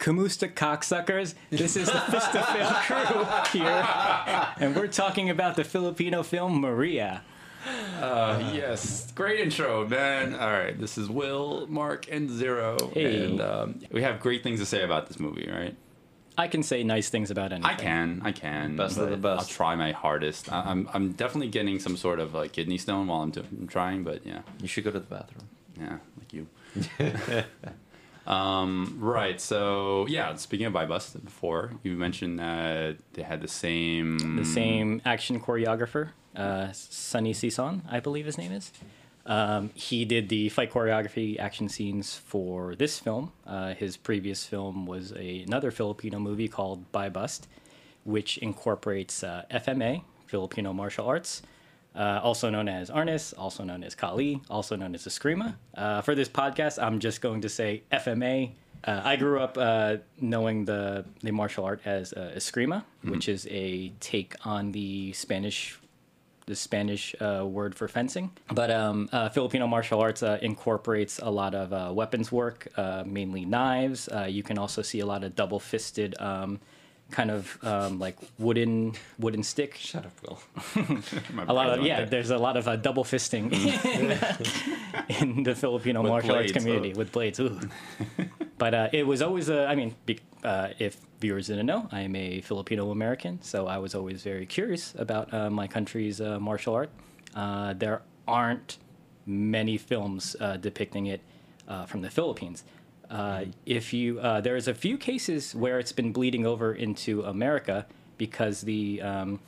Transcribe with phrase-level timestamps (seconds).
[0.00, 1.34] Kamusta cocksuckers.
[1.50, 3.86] This is the Fist of Fail crew here,
[4.58, 7.22] and we're talking about the Filipino film Maria.
[8.00, 10.34] Uh, yes, great intro, man.
[10.34, 13.26] All right, this is Will, Mark, and Zero, Hey.
[13.26, 15.76] and um, we have great things to say about this movie, right?
[16.38, 17.70] I can say nice things about anything.
[17.70, 18.76] I can, I can.
[18.76, 19.50] Best of the but best.
[19.50, 20.50] I'll try my hardest.
[20.50, 23.68] I- I'm, I'm definitely getting some sort of like kidney stone while I'm, do- I'm
[23.68, 25.48] trying, but yeah, You should go to the bathroom.
[25.78, 26.46] yeah, like you.
[28.30, 29.40] um, right.
[29.40, 35.02] So yeah, speaking of BuyBust, before you mentioned that they had the same, The same
[35.04, 38.72] action choreographer, uh, Sonny Sison, I believe his name is.
[39.26, 43.32] Um, he did the fight choreography action scenes for this film.
[43.46, 47.42] Uh, his previous film was a, another Filipino movie called BuyBust,
[48.04, 51.42] which incorporates uh, FMA, Filipino martial arts,
[51.94, 55.56] uh, also known as Arnis, also known as Kali, also known as Eskrima.
[55.74, 58.52] Uh, for this podcast, I'm just going to say FMA.
[58.82, 63.46] Uh, I grew up uh, knowing the, the martial art as uh, Eskrima, which is
[63.50, 65.78] a take on the Spanish
[66.46, 68.32] the Spanish uh, word for fencing.
[68.52, 73.04] But um, uh, Filipino martial arts uh, incorporates a lot of uh, weapons work, uh,
[73.06, 74.08] mainly knives.
[74.08, 76.58] Uh, you can also see a lot of double fisted, um,
[77.10, 79.74] kind of um, like wooden wooden stick.
[79.74, 80.40] Shut up, Will.
[81.48, 82.06] A lot of yeah, there.
[82.06, 86.92] there's a lot of uh, double fisting in, in the Filipino With martial arts community
[86.94, 86.98] oh.
[86.98, 87.40] with blades.
[88.58, 89.66] But uh, it was always a.
[89.66, 93.78] I mean, be, uh, if viewers didn't know, I am a Filipino American, so I
[93.78, 96.90] was always very curious about uh, my country's uh, martial art.
[97.34, 98.78] Uh, there aren't
[99.26, 101.20] many films uh, depicting it
[101.68, 102.64] uh, from the Philippines.
[103.10, 107.84] Uh, if you, uh, there's a few cases where it's been bleeding over into America
[108.18, 109.40] because the um,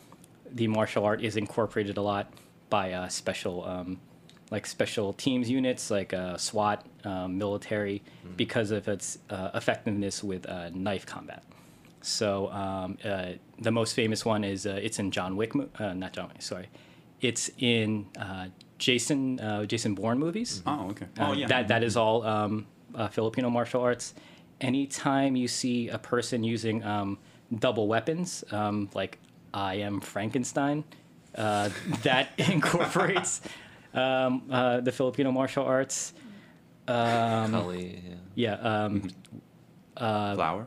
[0.51, 2.33] the martial art is incorporated a lot
[2.71, 4.01] by uh, special um,
[4.51, 8.03] like special teams units like uh, SWAT, um, military,
[8.37, 11.43] because of its uh, effectiveness with uh, knife combat.
[12.03, 15.95] So um, uh, the most famous one is uh, it's in John Wick, mo- uh,
[15.95, 16.67] not John Wick, sorry,
[17.21, 18.49] it's in uh,
[18.79, 20.63] Jason uh, Jason Bourne movies.
[20.67, 21.07] Oh, okay.
[21.21, 21.47] Oh, yeah.
[21.47, 24.15] That that is all um, uh, Filipino martial arts.
[24.61, 27.19] Anytime you see a person using um,
[27.59, 29.19] double weapons, um, like
[29.53, 30.85] I am Frankenstein,
[31.35, 31.71] uh,
[32.03, 33.41] that incorporates
[33.95, 36.13] um, uh, the Filipino martial arts.
[36.89, 38.03] Um, Kali,
[38.35, 38.57] yeah.
[38.61, 38.85] yeah.
[38.85, 39.11] Um,
[39.97, 40.67] flower.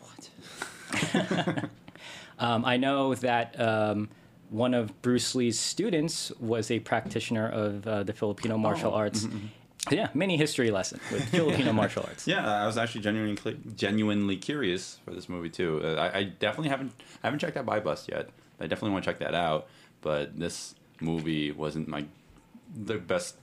[0.00, 1.64] What?
[2.40, 4.08] Um, I know that um,
[4.48, 9.28] one of Bruce Lee's students was a practitioner of uh, the Filipino martial Oh, arts.
[9.90, 12.26] Yeah, mini history lesson with Filipino martial arts.
[12.26, 15.80] Yeah, I was actually genuinely genuinely curious for this movie too.
[15.82, 16.92] Uh, I, I definitely haven't
[17.22, 18.28] I haven't checked out BuyBust yet.
[18.60, 19.68] I definitely want to check that out.
[20.02, 22.04] But this movie wasn't my
[22.74, 23.36] the best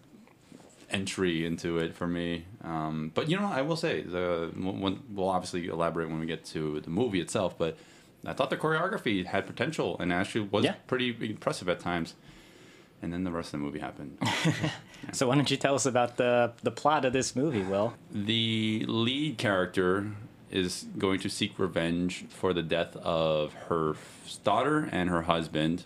[0.89, 2.45] entry into it for me.
[2.63, 6.45] Um, but you know, I will say the when, we'll obviously elaborate when we get
[6.45, 7.57] to the movie itself.
[7.57, 7.77] But
[8.25, 10.75] I thought the choreography had potential and actually was Yeah.
[10.85, 12.13] pretty impressive at times.
[13.01, 14.17] And then the rest of the movie happened.
[15.13, 17.93] So why don't you tell us about the the plot of this movie, Will?
[18.11, 20.11] the lead character
[20.49, 25.85] is going to seek revenge for the death of her f- daughter and her husband,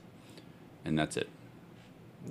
[0.86, 1.30] and that's it.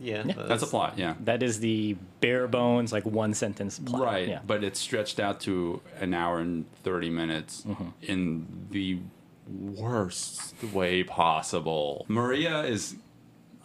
[0.00, 1.14] Yeah, That's a plot, yeah.
[1.24, 4.02] That is the bare bones, like one sentence plot.
[4.02, 4.40] Right, Yeah.
[4.46, 7.88] but it's stretched out to an hour and 30 minutes mm-hmm.
[8.00, 9.00] in the
[9.48, 12.06] worst way possible.
[12.08, 12.94] Maria is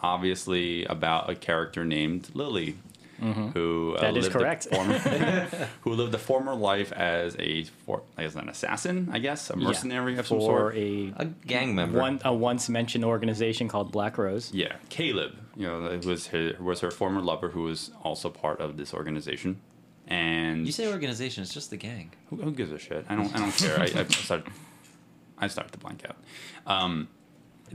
[0.02, 2.76] obviously about a character named Lily.
[3.18, 4.68] Who uh, That is lived a correct.
[4.70, 4.98] former-
[5.82, 9.68] who lived a former life as a for, as an assassin, I guess, a Yeah.
[9.68, 10.76] mercenary of some sort.
[10.76, 11.98] a a gang member.
[11.98, 14.52] one a once mentioned organization called Black Rose.
[14.54, 15.32] Yeah, Caleb.
[15.56, 18.94] You know, it was her, was her former lover who was also part of this
[18.94, 19.62] organization.
[20.08, 22.12] And You say organization, it's just the gang.
[22.30, 23.06] who, who gives a shit?
[23.08, 23.34] I don't.
[23.34, 23.80] I don't care.
[23.80, 24.52] I, I started.
[25.38, 26.18] I started to blank out.
[26.68, 27.08] Um,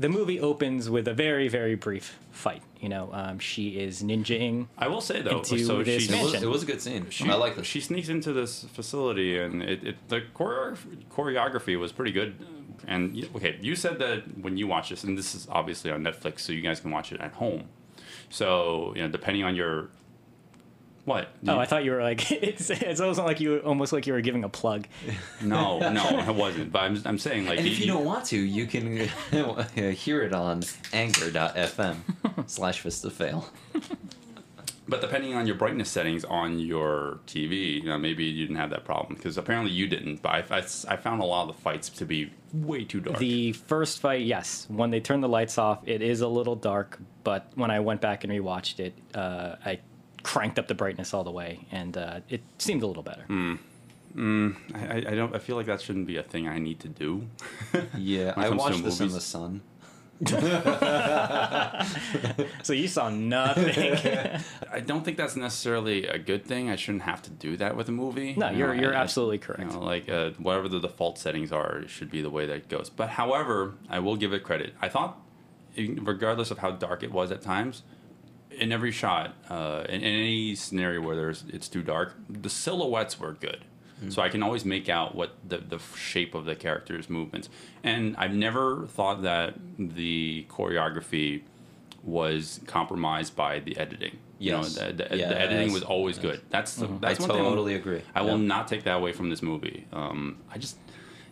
[0.01, 2.63] The movie opens with a very very brief fight.
[2.81, 4.69] You know, um, she is ninjaing.
[4.79, 7.11] I will say though, Into so this she, It was, it was a good scene.
[7.11, 7.67] she I like this.
[7.67, 12.35] She sneaks into this facility, and it, it the choreography, choreography was pretty good.
[12.87, 16.41] And okay, you said that when you watch this, and this is obviously on Netflix,
[16.41, 17.65] so you guys can watch it at home.
[18.31, 19.91] So you know, depending on your
[21.05, 21.29] what?
[21.47, 24.13] Oh, I thought you were like it's it's almost like you were almost like you
[24.13, 24.87] were giving a plug.
[25.43, 26.73] no, no, it wasn't.
[26.73, 28.97] But I'm, I'm saying like and if you don't want to, you can
[29.95, 30.63] hear it on
[30.93, 33.51] anchor.fm slash fist of fail.
[34.91, 38.71] But depending on your brightness settings on your TV, you know, maybe you didn't have
[38.71, 40.21] that problem because apparently you didn't.
[40.21, 40.59] But I, I,
[40.89, 43.19] I found a lot of the fights to be way too dark.
[43.19, 46.99] The first fight, yes, when they turn the lights off, it is a little dark.
[47.23, 49.79] But when I went back and rewatched it, uh, I
[50.23, 53.25] cranked up the brightness all the way, and uh, it seemed a little better.
[53.29, 55.35] Mm, I, I- I don't.
[55.35, 57.27] I feel like that shouldn't be a thing I need to do.
[57.97, 59.61] Yeah, I watched this in the sun.
[62.63, 63.97] So you saw nothing.
[64.73, 66.69] I don't think that's necessarily a good thing.
[66.71, 68.35] I shouldn't have to do that with a movie.
[68.37, 69.73] no, You you're know, you're I- I- absolutely You correct.
[69.73, 72.69] know, like uh, whatever the default settings are, it should be the way that it
[72.69, 72.91] goes.
[72.91, 74.75] But however, I will give it credit.
[74.83, 75.19] I thought,
[75.77, 77.83] regardless of how dark it was at times,
[78.61, 83.19] in every shot, uh, in, in any scenario where there's it's too dark, the silhouettes
[83.19, 83.65] were good.
[84.09, 87.51] So I can always make out what the, the shape of the character's movements.
[87.85, 91.43] And I've never thought that the choreography
[92.03, 94.17] was compromised by the editing.
[94.39, 94.77] You Yes.
[94.79, 95.73] know, the, the, the editing Yes.
[95.75, 96.23] was always Yes.
[96.23, 96.41] good.
[96.49, 98.01] That's the, I that's one thing I'll- totally agree.
[98.15, 98.47] I will Yeah.
[98.47, 99.85] not take that away from this movie.
[99.93, 100.79] Um, I just,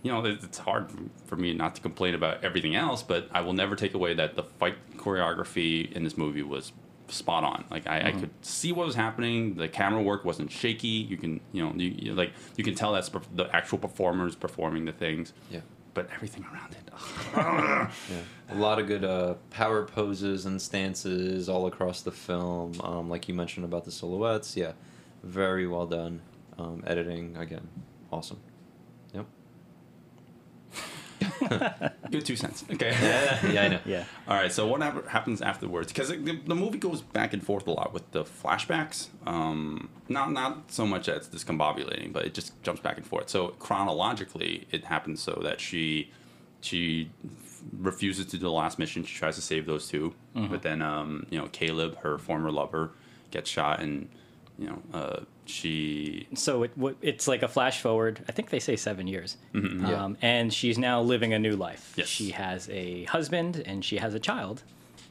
[0.03, 0.91] you know, it's hard
[1.25, 4.37] for me not to complain about everything else, but I will never take away that
[4.37, 6.73] the fight choreography in this movie was
[7.09, 7.65] spot on.
[7.71, 9.55] Like I, I could see what was happening.
[9.55, 10.89] The camera work wasn't shaky.
[10.89, 14.85] You can, you know, you, you like you can tell that's the actual performers performing
[14.85, 15.33] the things.
[15.51, 15.61] Yeah.
[15.95, 16.85] But everything around it.
[18.11, 18.23] Yeah.
[18.51, 22.73] A lot of good uh, power poses and stances all across the film.
[22.83, 24.57] Um, like you mentioned about the silhouettes.
[24.57, 24.73] Yeah.
[25.23, 26.21] Very well done.
[26.59, 27.69] Um, editing, again,
[28.11, 28.41] awesome.
[31.51, 32.11] Yep.
[32.11, 32.65] Good two cents.
[32.73, 32.91] Okay.
[33.01, 33.81] Yeah, yeah, I know.
[33.85, 34.05] Yeah.
[34.29, 34.51] All right.
[34.51, 35.89] So what happens afterwards?
[35.93, 39.09] Because the, the movie goes back and forth a lot with the flashbacks.
[39.27, 43.29] Um, not not so much that it's discombobulating, but it just jumps back and forth.
[43.29, 46.11] So chronologically, it happens so that she
[46.61, 47.11] she
[47.73, 49.05] refuses to do the last mission.
[49.05, 52.93] She tries to save those 2 but then um, you know Caleb, her former lover,
[53.31, 54.09] gets shot, and
[54.59, 58.21] you know uh, she So it w- it's like a flash forward.
[58.29, 60.05] I think they say seven years, Yeah.
[60.05, 61.95] um, and she's now living a new life.
[61.97, 62.09] Yes.
[62.09, 64.63] She has a husband and she has a child,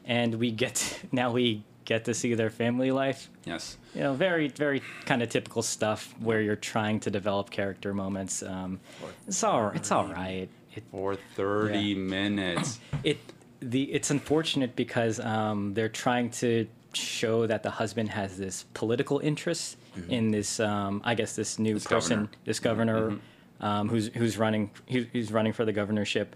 [0.06, 3.30] and we get now we get to see their family life.
[3.46, 3.78] yes.
[3.96, 8.44] You know, very very kind of typical stuff where you're trying to develop character moments.
[8.44, 8.80] Um,
[9.28, 10.50] it's all it's all right.
[10.76, 11.98] It For thirty Yeah.
[11.98, 12.80] minutes.
[13.04, 13.18] it
[13.60, 19.20] the it's unfortunate because um, they're trying to show that the husband has this political
[19.20, 19.78] interest
[20.10, 22.32] in this um, I guess this new This person governor.
[22.46, 23.20] this governor
[23.60, 26.36] um, who's who's running who's, who's running for the governorship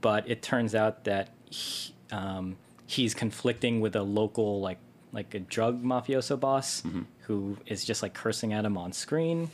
[0.00, 2.56] but it turns out that he, um,
[2.86, 4.78] he's conflicting with a local like
[5.12, 6.82] like a drug mafioso boss
[7.26, 9.50] who is just like cursing at him on screen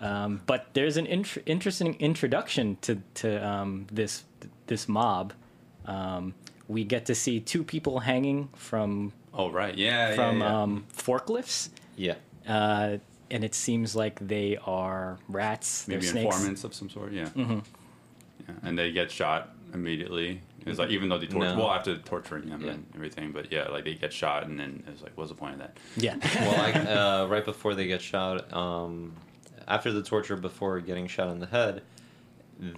[0.00, 4.22] um, but there's an int- interesting introduction to to um, this
[4.68, 5.32] this mob.
[5.86, 6.34] Um,
[6.68, 9.76] we get to see two people hanging from Oh right.
[9.76, 10.14] Yeah.
[10.14, 10.62] from yeah, yeah.
[10.62, 12.14] Um, forklifts, Yeah.
[12.48, 12.98] Uh,
[13.30, 15.84] and it seems like they are rats.
[15.84, 16.24] They're maybe snakes.
[16.34, 17.12] informants of some sort.
[17.12, 17.28] Yeah.
[17.36, 17.60] Yeah,
[18.62, 20.40] and they get shot immediately.
[20.66, 21.58] It's like even though they torture, No.
[21.58, 22.72] well after torturing them Yeah.
[22.72, 25.54] and everything, but yeah, like they get shot, and then it's like, what's the point
[25.54, 25.76] of that?
[25.96, 26.16] Yeah.
[26.40, 26.72] well, I,
[27.22, 29.12] uh, right before they get shot, um,
[29.66, 31.82] after the torture, before getting shot in the head,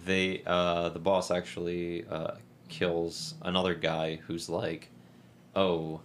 [0.05, 2.33] they uh, the boss actually uh,
[2.69, 4.91] kills another guy who's like,
[5.57, 6.01] "Oh,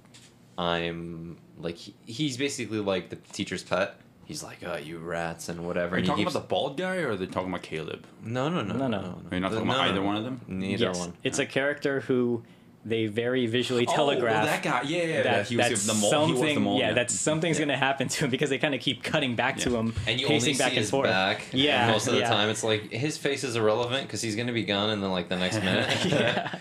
[0.57, 5.65] I'm like he, he's basically like the teacher's pet." He's like, "Oh, you rats and
[5.67, 7.49] whatever." Are you and he talking keeps- about the bald guy, or are they talking
[7.49, 8.05] about Caleb?
[8.23, 9.01] no, no, no, No, no, no.
[9.01, 9.21] no.
[9.31, 10.05] Are you not The- talking about no, no, either no.
[10.05, 10.41] one of them?
[10.47, 11.13] Neither yes, one.
[11.23, 12.43] it's a character who
[12.87, 14.43] they very visually oh, telegraph.
[14.43, 14.81] Oh, that guy.
[14.83, 15.21] Yeah, yeah.
[15.23, 16.25] that, he was that's the mole.
[16.27, 16.79] He was the something, mole.
[16.79, 17.65] yeah, that something's Yeah.
[17.65, 20.19] going to happen to him because they kind of keep cutting back to him, And
[20.21, 21.07] you pacing only back see and forth.
[21.09, 21.45] back.
[21.51, 22.29] Yeah, most of the yeah.
[22.29, 25.29] time it's like his face is irrelevant because he's gonna be gone in the like
[25.29, 26.59] the next minute.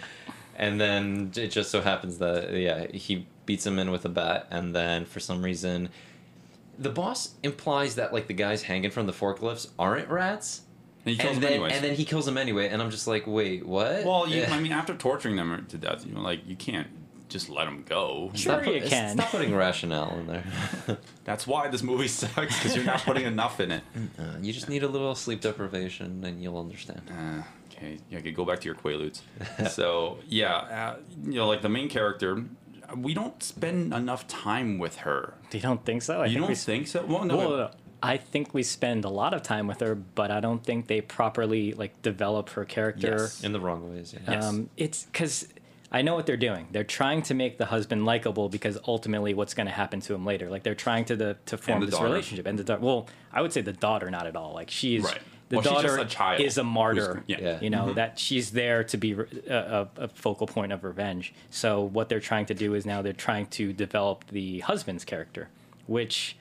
[0.56, 0.66] Yeah.
[0.66, 4.46] and then it just so happens that yeah he beats him in with a bat,
[4.50, 5.88] and then for some reason,
[6.78, 10.62] the boss implies that like the guys hanging from the forklifts aren't rats.
[11.06, 13.06] And he kills and them then, and then he kills them anyway, and I'm just
[13.06, 14.04] like, wait, what?
[14.06, 14.54] well, you, Yeah.
[14.54, 16.86] I mean, after torturing them to death, you know, like you can't
[17.28, 18.30] just let them go.
[18.34, 19.16] Sure Stop you put- can.
[19.18, 20.44] Stop putting rationale in there.
[21.24, 23.82] That's why this movie sucks because you're not putting enough in it.
[24.18, 27.02] Uh, you just need a little sleep deprivation, and you'll understand.
[27.10, 27.42] Uh,
[27.76, 29.20] okay, yeah, okay, go back to your Quaaludes.
[29.70, 32.44] so yeah, uh, you know, like the main character,
[32.96, 35.34] we don't spend enough time with her.
[35.52, 36.20] You don't think so?
[36.22, 37.04] I you think don't we, think so?
[37.04, 37.36] Well, no.
[37.36, 37.70] Well,
[38.02, 41.00] I think we spend a lot of time with her, but I don't think they
[41.00, 43.16] properly like develop her character.
[43.18, 43.42] Yes.
[43.42, 44.34] In the wrong ways, yeah.
[44.34, 44.44] Yes.
[44.44, 45.48] Um, it's because
[45.90, 46.66] I know what they're doing.
[46.70, 50.26] They're trying to make the husband likable because ultimately, what's going to happen to him
[50.26, 50.50] later?
[50.50, 52.08] Like they're trying to the to form the this daughter.
[52.08, 52.46] relationship.
[52.46, 54.52] And the da- well, I would say the daughter not at all.
[54.52, 55.20] Like she's Right.
[55.48, 57.22] The Well, she's daughter a child is a martyr.
[57.26, 57.36] yeah.
[57.40, 57.60] Yeah.
[57.60, 61.34] You know that she's there to be a, a, a focal point of revenge.
[61.50, 65.48] So what they're trying to do is now they're trying to develop the husband's character,
[65.86, 66.36] which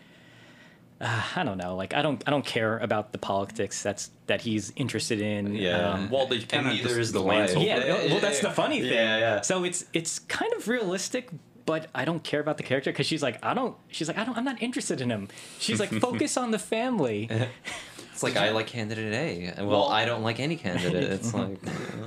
[1.02, 1.76] uh, I don't know.
[1.76, 5.54] Like I don't I don't care about the politics that's that he's interested in.
[5.56, 5.92] Yeah.
[5.92, 7.58] Um, well, they kind of neither is the glance wife.
[7.58, 8.12] over yeah, it.
[8.12, 8.94] well, that's the funny thing.
[8.94, 9.42] Yeah, yeah.
[9.42, 11.30] So it's it's kind of realistic,
[11.66, 13.76] but I don't care about the character because she's like, I don't.
[13.90, 14.38] She's like, I don't.
[14.38, 15.28] I'm not interested in him.
[15.60, 17.30] She's like, focus on the family.
[18.24, 19.62] like I like candidate A.
[19.62, 21.04] Well, Well- I don't like any candidate.
[21.04, 21.58] It's like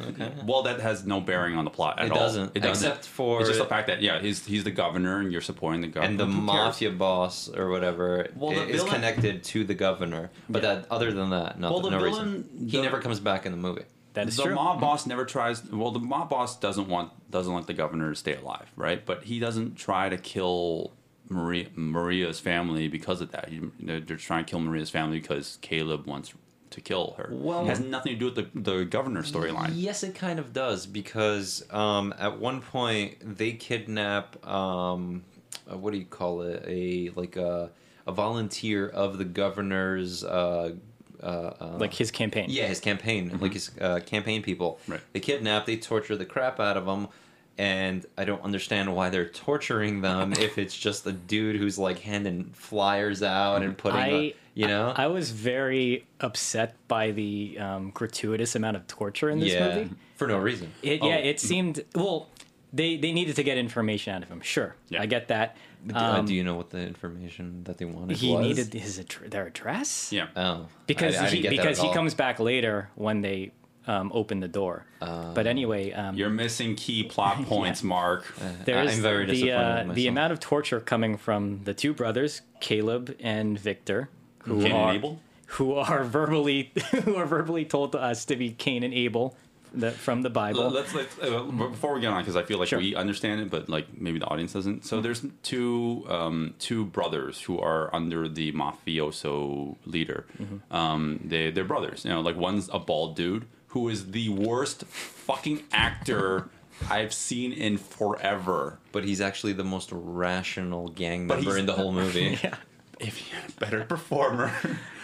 [0.08, 0.32] okay.
[0.44, 2.18] Well, that has no bearing on the plot at It all.
[2.18, 2.88] doesn't, It doesn't.
[2.88, 5.80] except for- it's just the fact that yeah, he's he's the governor and you're supporting
[5.82, 6.10] the governor.
[6.10, 10.30] and the mafia boss or whatever Well, the i- is villain- connected to the governor.
[10.48, 10.74] But Yeah.
[10.76, 11.72] that other than that, nothing.
[11.74, 12.68] Well, the no villain- reason.
[12.70, 13.82] He the- never comes back in the movie.
[14.14, 14.54] That is the true.
[14.54, 15.62] mob boss never tries.
[15.70, 19.04] Well, the mob boss doesn't want doesn't want the governor to stay alive, right?
[19.04, 20.92] But he doesn't try to kill
[21.28, 23.48] Maria Maria's family because of that.
[23.48, 26.34] He, they're, they're trying to kill Maria's family because Caleb wants
[26.70, 27.28] to kill her.
[27.32, 29.72] Well- it has nothing to do with the the governor storyline.
[29.74, 35.24] Yes, it kind of does because um, at one point they kidnap um,
[35.70, 36.64] uh, what do you call it?
[36.66, 37.70] A like a
[38.06, 40.22] a volunteer of the governor's.
[40.24, 40.74] Uh,
[41.22, 42.46] uh, uh, like his campaign.
[42.50, 44.78] Yeah, his campaign, like his uh, campaign people.
[44.86, 45.00] Right.
[45.12, 47.08] They kidnap, they torture the crap out of them,
[47.58, 52.00] and I don't understand why they're torturing them if it's just a dude who's like
[52.00, 54.92] handing flyers out and putting, I, the, you know.
[54.94, 59.90] I was very upset by the um, gratuitous amount of torture in this yeah, movie.
[60.16, 60.70] for no reason.
[60.82, 61.08] It, Oh.
[61.08, 62.28] Yeah, it seemed well.
[62.72, 64.40] They they needed to get information out of him.
[64.42, 65.00] Sure, Yeah.
[65.00, 65.56] I get that.
[65.86, 68.44] Do- uh, Um, do you know what the information that they wanted he was?
[68.44, 70.12] needed his their address.
[70.12, 70.26] Yeah.
[70.36, 73.52] Oh, because I- I he didn't get that because he comes back later when they
[73.86, 74.84] um, open the door.
[75.00, 78.24] but anyway, um, You're missing key plot points, Mark.
[78.64, 82.42] there's I'm very the disappointed uh, the amount of torture coming from the two brothers,
[82.60, 84.08] Caleb and Victor,
[84.44, 85.20] who Cain and are Abel?
[85.50, 86.72] who are verbally
[87.04, 89.36] who are verbally told to us to be Cain and Abel,
[89.72, 90.70] the, from the Bible.
[90.70, 92.78] Let's, let's uh, before we get on because I feel like Sure.
[92.80, 94.84] we understand it, but like maybe the audience doesn't.
[94.86, 100.26] So there's two um, two brothers who are under the mafioso leader.
[100.70, 102.04] Um, they they're brothers.
[102.04, 106.48] You know, like one's a bald dude who is the worst fucking actor
[106.88, 108.78] I've seen in forever.
[108.92, 112.38] But he's actually the most rational gang member in the whole movie.
[112.44, 112.56] yeah.
[112.98, 114.52] If you're a better performer,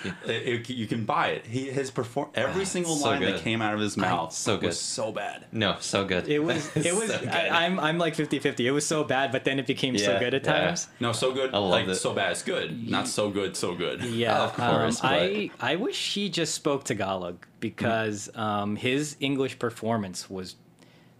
[0.04, 1.46] it- it- you can buy it.
[1.46, 4.66] He his perform every single so line that came out of his mouth so good.
[4.68, 5.46] was so bad.
[5.52, 6.28] No, so good.
[6.28, 7.28] It was it was So good.
[7.28, 8.60] I, I'm I'm like 50-50.
[8.60, 10.52] It was so bad, but then it became so good at yeah.
[10.66, 10.88] times.
[11.00, 11.54] No, so good.
[11.54, 11.94] I loved like it.
[11.96, 12.88] so bad, it's good.
[12.90, 14.02] Not so good, so good.
[14.04, 19.58] Yeah, Of course, um, I I wish he just spoke Tagalog because um, his English
[19.58, 20.56] performance was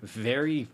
[0.03, 0.69] very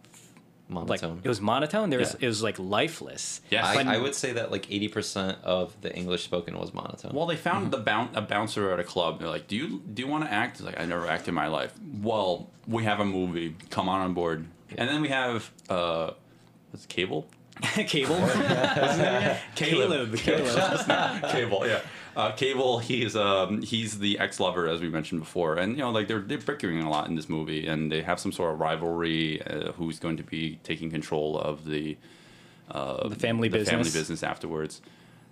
[0.71, 1.91] like it was monotone.
[1.91, 2.27] There was Yeah.
[2.27, 3.41] it was like lifeless.
[3.51, 7.13] Yeah, I, I would say that like eighty percent of the English spoken was monotone.
[7.15, 9.19] Well, they found the boun- a bouncer at a club.
[9.21, 11.35] They're like, "Do you do you want to act?" He's like, "I never acted in
[11.35, 11.73] my life."
[12.03, 13.57] Well, we have a movie.
[13.71, 14.47] Come on on board.
[14.77, 16.11] And then we have uh,
[16.71, 17.27] what's it, Cable?
[17.63, 18.15] Cable,
[19.57, 20.17] Caleb, Caleb.
[20.17, 21.81] Cable, yeah.
[22.19, 25.91] Uh, Cable, he's um, he's the ex lover, as we mentioned before, and you know,
[25.91, 28.59] like they're they're bickering a lot in this movie, and they have some sort of
[28.59, 29.41] rivalry.
[29.47, 31.97] Uh, who's going to be taking control of the
[32.73, 33.95] uh, The family the family business.
[33.95, 34.83] business afterwards?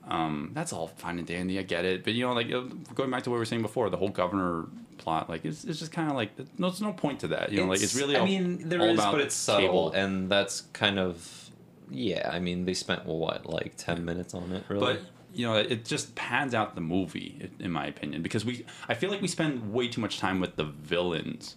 [0.09, 1.59] Um, that's all fine and dandy.
[1.59, 2.61] I get it, but you know, like uh,
[2.95, 4.67] going back to what we were saying before, the whole governor
[4.99, 7.51] plot, like it's, it's just kind of like no, there's no point to that.
[7.51, 8.15] You know, like it's really.
[8.15, 9.93] I all- mean, there all is, about but it's subtle, Cable.
[9.93, 11.51] and that's kind of
[11.91, 12.31] yeah.
[12.33, 14.81] I mean, they spent what like ten minutes on it, really.
[14.95, 15.01] But
[15.37, 18.65] you know, it just pans out the movie, in my opinion, because we.
[18.89, 21.57] I feel like we spend way too much time with the villains,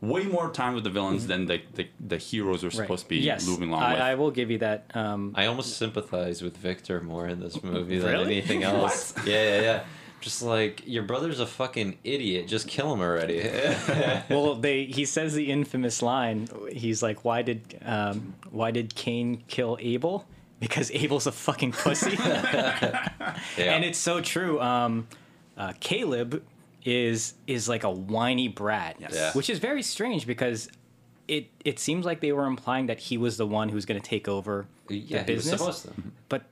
[0.00, 3.16] way more time with the villains than the the, the heroes are supposed to be
[3.18, 3.24] Mm-hmm.
[3.26, 4.00] yes, moving along with.
[4.00, 4.90] I, I will give you that.
[4.94, 9.12] Um, I almost sympathize with Victor more in this movie than anything else.
[9.26, 9.84] yeah, yeah, yeah.
[10.20, 12.48] Just like your brother's a fucking idiot.
[12.48, 13.38] Just kill him already.
[14.30, 16.48] well, they he says the infamous line.
[16.72, 20.26] He's like, "Why did um, why did Cain kill Abel?
[20.60, 23.08] Because Abel's a fucking pussy." yeah.
[23.58, 24.60] and it's so true.
[24.60, 25.06] Um,
[25.56, 26.42] uh, Caleb
[26.84, 29.12] is is like a whiny brat, Yes.
[29.14, 29.32] Yeah.
[29.32, 30.68] which is very strange because
[31.26, 34.06] it it seems like they were implying that he was the one who's going to
[34.08, 35.60] take over yeah, the he was business.
[35.60, 35.92] supposed to.
[36.28, 36.42] But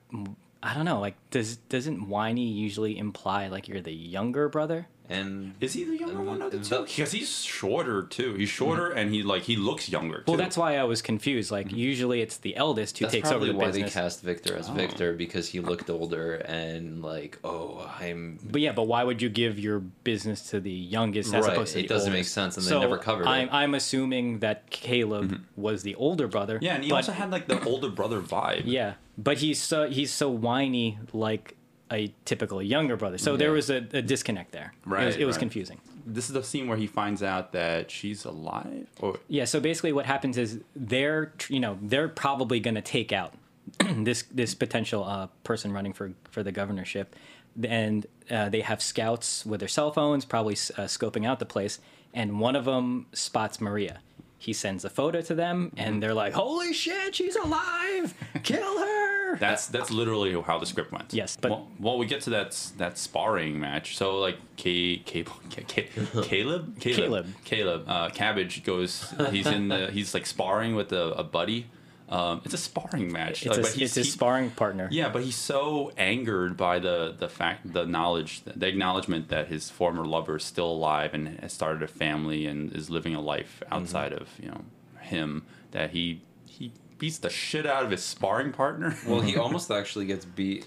[0.63, 0.99] I don't know.
[0.99, 4.87] Like, does doesn't whiny usually imply like you're the younger brother?
[5.09, 6.83] And Is he the younger one of the the- two?
[6.83, 8.33] Because he's shorter too.
[8.33, 8.55] He's mm-hmm.
[8.57, 10.23] shorter and he like he looks younger.
[10.27, 11.49] Well, that's why I was confused.
[11.51, 11.77] Like, mm-hmm.
[11.77, 13.93] usually it's the eldest who that's takes over probably the why business.
[13.93, 14.73] they cast Victor as Oh.
[14.73, 19.29] Victor because he looked older and like, oh, I'm But yeah, but why would you
[19.29, 22.57] give your business to the youngest as Right, opposed to it the doesn't make sense,
[22.57, 23.29] and they never covered it.
[23.29, 25.61] I'm, I'm assuming that Caleb mm-hmm.
[25.61, 26.59] was the older brother.
[26.61, 28.63] yeah, and he but, also had like the older brother vibe.
[28.65, 31.55] yeah, but he's so he's so whiny like
[31.91, 33.17] a typical younger brother.
[33.17, 34.73] So there was a, a disconnect there.
[34.85, 35.39] it was, Right, it was right.
[35.39, 35.81] confusing.
[36.05, 38.87] This is the scene where he finds out that she's alive.
[38.99, 43.11] Or Yeah, so basically what happens is they're you know they're probably going to take
[43.11, 43.33] out
[43.95, 47.15] this this potential uh, person running for for the governorship,
[47.63, 51.79] and uh, they have scouts with their cell phones probably uh, scoping out the place,
[52.13, 53.99] and one of them spots Maria.
[54.39, 58.13] He sends a photo to them, and they're like, "Holy shit, she's alive!
[58.43, 61.13] Kill her!" That's that's literally how the script went.
[61.13, 63.97] Yes, but- well, well, we get to that that sparring match.
[63.97, 65.89] So like K, K, K, K
[66.23, 67.27] Caleb, Caleb.
[67.43, 69.13] Caleb, uh, Cabbage goes.
[69.31, 69.91] He's in the.
[69.91, 71.67] He's like sparring with a, a buddy.
[72.09, 73.45] Um, it's a sparring match.
[73.45, 74.87] It's, like, a, but he's- it's his he- sparring partner.
[74.91, 79.69] Yeah, but he's so angered by the the fact, the knowledge, the acknowledgement that his
[79.69, 83.61] former lover is still alive and has started a family and is living a life
[83.71, 84.61] outside of you know
[85.01, 88.95] him that he he beats the shit out of his sparring partner.
[89.05, 90.65] Well, he almost actually gets beat.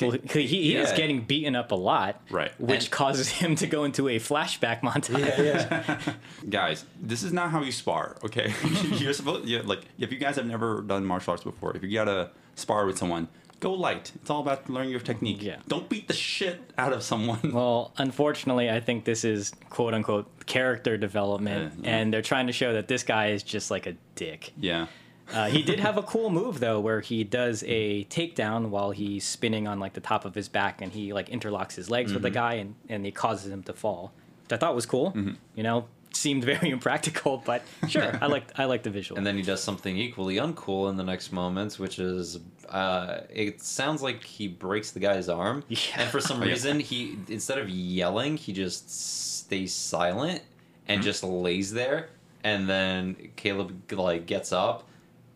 [0.00, 2.50] Well, he, he is getting beaten up a lot, Right.
[2.60, 6.14] Which And- causes him to go into a flashback montage.
[6.50, 8.16] guys, this is not how you spar.
[8.24, 8.52] Okay,
[8.92, 11.92] you're supposed yeah, like if you guys have never done martial arts before, if you
[11.92, 13.28] gotta spar with someone,
[13.60, 14.12] go light.
[14.16, 15.42] It's all about learning your technique.
[15.42, 15.56] Yeah.
[15.68, 17.38] Don't beat the shit out of someone.
[17.52, 21.96] Well, unfortunately, I think this is quote unquote character development, Yeah, yeah.
[21.98, 24.52] and they're trying to show that this guy is just like a dick.
[24.58, 24.86] yeah.
[25.32, 29.24] Uh, he did have a cool move though, where he does a takedown while he's
[29.24, 32.22] spinning on like the top of his back, and he like interlocks his legs with
[32.22, 32.34] the Mm-hmm.
[32.34, 34.12] guy, and and it causes him to fall.
[34.44, 35.16] Which I thought was cool.
[35.54, 39.16] You know, seemed very impractical, but sure, I like I like the visual.
[39.16, 42.38] And then he does something equally uncool in the next moments, which is
[42.68, 45.64] uh, it sounds like he breaks the guy's arm.
[45.68, 45.78] Yeah.
[46.02, 50.42] And for some reason, he instead of yelling, he just stays silent
[50.86, 51.04] and Mm-hmm.
[51.04, 52.10] just lays there.
[52.42, 54.86] And then Caleb like gets up,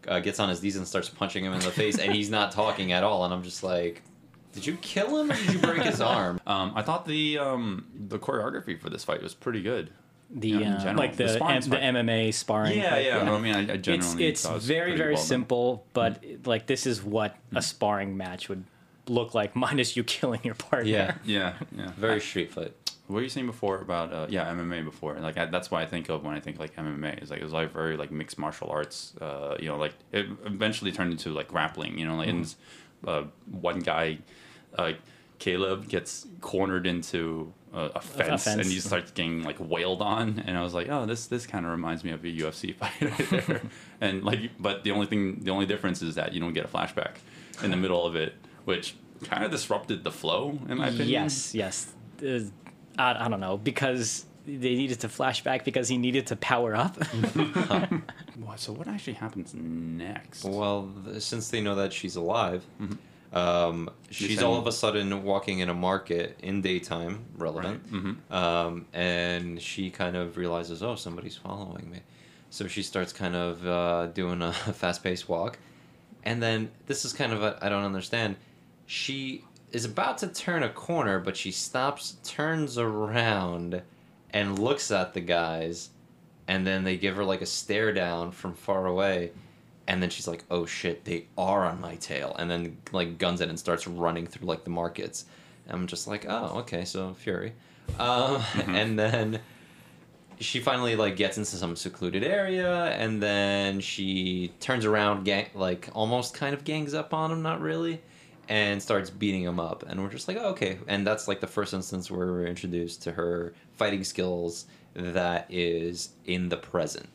[0.08, 2.52] uh, gets on his knees, and starts punching him in the face, and he's not
[2.52, 3.24] talking at all.
[3.24, 4.02] And I'm just like,
[4.52, 6.40] did you kill him or did you break his arm?
[6.46, 9.90] Um, I thought the um, the choreography for this fight was pretty good.
[10.30, 11.76] the Yeah, in uh, general, like the the sparring M- the.
[11.76, 12.78] MMA sparring.
[12.78, 13.32] Yeah, fight, yeah.
[13.32, 15.26] I mean, I, I It's generally it's thought it was very very well done.
[15.26, 18.64] simple, but like this is what a sparring match would
[19.06, 20.90] look like, minus you killing your partner.
[20.90, 21.14] Yeah.
[21.24, 21.92] Yeah, yeah.
[21.96, 22.72] Very street fight.
[23.08, 25.14] What were you saying before about uh, yeah MMA before?
[25.14, 27.22] Like I, that's what I think of when I think like MMA.
[27.22, 29.14] Is like it was like very like mixed martial arts.
[29.20, 31.98] Uh, you know, like it eventually turned into like grappling.
[31.98, 33.08] You know, like and Mm-hmm.
[33.08, 33.22] uh,
[33.60, 34.18] one guy,
[34.76, 34.92] uh,
[35.38, 38.68] Caleb gets cornered into a, a, fence, and fence.
[38.70, 40.42] he starts getting like wailed on.
[40.44, 43.00] And I was like, oh, this this kind of reminds me of a UFC fight
[43.00, 43.62] right there.
[44.00, 46.68] and like, but the only thing, the only difference is that you don't get a
[46.68, 47.12] flashback
[47.62, 51.08] in the middle of it, which kind of disrupted the flow in my opinion.
[51.08, 51.94] Yes, yes.
[52.98, 56.96] I, I don't know because they needed to flashback because he needed to power up.
[58.56, 60.42] So what actually happens next?
[60.42, 62.64] Well, th- since they know that she's alive,
[63.32, 68.32] um, she's saying- all of a sudden walking in a market in daytime, relevant, Mm-hmm.
[68.34, 72.00] um, and she kind of realizes, oh, somebody's following me.
[72.50, 75.58] So she starts kind of uh, doing a fast-paced walk,
[76.24, 78.34] and then this is kind of a, I don't understand.
[78.86, 83.82] She is about to turn a corner, but she stops, turns around,
[84.30, 85.90] and looks at the guys,
[86.46, 89.30] and then they give her like a stare down from far away
[89.88, 93.40] and then she's like oh shit they are on my tail and then like guns
[93.40, 95.24] it and starts running through like the markets.
[95.66, 97.52] And i'm just like oh okay so fury.
[97.98, 99.40] Um, and then
[100.38, 105.88] she finally like gets into some secluded area and then she turns around gang like
[105.94, 108.00] almost kind of gangs up on him not really
[108.48, 111.46] and starts beating him up and we're just like oh, okay and that's like the
[111.46, 117.08] first instance where we're introduced to her fighting skills that is in the present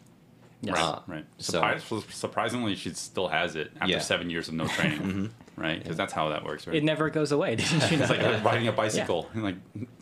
[0.65, 0.77] Yes.
[0.77, 1.25] Uh, right.
[1.39, 3.97] so- surprisingly, she still has it after Yeah.
[3.97, 4.03] Mm-hmm.
[4.05, 5.77] seven years of no training, right?
[5.77, 6.77] Because that's how that works, right?
[6.77, 7.55] it never goes away.
[7.57, 9.55] Didn't you know it's like riding a bicycle, and like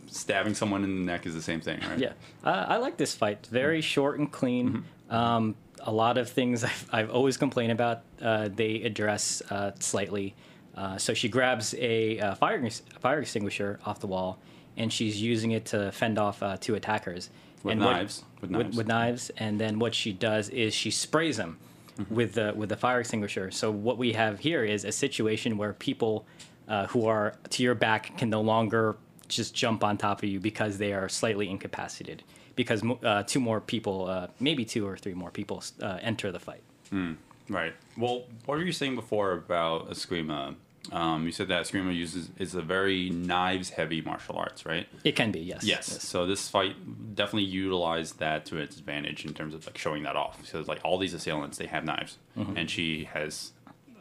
[0.05, 1.97] stabbing someone in the neck is the same thing, right?
[1.97, 2.13] Yeah,
[2.43, 3.47] uh, I like this fight.
[3.47, 4.83] Very short and clean.
[5.09, 10.35] Um, a lot of things I've, I've always complained about, uh, they address uh, slightly.
[10.75, 14.39] Uh, so she grabs a, uh fire fire extinguisher off the wall,
[14.77, 17.29] and she's using it to fend off uh, two attackers.
[17.63, 18.23] With and knives.
[18.41, 18.77] With with, knives.
[18.77, 21.57] with knives, and then what she does is she sprays them
[21.99, 22.15] Mm-hmm.
[22.15, 23.51] with the with the fire extinguisher.
[23.51, 26.25] So what we have here is a situation where people
[26.69, 28.95] uh, who are to your back can no longer
[29.27, 32.23] just jump on top of you because they are slightly incapacitated.
[32.55, 36.39] Because uh, two more people, uh, maybe two or three more people, uh, enter the
[36.39, 36.63] fight.
[37.51, 37.73] Right.
[37.97, 40.55] Well, what were you saying before about Eskrima?
[40.91, 44.87] Um, you said that Eskrima uses is a very knives-heavy martial arts, right?
[45.03, 45.63] It can be, yes.
[45.63, 46.01] Yes.
[46.01, 46.75] So this fight
[47.15, 50.43] definitely utilized that to its advantage in terms of like showing that off.
[50.47, 52.57] So it's like all these assailants, they have knives, Mm-hmm.
[52.57, 53.51] and she has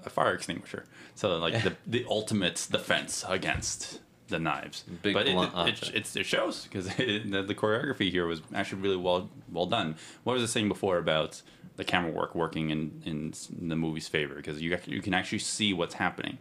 [0.06, 0.84] a fire extinguisher.
[1.16, 4.84] So like the the ultimate defense against the knives.
[5.02, 6.16] Big but it, blunt it, object.
[6.16, 9.96] it shows because the, the choreography here was actually really well well done.
[10.24, 11.42] What was I saying before about
[11.80, 13.32] the camera work working in, in
[13.70, 14.34] the movie's favor?
[14.34, 16.38] Because you you can actually see what's happening.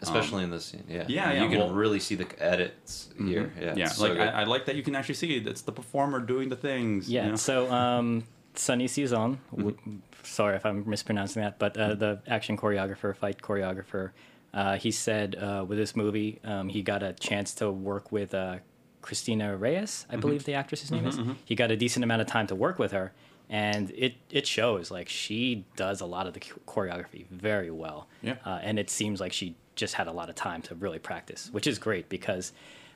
[0.00, 0.84] especially in this scene.
[0.88, 1.76] Yeah, Um, yeah, yeah, You can well- Mm-hmm.
[1.84, 3.46] really see the edits here.
[3.58, 4.18] Yeah, Yeah, it's so like.
[4.20, 7.08] I, I like that you can actually see it's the performer doing the things.
[7.08, 7.28] you Yeah.
[7.30, 7.36] know?
[7.36, 9.76] So, um, Sonny Season, w-
[10.22, 14.06] sorry if I'm mispronouncing that, but uh, the action choreographer, fight choreographer,
[14.52, 18.30] Uh, he said uh, with this movie, um, he got a chance to work with
[18.34, 18.58] uh,
[19.06, 21.16] Christina Reyes, I believe the actress's name is.
[21.50, 23.06] He got a decent amount of time to work with her,
[23.54, 24.90] and it it shows.
[24.90, 28.08] Like she does a lot of the choreography very well.
[28.20, 28.36] Yeah.
[28.44, 31.50] Uh, and it seems like she just had a lot of time to really practice,
[31.52, 32.52] which is great because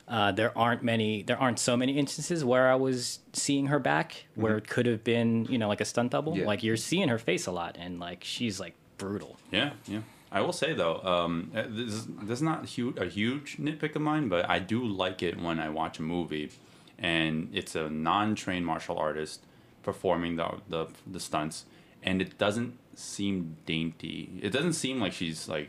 [0.08, 4.24] uh, there aren't many, there aren't so many instances where I was seeing her back
[4.34, 6.36] where it could have been, you know, like a stunt double.
[6.36, 6.46] Yeah.
[6.46, 9.36] Like you're seeing her face a lot, and like she's like brutal.
[9.52, 10.00] Yeah, yeah.
[10.32, 14.02] I will say though, um, uh, this is, this is not a huge nitpick of
[14.02, 16.50] mine, but I do like it when I watch a movie,
[16.98, 19.44] and it's a non-trained martial artist
[19.92, 20.82] performing the the,
[21.14, 21.56] the stunts,
[22.02, 23.34] and it doesn't seem
[23.74, 24.18] dainty.
[24.46, 25.68] It doesn't seem like she's like.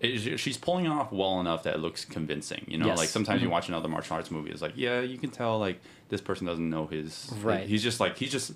[0.00, 2.62] it- she's pulling it off well enough that it looks convincing.
[2.72, 2.98] You know, Yes.
[3.02, 3.52] like sometimes you Mhm.
[3.56, 5.78] watch another martial arts movie, it's like, yeah, you can tell like
[6.12, 7.32] this person doesn't know his.
[7.50, 7.66] Right.
[7.72, 8.48] He's just like he's just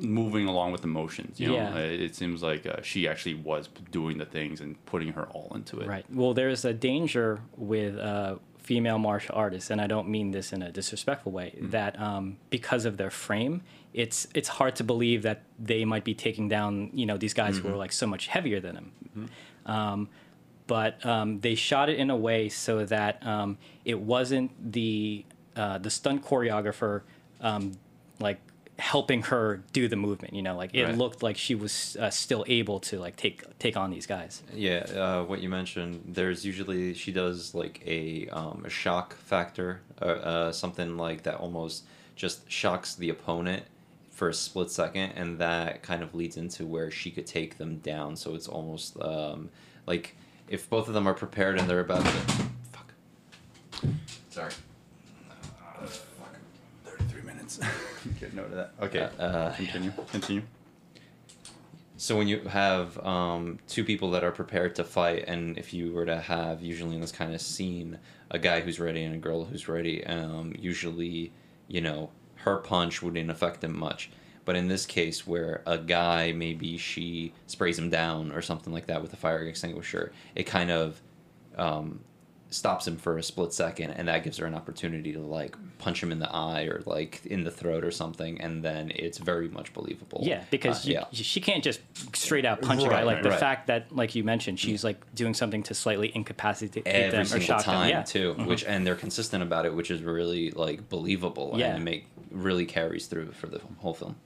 [0.00, 1.38] moving along with emotions.
[1.38, 1.74] You know, Yeah.
[1.74, 5.50] Uh, it seems like uh, she actually was doing the things and putting her all
[5.54, 5.86] into it.
[5.86, 6.06] Right.
[6.20, 10.60] Well, there's a danger with uh, female martial artists, and I don't mean this in
[10.62, 11.48] a disrespectful way.
[11.76, 12.24] That um,
[12.56, 13.54] because of their frame,
[13.92, 17.58] it's it's hard to believe that they might be taking down you know these guys
[17.58, 19.30] who are like so much heavier than them.
[19.66, 20.08] Um,
[20.66, 25.24] but um, they shot it in a way so that um, it wasn't the
[25.56, 27.02] uh, the stunt choreographer
[27.40, 27.72] um,
[28.20, 28.38] like
[28.78, 30.32] helping her do the movement.
[30.32, 30.96] You know, like it Right.
[30.96, 34.42] looked like she was uh, still able to like take take on these guys.
[34.54, 39.80] Yeah, uh, what you mentioned, there's usually she does like a, um, a shock factor,
[40.00, 41.84] uh, uh, something like that almost
[42.16, 43.64] just shocks the opponent
[44.20, 47.78] for a split second, and that kind of leads into where she could take them
[47.78, 48.14] down.
[48.14, 49.48] So it's almost um,
[49.86, 50.14] like
[50.46, 52.10] if both of them are prepared and they're about to.
[52.70, 52.92] Fuck.
[54.28, 54.52] Sorry.
[56.84, 57.60] Thirty-three minutes.
[58.20, 58.72] Get note of that.
[58.82, 59.08] Okay.
[59.18, 59.92] Uh, continue.
[60.10, 60.42] Continue.
[61.96, 65.94] So when you have um, two people that are prepared to fight, and if you
[65.94, 67.98] were to have usually in this kind of scene
[68.30, 71.32] a guy who's ready and a girl who's ready, um, usually
[71.68, 72.10] you know
[72.44, 74.10] her punch wouldn't affect him much.
[74.44, 78.86] But in this case, where a guy maybe she sprays him down or something like
[78.86, 81.00] that with a fire extinguisher, it kind of
[81.56, 82.00] um,
[82.50, 86.02] stops him for a split second, and that gives her an opportunity to like punch
[86.02, 89.48] him in the eye or like in the throat or something, and then it's very
[89.48, 90.20] much believable.
[90.24, 91.04] Yeah, because Uh, you, yeah.
[91.12, 91.80] she can't just
[92.16, 93.04] straight out punch a guy.
[93.04, 93.38] Like right, the right.
[93.40, 97.40] fact that, like you mentioned, she's like doing something to slightly incapacitate every them or
[97.40, 97.88] shock time them.
[97.90, 101.74] Yeah, too which and they're consistent about it which is really like believable Yeah.
[101.76, 104.16] and make really carries through for the whole film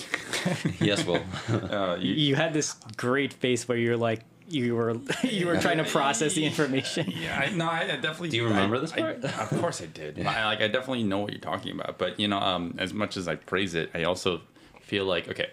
[0.80, 4.96] yes will Uh, you, you, you had this great face where you're like you were
[5.22, 7.10] you were trying to process the information.
[7.16, 8.30] yeah, I, no, I, I definitely.
[8.30, 9.24] Do you remember I- this I- part?
[9.24, 10.24] of course, I did.
[10.26, 11.98] I, like, I definitely know what you're talking about.
[11.98, 14.42] But you know, um, as much as I praise it, I also
[14.80, 15.50] feel like okay,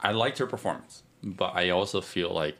[0.00, 2.56] I liked her performance, but I also feel like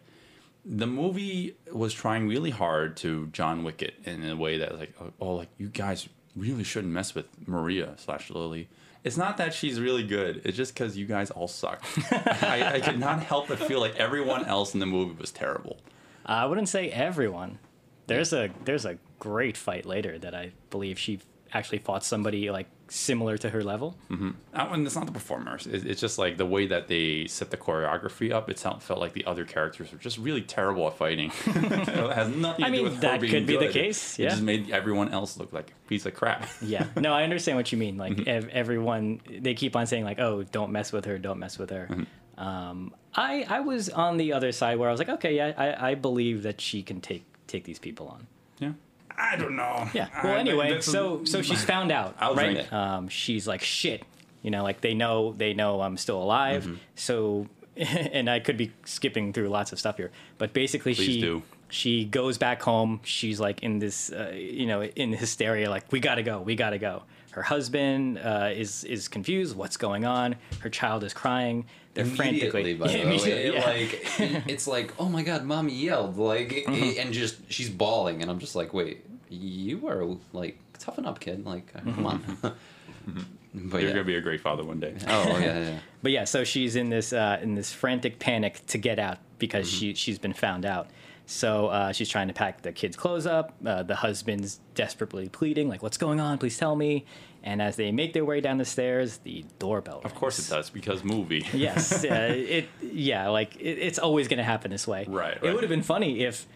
[0.64, 4.94] the movie was trying really hard to John Wick it in a way that like,
[5.00, 8.68] oh, oh, like you guys really shouldn't mess with Maria slash Lily.
[9.04, 10.42] It's not that she's really good.
[10.44, 11.82] It's just because you guys all suck.
[12.12, 15.78] I, I could not help but feel like everyone else in the movie was terrible.
[16.24, 17.58] Uh, I wouldn't say everyone.
[18.06, 21.20] There's a there's a great fight later that I believe she
[21.52, 23.96] actually fought somebody like similar to her level.
[24.10, 25.66] Uh, and it's not the performers.
[25.66, 28.50] It, it's just like the way that they set the choreography up.
[28.50, 31.30] It felt like the other characters were just really terrible at fighting.
[31.46, 33.72] it has nothing to I do mean, with her that being could be the good.
[33.72, 36.46] case, It just made everyone else look like a piece of crap.
[36.62, 37.96] Yeah, no, I understand what you mean.
[37.96, 38.28] Like Mm-hmm.
[38.28, 41.70] ev- everyone, they keep on saying like, "Oh, don't mess with her, don't mess with
[41.70, 42.40] her." Mm-hmm.
[42.42, 45.90] Um, I I was on the other side where I was like, "Okay, yeah, I,
[45.90, 48.26] I believe that she can take take these people on."
[48.58, 48.72] yeah.
[49.16, 49.88] I don't know.
[49.92, 50.08] Yeah.
[50.22, 52.56] Well, I- anyway, so so she's found out, I was right?
[52.56, 52.72] right.
[52.72, 54.02] Um, she's like, "Shit,"
[54.42, 56.64] you know, like they know they know I'm still alive.
[56.64, 56.74] Mm-hmm.
[56.94, 57.46] So,
[57.76, 61.42] and I could be skipping through lots of stuff here, but basically, Please she do.
[61.68, 63.00] she goes back home.
[63.04, 66.78] She's like in this, uh, you know, in hysteria, like we gotta go, we gotta
[66.78, 67.02] go.
[67.32, 69.56] Her husband uh, is is confused.
[69.56, 70.36] What's going on?
[70.60, 71.64] Her child is crying.
[71.94, 72.72] They're frantically.
[72.72, 73.66] immediately by Yeah, the way yeah.
[73.66, 77.00] like it's like oh my god mommy yelled like Mm-hmm.
[77.00, 81.44] and just she's bawling and i'm just like wait you are like toughen up kid
[81.44, 83.20] like uh, come on Mm-hmm.
[83.54, 83.94] but You're yeah.
[83.96, 84.94] gonna be a great father one day.
[85.08, 85.78] oh yeah, yeah, yeah.
[86.02, 89.66] But yeah, so she's in this uh, in this frantic panic to get out because
[89.68, 89.78] Mm-hmm.
[89.78, 90.88] she she's been found out.
[91.26, 93.54] So uh, she's trying to pack the kids' clothes up.
[93.64, 96.38] Uh, the husband's desperately pleading, like, "What's going on?
[96.38, 97.04] Please tell me."
[97.44, 100.00] And as they make their way down the stairs, the doorbell.
[100.04, 101.44] Of course it does because movie.
[101.52, 102.68] Yes, uh, it.
[102.80, 105.06] Yeah, like it, it's always going to happen this way.
[105.08, 106.46] Right, It would have been funny if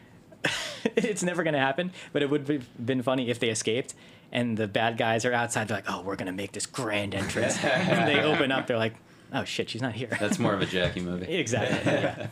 [0.84, 3.94] it's never going to happen, but it would have been funny if they escaped
[4.32, 5.68] and the bad guys are outside.
[5.68, 8.66] They're like, "Oh, we're going to make this grand entrance," and they open up.
[8.66, 8.94] They're like,
[9.32, 11.92] "Oh shit, she's not here." that's more of a jackie movie Exactly.
[11.92, 12.26] yeah.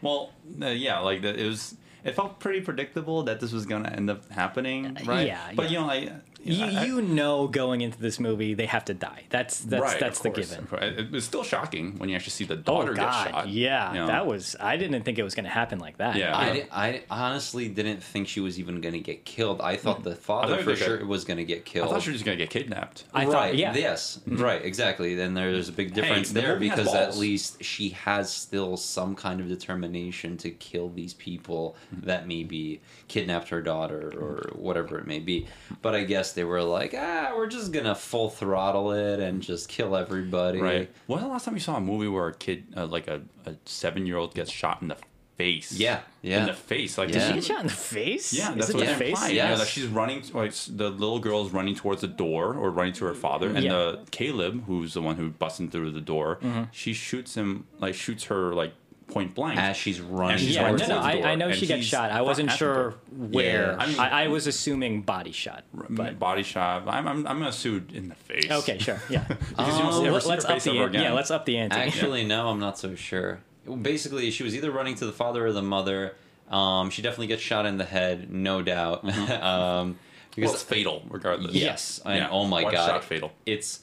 [0.00, 1.76] Well, uh, yeah, like the, it was.
[2.04, 5.24] It felt pretty predictable that this was gonna end up happening, right?
[5.26, 5.80] yeah, But yeah.
[5.80, 6.12] you know, I,
[6.44, 9.24] You, I- you know going into this movie they have to die.
[9.30, 10.66] That's that's right, that's the course, given.
[10.72, 10.82] of.
[10.98, 13.24] It was still shocking when you actually see the Oh daughter God!
[13.26, 13.48] get shot.
[13.48, 14.06] Yeah, you know?
[14.08, 14.56] that was.
[14.60, 16.16] I didn't think it was going to happen like that.
[16.16, 16.36] Yeah.
[16.36, 19.60] I, di- I honestly didn't think she was even going to get killed.
[19.60, 21.84] I thought the father thought for they got- sure was going to get killed.
[21.84, 21.94] I killed.
[21.96, 23.04] thought she was gonna get kidnapped.
[23.14, 23.32] I right.
[23.32, 23.74] thought- yeah.
[23.74, 24.20] Yes.
[24.26, 24.64] Right.
[24.64, 25.14] Exactly.
[25.14, 29.14] Then there's a big difference the there movie because at least she has still some
[29.14, 32.06] kind of determination to kill these people Mm-hmm.
[32.06, 35.46] that maybe kidnapped her daughter or whatever it may be.
[35.82, 39.68] But I guess they were like, ah, we're just gonna full throttle it and just
[39.68, 40.60] kill everybody.
[40.60, 40.90] Right.
[41.06, 43.22] When was the last time you saw a movie where a kid, uh, like a,
[43.46, 44.96] a seven year old, gets shot in the
[45.36, 45.72] face?
[45.72, 46.00] Yeah.
[46.20, 46.40] Yeah.
[46.40, 46.98] In the face.
[46.98, 47.14] Like, Yeah.
[47.28, 48.32] Did did she she- get shot in the face?
[48.32, 49.08] Yeah, Is that's it what the they're face?
[49.10, 49.34] implying.
[49.36, 49.50] Yes.
[49.50, 53.04] Yeah, like she's running, like the little girl's running towards the door or running to
[53.06, 53.72] her father, and Yeah.
[53.72, 56.64] the Caleb, who's the one who busts through the door, Mm-hmm.
[56.72, 58.72] she shoots him, like shoots her like
[59.12, 59.58] point blank.
[59.58, 60.32] As she's running.
[60.32, 61.84] And she's Yeah, no, running no, towards the I, door, I know and she gets
[61.84, 62.10] shot.
[62.10, 63.72] I wasn't sure where.
[63.72, 63.76] Yeah.
[63.78, 66.84] I mean- I, I was assuming body shot, but body shot.
[66.88, 68.50] I'm, I'm, I'm gonna sue in the face.
[68.50, 69.24] okay, sure, yeah.
[69.28, 70.98] Because Um, Let, see her us up the ante.
[70.98, 71.12] yeah.
[71.12, 71.76] Let's up the ante.
[71.76, 73.40] Actually, no, I'm not so sure.
[73.82, 76.14] Basically, she was either running to the father or the mother.
[76.50, 79.04] Um, she definitely gets shot in the head, no doubt.
[79.42, 79.98] um,
[80.34, 81.54] because well, it's fatal, regardless.
[81.54, 83.32] yes, and Yeah, oh my one god, shot fatal.
[83.46, 83.80] It's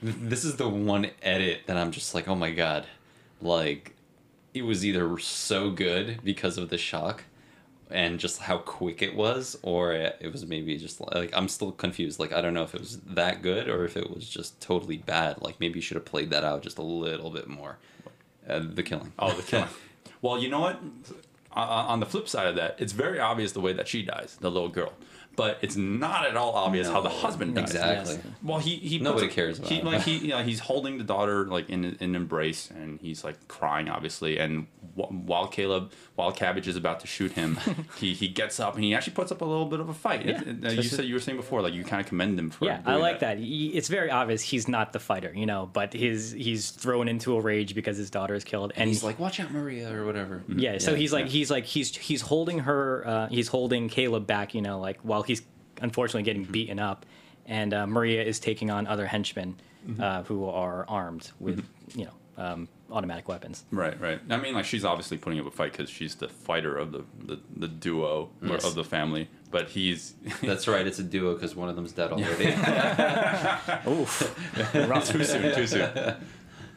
[0.00, 2.86] this is the one edit that I'm just like, oh my god,
[3.42, 3.94] like
[4.54, 7.24] it was either so good because of the shock
[7.90, 12.18] and just how quick it was, or it was maybe just like I'm still confused.
[12.18, 14.98] Like I don't know if it was that good or if it was just totally
[14.98, 15.40] bad.
[15.40, 17.78] Like maybe you should have played that out just a little bit more.
[18.48, 19.12] Uh, the killing.
[19.18, 19.68] Oh, the killing.
[20.22, 20.80] well, you know what?
[21.54, 24.36] Uh, on the flip side of that, it's very obvious the way that she dies,
[24.40, 24.92] the little girl.
[25.38, 27.70] But it's not at all obvious how the husband dies.
[27.70, 28.14] Exactly.
[28.16, 28.22] Yes.
[28.42, 31.04] Well, he he Nobody puts- cares about he like he you know, he's holding the
[31.04, 36.32] daughter like in an embrace and he's like crying obviously and wh- while Caleb while
[36.32, 37.56] Cabbage is about to shoot him
[37.98, 40.26] he he gets up and he actually puts up a little bit of a fight.
[40.26, 40.40] Yeah.
[40.40, 42.50] It- it- uh, you said you were saying before like you kind of commend him
[42.50, 43.38] for Yeah, I like that.
[43.38, 47.36] He- It's very obvious he's not the fighter, you know, but his he's thrown into
[47.36, 50.04] a rage because his daughter is killed, and And he's like, "Watch out, Maria," or
[50.04, 50.42] whatever.
[50.48, 50.78] yeah.
[50.78, 51.30] So Yeah, he's like yeah.
[51.30, 55.22] he's like he's he's holding her, uh, he's holding Caleb back, you know, like while
[55.28, 55.42] he's
[55.80, 56.52] unfortunately getting Mm-hmm.
[56.52, 57.06] beaten up,
[57.46, 59.56] and uh, Maria is taking on other henchmen
[59.88, 60.02] Mm-hmm.
[60.02, 61.64] uh, who are armed with
[61.94, 63.64] you know um, automatic weapons.
[63.70, 64.20] Right, right.
[64.28, 67.04] I mean, like she's obviously putting up a fight because she's the fighter of the
[67.24, 68.64] the, the duo or Yes.
[68.64, 69.28] of the family.
[69.52, 70.84] But he's That's right.
[70.86, 72.46] It's a duo because one of them's dead already.
[73.88, 74.34] Oof.
[75.06, 76.16] too soon, too soon.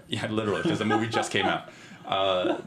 [0.08, 1.70] Yeah, literally, because the movie just came out.
[2.06, 2.58] Uh,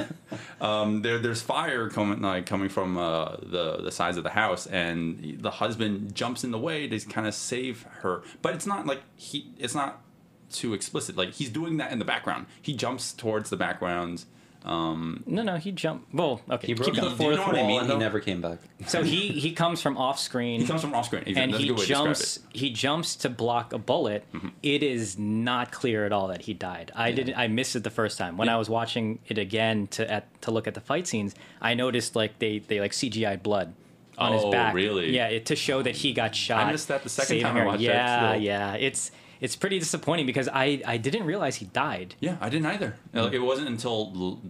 [0.60, 4.66] um, there, there's fire coming, like coming from uh, the the sides of the house,
[4.66, 8.22] and the husband jumps in the way to kind of save her.
[8.40, 10.02] But it's not like he, it's not
[10.50, 11.16] too explicit.
[11.16, 12.46] Like he's doing that in the background.
[12.60, 14.24] He jumps towards the background.
[14.64, 16.14] Um, No, no, he jumped.
[16.14, 17.16] Well, okay, he broke keep the going.
[17.16, 18.58] Do you know fourth what I wall mean, he never came back.
[18.86, 20.60] So he he comes from off screen.
[20.60, 23.16] he comes from off screen, and That's he good way to describe jumps he jumps
[23.16, 24.48] to block a bullet Mm-hmm.
[24.62, 27.90] It is not clear at all that he died i didn't i missed it the
[27.90, 31.06] first time when i was watching it again to at to look at the fight
[31.06, 33.74] scenes i noticed like they they like cgi blood
[34.18, 35.10] on his Oh, back really?
[35.14, 37.56] yeah it, to show that he got shot I missed that the second saving time
[37.56, 37.66] I her.
[37.66, 39.10] watched that, yeah yeah it's
[39.42, 42.90] it's pretty disappointing because i i didn't realize he died Yeah, I didn't either.
[43.12, 43.96] Like, It wasn't until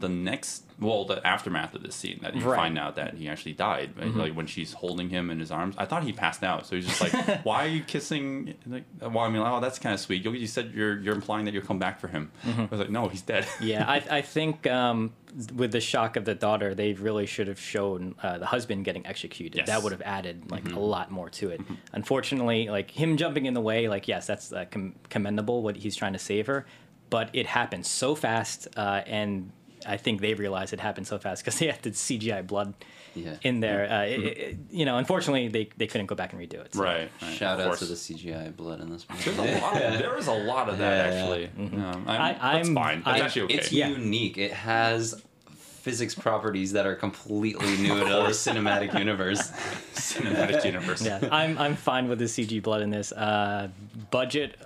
[0.04, 2.56] the next, well, the aftermath of this scene that you Right.
[2.62, 3.88] find out that he actually died.
[3.98, 4.14] Right?
[4.14, 6.66] Like when she's holding him in his arms, I thought he passed out.
[6.66, 7.12] So he's just like,
[7.48, 10.24] "Why are you kissing?" Like, well, I mean, oh, that's kind of sweet.
[10.24, 12.30] You, you said you're you're implying that you'll come back for him.
[12.44, 15.12] I was like, "No, he's dead." yeah i i think um
[15.54, 19.06] with the shock of the daughter they really should have shown uh, the husband getting
[19.06, 19.66] executed Yes.
[19.66, 20.76] that would have added like Mm-hmm.
[20.76, 21.60] a lot more to it
[21.92, 25.96] unfortunately like him jumping in the way like yes that's uh, com- commendable what he's
[25.96, 26.66] trying to save her
[27.10, 29.50] but it happened so fast uh, and
[29.86, 32.74] i think they realized it happened so fast because they had the cgi blood
[33.14, 33.36] Yeah.
[33.42, 36.54] in there uh, it, it, you know unfortunately they, they couldn't go back and redo
[36.64, 36.82] it so.
[36.82, 37.10] right.
[37.20, 39.76] right, Shout of out to the CGI blood in this There's a lot.
[39.82, 41.20] Of, there is a lot of that Yeah, yeah.
[41.20, 41.50] actually.
[41.76, 43.02] Um, I, I- that's I'm- fine.
[43.04, 43.54] That's I- actually okay.
[43.54, 43.88] It's Yeah.
[43.88, 44.38] unique.
[44.38, 45.22] It has
[45.84, 49.50] physics properties that are completely new to the cinematic universe.
[49.94, 51.02] Cinematic universe.
[51.04, 53.68] yeah i'm i'm fine with the cg blood in this uh,
[54.10, 54.56] budget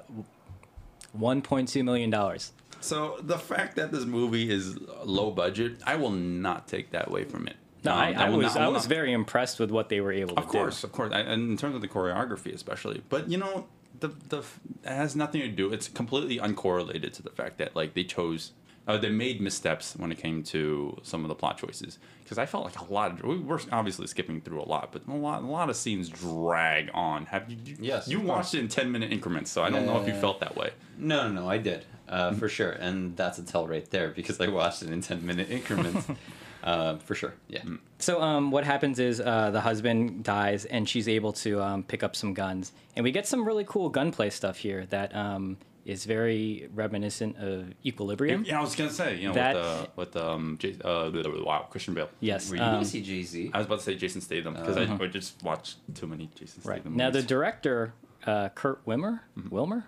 [1.19, 2.53] 1.2 million dollars
[2.87, 7.25] So the fact that this movie is low budget, I will not take that away
[7.25, 7.57] from it.
[7.85, 10.01] No, Um, I, I will was not- I was not- very impressed with what they
[10.01, 10.47] were able to do.
[10.47, 13.03] Of course, of course, and in terms of the choreography, especially.
[13.09, 13.67] But you know,
[14.01, 14.39] the the
[14.85, 15.73] it has nothing to do.
[15.73, 18.53] It's completely uncorrelated to the fact that like they chose,
[18.87, 21.99] uh, they made missteps when it came to some of the plot choices.
[22.23, 25.07] Because I felt like a lot of we were obviously skipping through a lot, but
[25.07, 27.27] a lot a lot of scenes drag on.
[27.27, 27.57] Have you?
[27.65, 30.09] you Yes, You of watched it in ten minute increments, so I don't know if
[30.09, 30.71] you felt that way.
[30.99, 34.41] No, no, no, I did uh, for sure, and that's a tell right there because
[34.41, 36.07] I watched it in ten minute increments.
[36.65, 37.35] uh, for sure.
[37.49, 37.63] Yeah.
[37.99, 42.03] So um, what happens is uh, the husband dies, and she's able to um, pick
[42.03, 46.05] up some guns, and we get some really cool gunplay stuff here that um, is
[46.05, 48.45] very reminiscent of Equilibrium.
[48.45, 51.11] Yeah, I was gonna say, you know, That- with the with the, um, J- uh,
[51.45, 52.11] wow, Christian Bale.
[52.21, 52.51] Yes.
[52.51, 53.51] Were you um, gonna see Jay Z?
[53.55, 56.61] I was about to say Jason Statham because I, I just watched too many Jason
[56.65, 56.93] right Statham.
[56.93, 56.99] Movies.
[56.99, 57.95] Now, the director
[58.27, 59.21] uh, Kurt Wimmer,
[59.51, 59.87] Wilmer,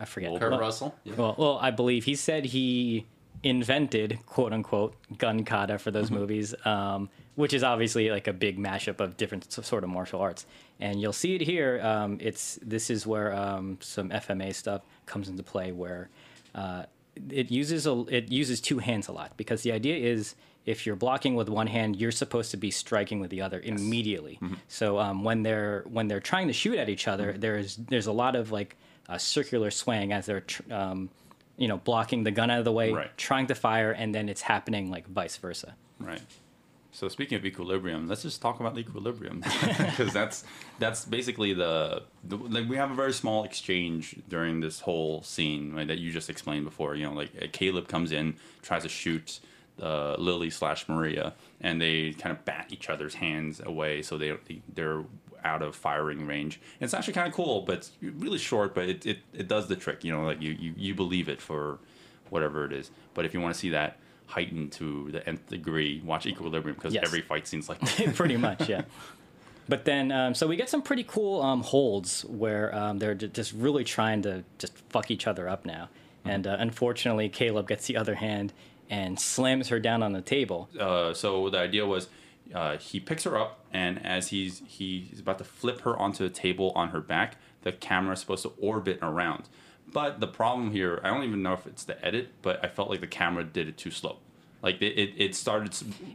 [0.00, 0.38] I forget.
[0.40, 0.94] Kurt Well- Russell.
[1.04, 1.14] Yeah.
[1.16, 3.06] Well, well, I believe he said he
[3.44, 5.98] invented quote unquote gun kata for Mm-hmm.
[5.98, 10.20] those movies, um, which is obviously like a big mashup of different sort of martial
[10.20, 10.44] arts.
[10.80, 11.80] And you'll see it here.
[11.84, 16.08] Um, it's this is where um, some FMA stuff comes into play, where
[16.56, 16.82] uh,
[17.30, 20.34] it uses a, it uses two hands a lot because the idea is
[20.66, 24.40] if you're blocking with one hand, you're supposed to be striking with the other immediately.
[24.42, 24.54] Mm-hmm.
[24.66, 28.12] So um, when they're when they're trying to shoot at each other, there's there's a
[28.12, 28.74] lot of like
[29.08, 31.08] a circular swaying as they're tr- um,
[31.56, 33.16] you know blocking the gun out of the way, Right.
[33.16, 35.76] trying to fire, and then it's happening like vice versa.
[36.00, 36.20] Right.
[36.98, 39.44] So speaking of equilibrium, let's just talk about the equilibrium
[39.78, 40.42] because that's
[40.80, 45.72] that's basically the, the like we have a very small exchange during this whole scene
[45.74, 46.96] right, that you just explained before.
[46.96, 49.38] You know, like uh, Caleb comes in, tries to shoot
[49.80, 54.36] uh, Lily slash Maria, and they kind of bat each other's hands away so they
[54.74, 55.04] they're
[55.44, 56.60] out of firing range.
[56.80, 59.76] And it's actually kind of cool, but really short, but it, it, it does the
[59.76, 60.02] trick.
[60.02, 61.78] You know, like you, you you believe it for
[62.28, 62.90] whatever it is.
[63.14, 66.94] But if you want to see that heightened to the nth degree, watch Equilibrium because
[66.94, 67.04] Yes.
[67.04, 68.14] every fight scene's like that.
[68.14, 68.82] pretty much, yeah.
[69.68, 73.28] But then, um, so we get some pretty cool um, holds where um, they're ju-
[73.28, 75.88] just really trying to just fuck each other up now.
[76.24, 78.52] And uh, unfortunately, Caleb gets the other hand
[78.90, 80.68] and slams her down on the table.
[80.80, 82.08] uh, so the idea was
[82.54, 86.30] uh, he picks her up, and as he's he's about to flip her onto a
[86.30, 89.44] table on her back, the camera is supposed to orbit around.
[89.92, 92.90] But the problem here, I don't even know if it's the edit, but I felt
[92.90, 94.18] like the camera did it too slow.
[94.60, 95.68] Like it, it, it started.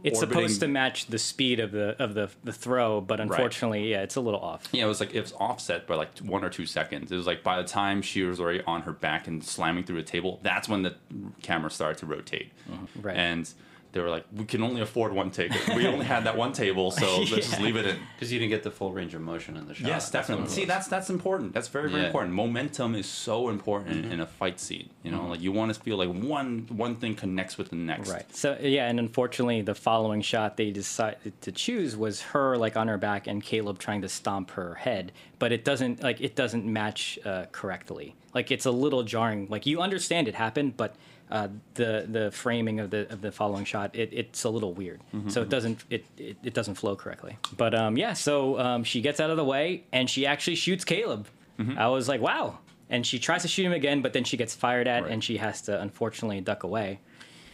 [0.03, 3.89] It's orbiting- supposed to match the speed of the of the the throw, but unfortunately,
[3.89, 4.67] yeah, it's a little off.
[4.73, 7.09] Yeah, it was like it was offset by like one or two seconds.
[7.12, 9.99] It was like by the time she was already on her back and slamming through
[9.99, 10.93] a table, that's when the
[11.41, 12.51] camera started to rotate.
[13.01, 13.15] Right.
[13.15, 13.49] And
[13.93, 15.51] they were like, "We can only afford one take.
[15.67, 18.49] We only had that one table, so let's just leave it in." Because you didn't
[18.49, 19.88] get the full range of motion in the shot.
[19.88, 20.45] Yes, definitely.
[20.45, 21.53] it See, that's that's important.
[21.53, 22.08] That's very very Yeah.
[22.08, 22.34] important.
[22.34, 24.89] Momentum is so important in a fight scene.
[25.03, 28.10] You know, like you want to feel like one one thing connects with the next.
[28.10, 28.36] Right.
[28.36, 32.88] So yeah, and unfortunately, the following shot they decided to choose was her like on
[32.88, 36.65] her back and Caleb trying to stomp her head, but it doesn't like it doesn't
[36.65, 38.15] match uh, correctly.
[38.34, 39.47] Like it's a little jarring.
[39.51, 40.95] Like you understand it happened, but
[41.31, 45.01] uh, the the framing of the of the following shot it, it's a little weird.
[45.29, 47.38] So it doesn't it, it it doesn't flow correctly.
[47.57, 50.86] But um yeah, so um, she gets out of the way and she actually shoots
[50.86, 51.27] Caleb.
[51.77, 52.59] I was like, wow.
[52.89, 55.12] And she tries to shoot him again, but then she gets fired at, Right.
[55.12, 56.99] and she has to unfortunately duck away.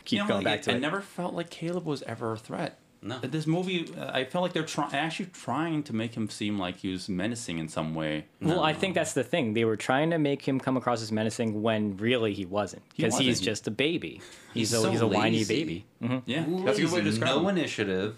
[0.05, 0.77] Keep You know, going like, back to I, it.
[0.77, 2.79] I never felt like Caleb was ever a threat.
[3.02, 3.20] No.
[3.20, 6.78] This movie, uh, I felt like they're trying, actually trying to make him seem like
[6.78, 8.26] he was menacing in some way.
[8.42, 9.54] Well, I think that's the thing.
[9.54, 12.82] They were trying to make him come across as menacing when really, he wasn't.
[12.94, 14.22] He Because he's just a baby.
[14.54, 15.86] He's, He's a so he's a whiny lazy.
[16.02, 16.22] baby.
[16.26, 17.58] Yeah, that's a good way to Lazy, describe no him.
[17.58, 18.16] initiative.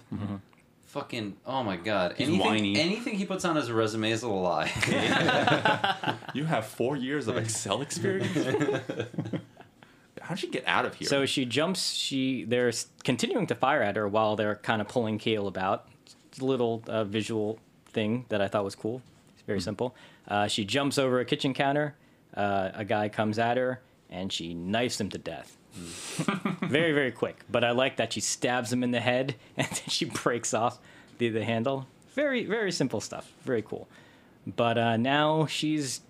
[0.88, 2.15] Fucking oh my god!
[2.17, 2.78] He's anything, whiny.
[2.78, 4.70] anything he puts on his resume is a lie.
[6.34, 8.36] You have four years of Excel experience.
[10.21, 11.07] How'd she get out of here?
[11.07, 11.93] So she jumps.
[11.93, 12.71] She they're
[13.03, 15.88] continuing to fire at her while they're kind of pulling Kale about.
[16.27, 19.01] It's a little uh, visual thing that I thought was cool.
[19.34, 19.95] It's very simple.
[20.27, 21.95] Uh, she jumps over a kitchen counter.
[22.36, 25.57] Uh, a guy comes at her and she knifes him to death.
[25.73, 27.43] very very quick.
[27.49, 30.79] But I like that she stabs him in the head and then she breaks off
[31.17, 31.88] the the handle.
[32.13, 33.31] Very very simple stuff.
[33.43, 33.88] Very cool.
[34.47, 36.01] But uh, now she's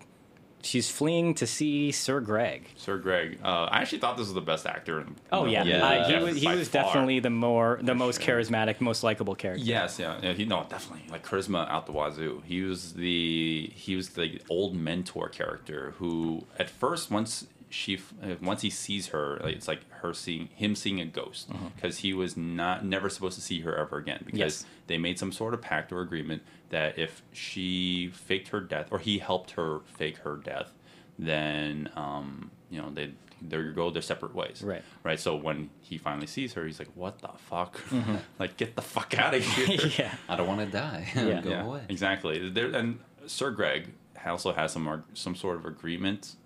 [0.62, 2.68] she's fleeing to see Sir Greg.
[2.76, 5.00] Sir Greg, uh, I actually thought this was the best actor.
[5.00, 5.84] In Oh yeah, Yeah.
[5.84, 8.38] Uh, he was he was definitely the more the most sure.
[8.40, 9.64] charismatic, most likable character.
[9.64, 10.32] Yes, yeah, yeah.
[10.32, 12.42] He no, definitely like charisma out the wazoo.
[12.44, 18.34] He was the he was the old mentor character who, at first, once she uh,
[18.42, 22.12] once he sees her, like, it's like her seeing him seeing a ghost because he
[22.12, 24.66] was not never supposed to see her ever again because Yes.
[24.88, 28.98] they made some sort of pact or agreement that if she faked her death or
[28.98, 30.72] he helped her fake her death,
[31.18, 34.62] then um, you know they they go their separate ways.
[34.64, 34.82] Right.
[35.02, 35.18] Right.
[35.18, 37.80] So when he finally sees her, he's like, "What the fuck?
[38.38, 40.14] like, get the fuck out of here!" yeah.
[40.28, 41.08] I don't want to die.
[41.14, 41.40] Yeah.
[41.40, 41.80] Go yeah, away.
[41.88, 42.48] exactly.
[42.50, 43.92] There and Sir Greg
[44.24, 46.36] also has some some sort of agreement that's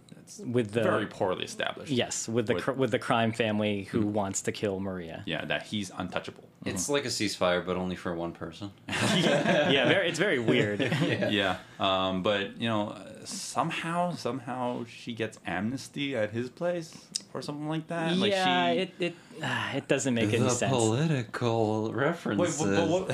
[0.45, 1.91] With the very poorly established.
[1.93, 5.23] yes, with the With- cr- with the crime family who wants to kill Maria.
[5.27, 6.45] Yeah, that he's untouchable.
[6.65, 8.73] It's like a ceasefire, but only for one person.
[8.89, 10.81] yeah, very, it's very weird.
[11.31, 11.59] yeah.
[11.79, 12.97] Um, but you know,
[13.27, 16.97] somehow somehow she gets amnesty at his place
[17.35, 18.17] or something like that.
[18.17, 20.73] like yeah, she, it it uh, it doesn't make any the sense.
[20.73, 22.59] political Wait, references.
[22.59, 23.09] but, but what,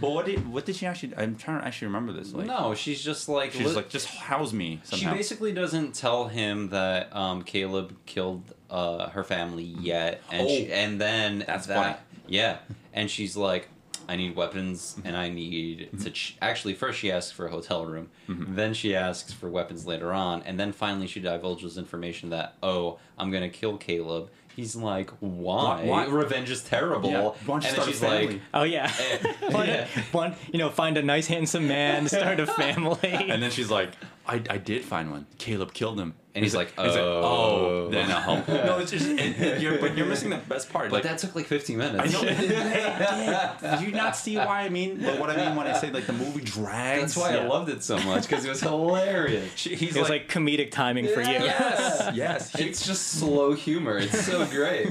[0.00, 1.14] well, what did what did she actually?
[1.16, 2.32] I'm trying to actually remember this.
[2.32, 6.28] Like, no, she's just like she's li- like just house me She basically doesn't tell
[6.28, 11.66] him that um, Caleb killed uh, her family yet, and she, Oh, and then that's
[11.66, 11.96] that, funny.
[12.28, 12.58] Yeah,
[12.92, 13.68] and she's like,
[14.10, 16.36] "I need weapons, and I need to." Ch-.
[16.42, 18.54] Actually, first she asks for a hotel room, Mm-hmm.
[18.56, 22.98] then she asks for weapons later on, and then finally she divulges information that, "Oh,
[23.18, 25.82] I'm gonna kill Caleb." He's like, "Why?
[25.84, 28.26] Why- why- Revenge is terrible." Yeah, why don't you and then start a she's family?
[28.26, 29.86] like, Oh yeah, Eh, one, yeah.
[30.12, 32.98] one, you know, find a nice handsome man, start a family.
[33.30, 33.90] and then she's like,
[34.26, 35.26] I, I did find one.
[35.38, 36.14] Caleb killed him.
[36.32, 39.96] And he's like, he's "Oh." oh, then uh, no, it's just, it, it- you're, but
[39.96, 40.88] you're missing the best part.
[40.90, 42.14] But like, that took like 15 minutes.
[42.14, 42.28] I know.
[42.28, 43.60] it did.
[43.60, 43.78] Did.
[43.80, 45.02] Do you not see why I mean?
[45.02, 47.00] But what I mean when I say like the movie drags.
[47.00, 49.52] That's why I loved it so much because it was hilarious.
[49.56, 51.30] She, he's it was like, like, comedic timing for you.
[51.32, 52.52] yes, yes.
[52.52, 53.98] He, It's just slow humor.
[53.98, 54.88] It's so great.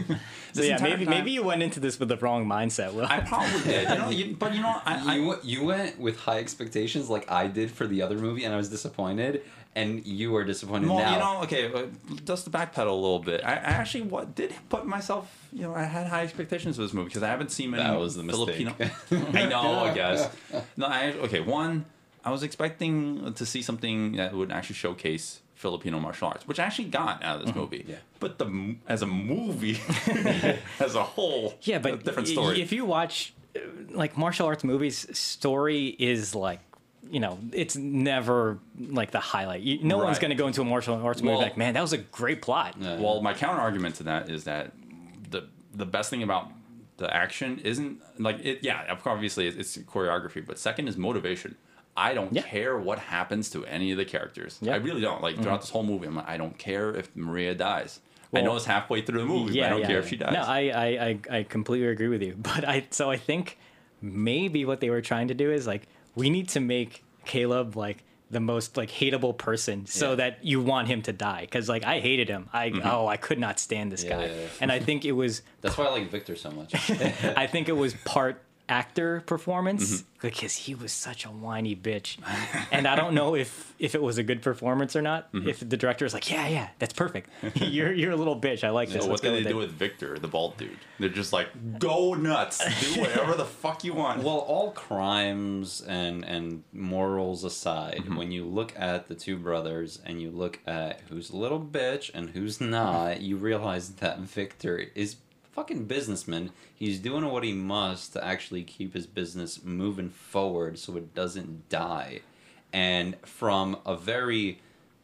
[0.54, 2.94] So yeah, maybe time- maybe you went into this with the wrong mindset.
[2.94, 3.06] Will.
[3.06, 3.90] I probably did.
[3.90, 7.10] You know, you, but you know, I, I you went- you went with high expectations
[7.10, 9.44] like I did for the other movie, and I was disappointed.
[9.76, 11.14] And you are disappointed Well, now.
[11.14, 11.86] you know, okay, uh,
[12.26, 13.42] just to backpedal a little bit.
[13.46, 16.92] I, I actually what did put myself, you know, I had high expectations for this
[16.92, 18.68] movie because I haven't seen many That was the mistake.
[18.68, 18.76] Filipino.
[19.40, 20.28] I know, I guess.
[20.76, 21.40] No, I okay.
[21.40, 21.86] One,
[22.26, 26.64] I was expecting to see something that would actually showcase Filipino martial arts, which I
[26.64, 27.84] actually got out of this movie.
[27.86, 27.98] Yeah.
[28.22, 29.78] But the as a movie,
[30.80, 32.62] as a whole, yeah, a but different story.
[32.62, 36.62] If you watch uh, like martial arts movies, story is like.
[37.12, 39.62] You know, it's never like the highlight.
[39.62, 41.82] You, no one's going to go into a martial arts movie Well- like, man, that
[41.82, 42.76] was a great plot.
[42.80, 43.00] Yeah.
[43.00, 44.74] Well, my counter argument to that is that
[45.32, 46.52] the the best thing about
[46.98, 48.60] the action isn't like it.
[48.62, 51.56] Yeah, obviously it's, it's choreography, but second is motivation.
[52.00, 52.42] I don't Yeah.
[52.44, 54.58] care what happens to any of the characters.
[54.62, 54.74] Yeah.
[54.74, 55.22] I really don't.
[55.22, 58.00] Like throughout this whole movie, I'm like, I don't care if Maria dies.
[58.34, 60.34] I know it's halfway through the movie, but I don't care if she dies.
[60.34, 60.86] No, I, I,
[61.32, 62.36] I, I completely agree with you.
[62.52, 63.58] But I, so I think
[64.02, 68.04] maybe what they were trying to do is like, we need to make Caleb like
[68.32, 70.16] the most like hateable person so Yeah.
[70.16, 71.48] that you want him to die.
[71.52, 72.48] Cause like I hated him.
[72.54, 72.88] I, Mm-hmm.
[72.88, 74.26] oh, I could not stand this Yeah, guy.
[74.28, 74.48] yeah, yeah.
[74.62, 76.72] And I think it was, That's why I like Victor so much.
[77.44, 80.28] I think it was part actor performance Mm-hmm.
[80.28, 82.18] because he was such a whiny bitch.
[82.72, 85.32] And I don't know if if it was a good performance or not.
[85.34, 85.48] Mm-hmm.
[85.50, 87.30] If the director was like, yeah, yeah, that's perfect.
[87.56, 88.64] you're you're a little bitch.
[88.64, 89.04] I like this.
[89.04, 90.78] So Let's what go did they with do it." with Victor, the bald dude?
[91.00, 92.58] They're just like, go nuts,
[92.94, 94.24] do whatever the fuck you want.
[94.24, 98.16] well, all crimes and and morals aside, Mm-hmm.
[98.18, 102.12] when you look at the two brothers and you look at who's a little bitch
[102.14, 105.16] and who's not, you realize that Victor is
[105.60, 106.52] fucking businessman.
[106.74, 111.68] He's doing what he must to actually keep his business moving forward so it doesn't
[111.68, 112.22] die.
[112.72, 114.62] And from a very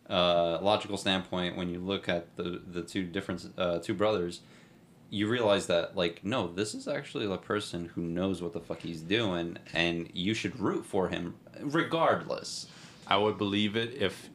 [0.09, 4.39] uh, logical standpoint, when you look at the the two different uh, two brothers,
[5.09, 8.79] you realize that like no, this is actually a person who knows what the fuck
[8.79, 12.67] he's doing, and you should root for him regardless.
[13.07, 14.29] I would believe it if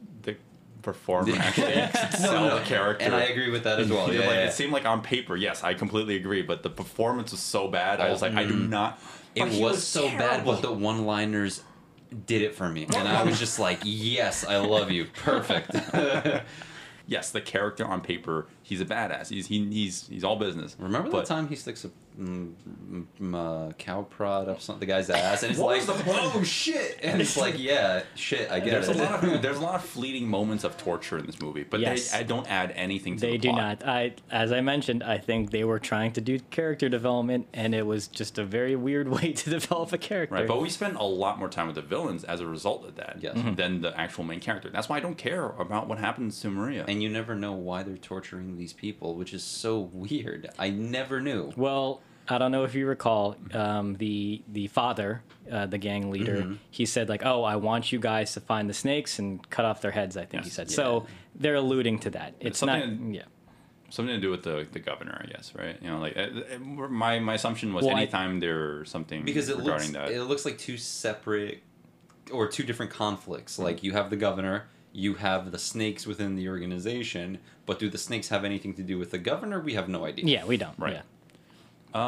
[0.81, 1.73] performer actually
[2.17, 3.05] sell no, the character.
[3.05, 4.11] and I agree with that as well.
[4.11, 4.45] Yeah, like, yeah.
[4.45, 7.99] It seemed like on paper, yes, I completely agree, but the performance was so bad.
[7.99, 8.69] I was like, I do mm-hmm.
[8.69, 8.99] not.
[9.33, 11.63] It he was, so bad, but the one-liners
[12.25, 15.71] did it for me, and I was just like, "Yes, I love you, perfect."
[17.07, 19.29] yes, the character on paper, he's a badass.
[19.29, 20.75] He's he, he's he's all business.
[20.79, 21.89] Remember but, the time he sticks a
[22.19, 22.53] mm,
[23.21, 26.99] mm, uh, cow prod up some the guy's ass, and it's like, the "Oh shit!"
[27.01, 29.83] And it's like, "Yeah, shit, I get There's a lot of there's a lot of
[29.83, 32.11] fleeting moments of torture in this movie, but Yes.
[32.11, 33.79] they I don't add anything to They the do plot.
[33.81, 33.87] not.
[33.87, 37.85] I, as I mentioned, I think they were trying to do character development, and it
[37.85, 40.35] was just a very weird way to develop a character.
[40.35, 42.95] Right, but we spend a lot more time with the villains as a result of
[42.95, 43.35] that Yes.
[43.37, 43.55] Mm-hmm.
[43.55, 44.69] Than the actual main character.
[44.69, 46.85] That's why I don't care about what happens to Maria.
[46.87, 50.49] and you never know why they're torturing these people, which is so weird.
[50.57, 51.51] I never knew.
[51.57, 56.37] well, I don't know if you recall um, the the father, uh, the gang leader.
[56.43, 56.53] Mm-hmm.
[56.69, 59.81] He said like, "Oh, I want you guys to find the snakes and cut off
[59.81, 60.69] their heads." I think he said.
[60.69, 60.75] Yeah.
[60.75, 62.35] So they're alluding to that.
[62.39, 62.79] It's not.
[62.79, 63.23] something- Yeah.
[63.89, 65.75] something to do with the, the governor, I guess, right?
[65.81, 66.21] You know, like uh,
[66.55, 70.11] uh, my my assumption was Well, I- anytime there's something because it looks that.
[70.11, 71.63] it looks like two separate
[72.31, 73.53] or two different conflicts.
[73.55, 73.63] Mm-hmm.
[73.63, 77.97] Like you have the governor, you have the snakes within the organization, but do the
[77.97, 79.59] snakes have anything to do with the governor?
[79.59, 80.25] We have no idea.
[80.25, 80.77] Yeah, we don't.
[80.77, 80.93] Right.
[80.93, 81.01] Yeah.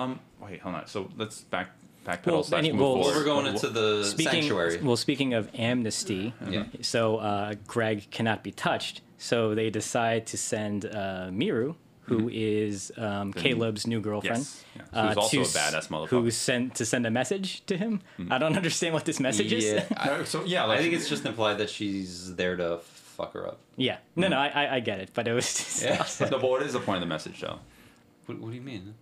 [0.03, 0.87] um, wait, hold on.
[0.87, 1.71] So let's back
[2.05, 3.17] backpedal Well, slash any- move well, Well, forward.
[3.19, 4.81] we're going into the Speaking sanctuary.
[4.81, 6.65] well, speaking of amnesty, Yeah.
[6.81, 9.01] so uh, Greg cannot be touched.
[9.17, 12.29] So they decide to send uh, Miru, who mm-hmm.
[12.31, 14.87] is um, Caleb's new girlfriend, Yes, yes.
[14.93, 16.09] Who's also to a s- badass motherfucker.
[16.09, 18.01] Who's sent to send a message to him.
[18.19, 18.31] Mm-hmm.
[18.31, 19.91] I don't understand what this message yeah, is.
[19.97, 23.59] I, so yeah, I think it's just implied that she's there to fuck her up.
[23.77, 23.97] Yeah.
[24.15, 24.57] No, no, mm-hmm.
[24.57, 25.83] I, I, I get it, but it was just
[26.19, 26.29] Yeah.
[26.29, 27.59] no, but what is the point of the message though?
[28.25, 28.95] What, what do you mean?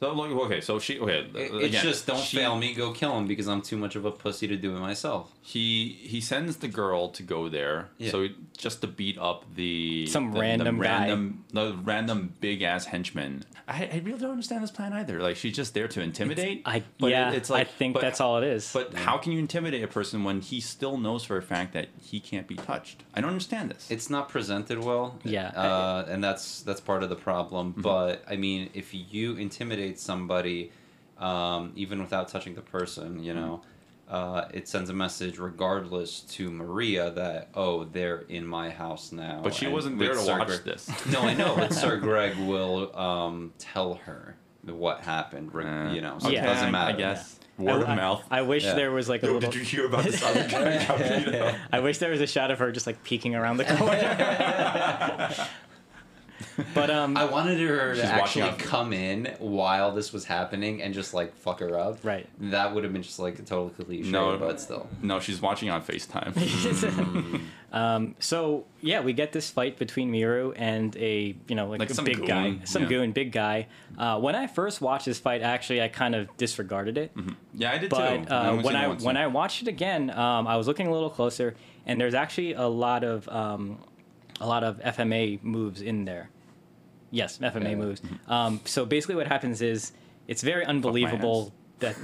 [0.00, 1.26] So look, okay, so she okay.
[1.34, 4.04] It- it's just don't she- fail me, go kill him because I'm too much of
[4.04, 5.32] a pussy to do it myself.
[5.42, 8.10] He he sends the girl to go there, Yeah.
[8.12, 11.08] so just to beat up the Some the, random the guy.
[11.52, 13.44] the random big ass henchman.
[13.66, 15.20] I, I really don't understand this plan either.
[15.20, 16.62] Like she's just there to intimidate.
[16.64, 18.70] I but yeah, it- it's like I think but- that's all it is.
[18.72, 21.88] But how can you intimidate a person when he still knows for a fact that
[22.00, 23.02] he can't be touched?
[23.14, 23.90] I don't understand this.
[23.90, 25.18] It's not presented well.
[25.24, 25.48] Yeah.
[25.48, 27.74] uh, and that's that's part of the problem.
[27.76, 30.72] But I mean, if you intimidate somebody,
[31.18, 33.62] um, even without touching the person, you know,
[34.08, 39.40] uh, it sends a message, regardless to Maria, that oh, they're in my house now.
[39.44, 40.90] but she And wasn't there to Sir watch Greg- this.
[41.12, 45.54] No, I know, but Sir Greg will um, tell her what happened.
[45.54, 46.42] re- Uh, you know, so Yeah.
[46.42, 46.94] it doesn't matter.
[46.94, 48.22] I guess word of mouth.
[48.30, 48.74] I wish Yeah.
[48.74, 49.50] there was like a Yo, little.
[49.50, 50.84] did you hear about this other guy?
[50.86, 51.54] got beat up?
[51.72, 55.34] I wish there was a shot of her just like peeking around the corner.
[56.74, 58.58] But um, I wanted her to actually out.
[58.58, 62.04] come in while this was happening and just like fuck her up.
[62.04, 62.28] Right.
[62.40, 64.88] That would have been just like a total cliche, No, but still.
[65.02, 67.40] No, she's watching on FaceTime.
[67.72, 71.90] um, so yeah, we get this fight between Miru and a you know like, Like
[71.90, 72.88] a some big guy, some yeah.
[72.88, 73.66] goon, big guy.
[73.96, 77.12] Uh, when I first watched this fight, actually, I kind of disregarded it.
[77.54, 77.96] yeah, I did too.
[77.96, 79.02] But I've uh, only when I once.
[79.02, 81.54] when I watched it again, um, I was looking a little closer,
[81.86, 83.78] and there's actually a lot of um,
[84.40, 86.30] a lot of FMA moves in there.
[87.10, 87.74] Yes, FMA Yeah.
[87.76, 88.02] moves.
[88.26, 89.92] Um, so basically, what happens is
[90.26, 91.96] it's very unbelievable that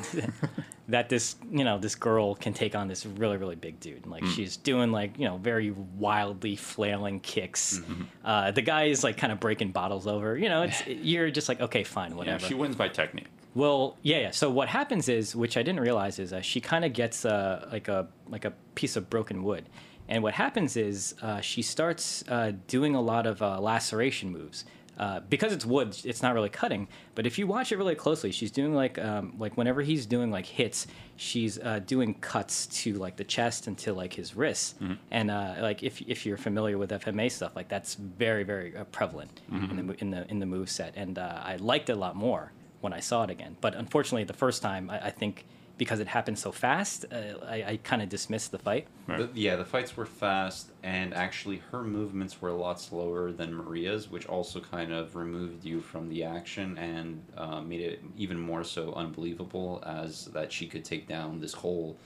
[0.89, 4.07] that this you know this girl can take on this really really big dude.
[4.07, 7.81] Like she's doing like you know very wildly flailing kicks.
[8.25, 10.37] Uh, the guy is like kind of breaking bottles over.
[10.39, 12.41] You know, it's you're just like okay, fine, whatever.
[12.43, 13.29] yeah, she wins by technique.
[13.55, 14.31] Well, yeah, yeah.
[14.33, 17.69] So what happens is, which I didn't realize, is uh, she kind of gets uh,
[17.71, 19.69] like a like a piece of broken wood,
[20.09, 24.65] and what happens is uh, she starts uh, doing a lot of uh, laceration moves.
[24.97, 26.87] Uh, because it's wood, it's not really cutting.
[27.15, 30.31] But if you watch it really closely, she's doing like um, like whenever he's doing
[30.31, 30.87] like hits,
[31.17, 34.75] she's uh, doing cuts to like the chest and to like his wrists.
[35.11, 38.85] And uh, like if if you're familiar with FMA stuff, like that's very very uh,
[38.85, 39.41] prevalent
[39.79, 40.93] in the in the in the move set.
[40.97, 43.57] And uh, I liked it a lot more when I saw it again.
[43.61, 45.45] But unfortunately, the first time, I, I think
[45.77, 48.87] because it happened so fast, uh, I, I kind of dismissed the fight.
[49.07, 49.18] Right.
[49.35, 53.53] The- yeah, the fights were fast, and actually her movements were a lot slower than
[53.55, 58.39] Maria's, which also kind of removed you from the action and uh, made it even
[58.39, 61.97] more so unbelievable as that she could take down this whole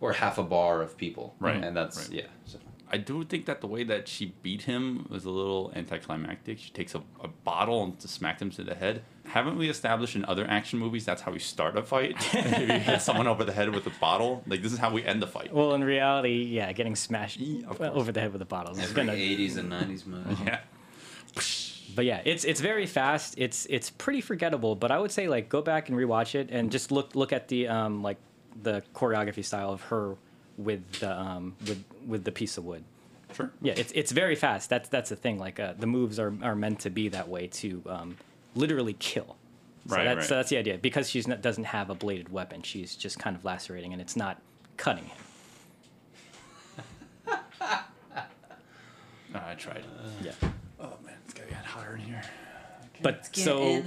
[0.00, 1.34] or half a bar of people.
[1.40, 2.12] Right, And that's, right.
[2.12, 2.26] yeah.
[2.44, 2.58] So.
[2.90, 6.58] I do think that the way that she beat him was a little anticlimactic.
[6.58, 9.02] She takes a, a bottle and just smacked him to the head.
[9.26, 12.16] Haven't we established in other action movies that's how we start a fight?
[12.34, 15.04] if you hit someone over the head with a bottle, like this is how we
[15.04, 15.52] end the fight.
[15.52, 18.00] Well, in reality, yeah, getting smashed Yeah, of well, course.
[18.00, 19.12] over the head with a bottle is Every gonna.
[19.12, 20.36] 80s and 90s movie.
[20.44, 20.60] Yeah.
[21.94, 23.34] But yeah, it's it's very fast.
[23.38, 24.76] It's it's pretty forgettable.
[24.76, 27.48] But I would say like go back and rewatch it and just look look at
[27.48, 28.18] the um like
[28.62, 30.16] the choreography style of her
[30.56, 32.82] with the um with with the piece of wood.
[33.34, 33.50] Sure.
[33.60, 34.70] Yeah, it's it's very fast.
[34.70, 35.38] That's that's the thing.
[35.38, 38.16] Like uh, the moves are, are meant to be that way to um,
[38.54, 39.36] literally kill.
[39.86, 40.24] So Right, that's right.
[40.26, 40.78] so that's the idea.
[40.78, 44.16] Because she's not, doesn't have a bladed weapon, she's just kind of lacerating, and it's
[44.16, 44.40] not
[44.76, 45.16] cutting him.
[49.34, 49.84] Uh, I tried.
[50.22, 50.32] Yeah.
[50.80, 52.22] Oh man, it's gonna get hotter in here.
[53.02, 53.82] But so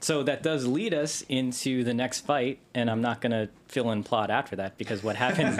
[0.00, 4.02] so that does lead us into the next fight, and I'm not gonna fill in
[4.02, 5.58] plot after that because what happens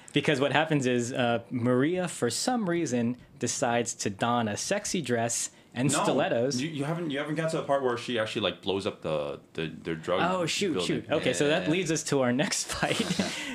[0.12, 5.50] because what happens is uh, Maria for some reason decides to don a sexy dress
[5.74, 6.60] and stilettos.
[6.60, 9.02] You, you haven't you haven't got to the part where she actually like blows up
[9.02, 10.20] the the their drug.
[10.22, 11.02] Oh shoot, building.
[11.02, 11.10] shoot.
[11.10, 13.06] Okay, so that leads us to our next fight,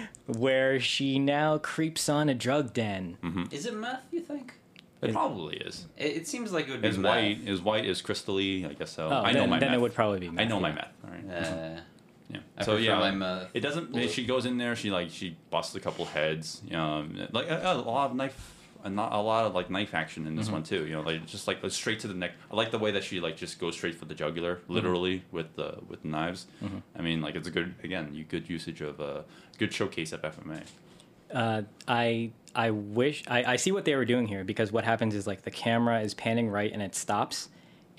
[0.28, 3.18] where she now creeps on a drug den.
[3.52, 4.54] Is it meth, you think?
[5.02, 5.86] It probably is.
[5.98, 7.16] It, it seems like it would be Is meth.
[7.16, 8.68] white is white is crystally.
[8.70, 9.10] I guess so.
[9.10, 9.78] Oh, I then, know my then meth.
[9.78, 10.40] it would probably be.
[10.40, 10.76] I know my yeah.
[10.76, 10.94] meth.
[11.04, 11.44] All right.
[11.44, 11.80] Uh,
[12.28, 12.40] Yeah.
[12.58, 13.50] I so yeah, my meth.
[13.54, 13.92] it doesn't.
[13.92, 14.08] blue.
[14.08, 14.76] She goes in there.
[14.76, 16.62] She like she busts a couple heads.
[16.74, 20.26] Um, like a, a lot of knife, a, not, a lot of like knife action
[20.26, 20.88] in this one too.
[20.88, 22.32] You know, like just like straight to the neck.
[22.52, 25.56] I like the way that she like just goes straight for the jugular, literally with
[25.56, 26.48] the with the knives.
[26.98, 29.26] I mean, like it's a good again, you good usage of a
[29.60, 30.64] good showcase of FMA.
[31.34, 35.16] Uh, I I wish I, I see what they were doing here because what happens
[35.16, 37.50] is like the camera is panning right and it stops,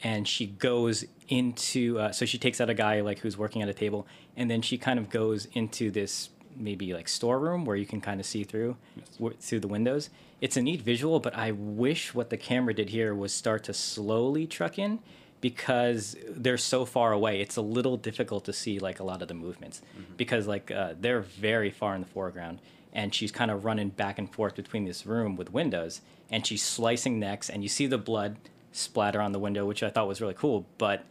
[0.03, 3.69] and she goes into uh, so she takes out a guy like who's working at
[3.69, 4.07] a table
[4.37, 8.21] and then she kind of goes into this maybe like storeroom where you can kind
[8.21, 8.77] of see through
[9.19, 10.09] w- through the windows.
[10.41, 13.75] It's a neat visual, but I wish what the camera did here was start to
[13.75, 15.01] slowly truck in
[15.41, 17.41] because they're so far away.
[17.41, 19.83] It's a little difficult to see like a lot of the movements
[20.17, 22.61] because like uh, they're very far in the foreground
[22.97, 26.63] and she's kind of running back and forth between this room with windows, and she's
[26.63, 28.39] slicing necks, and you see the blood
[28.73, 31.05] splatter on the window, which I thought was really cool, but.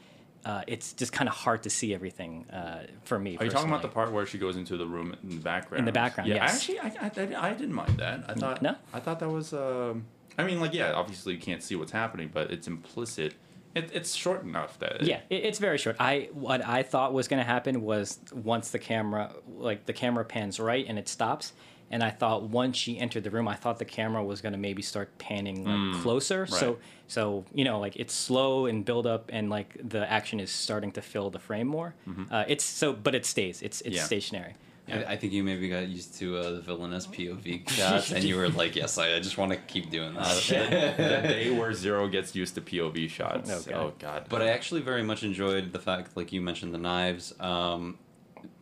[0.44, 3.36] Uh, it's just kind of hard to see everything uh, for me.
[3.40, 5.80] Are you talking about the part where she goes into the room in the background?
[5.80, 6.54] In the background, Yeah, yes.
[6.54, 8.26] actually, I, I, I didn't mind that.
[8.30, 8.76] I thought No?
[8.94, 9.54] I thought that was.
[9.54, 10.06] Um,
[10.38, 13.34] I mean, like, yeah, obviously you can't see what's happening, but it's implicit.
[13.74, 15.02] It, it's short enough that.
[15.02, 15.96] Yeah, it, it's very short.
[16.00, 20.26] I what I thought was going to happen was once the camera, like the camera
[20.26, 21.54] pans right and it stops,
[21.92, 24.58] and I thought once she entered the room, I thought the camera was going to
[24.60, 26.46] maybe start panning like closer.
[26.48, 26.82] So Mm, right.
[27.08, 30.92] so you know like it's slow and build up and like the action is starting
[30.94, 31.94] to fill the frame more.
[32.32, 33.62] Uh, it's so but it stays.
[33.62, 33.96] It's it's Mm-hmm.
[33.96, 34.04] Yeah.
[34.04, 34.54] stationary.
[34.88, 38.36] I, I think you maybe got used to uh, the villainess POV shots, and you
[38.36, 41.50] were like, "Yes, I, I just want to keep doing that." this." the, the day
[41.50, 43.50] where Zero gets used to POV shots.
[43.50, 44.00] Oh, Oh God.
[44.00, 44.26] god.
[44.30, 47.34] But I actually very much enjoyed the fact, like you mentioned, the knives.
[47.40, 47.98] Um,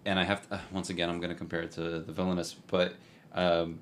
[0.05, 2.53] and I have to, uh, once again, I'm going to compare it to the villainess,
[2.67, 2.93] but
[3.33, 3.79] um,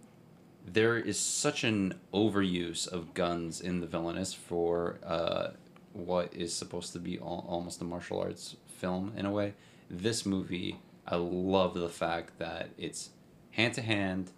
[0.66, 5.49] there is such an overuse of guns in the villainess for uh,
[5.93, 9.54] what is supposed to be al- almost a martial arts film in a way.
[9.89, 13.10] This movie, I love the fact that it's
[13.52, 14.32] hand to hand,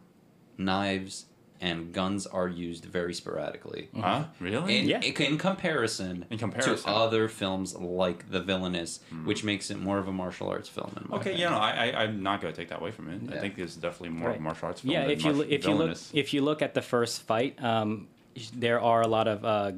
[0.57, 1.25] knives,
[1.63, 4.25] and guns are used very sporadically huh?
[4.39, 4.79] Really?
[4.79, 4.99] in, Yeah.
[5.01, 6.75] in comparison, In comparison.
[6.83, 10.91] to other films like The Villainess, which makes it more of a martial arts film.
[10.97, 11.39] In my okay, opinion.
[11.39, 13.33] you know, I, I I'm not gonna take that away from it.
[13.33, 14.91] I think it's definitely more of a martial arts film.
[14.93, 17.21] Yeah, than if you martial- look, if you look if you look at the first
[17.23, 18.07] fight, um,
[18.53, 19.71] there are a lot of uh,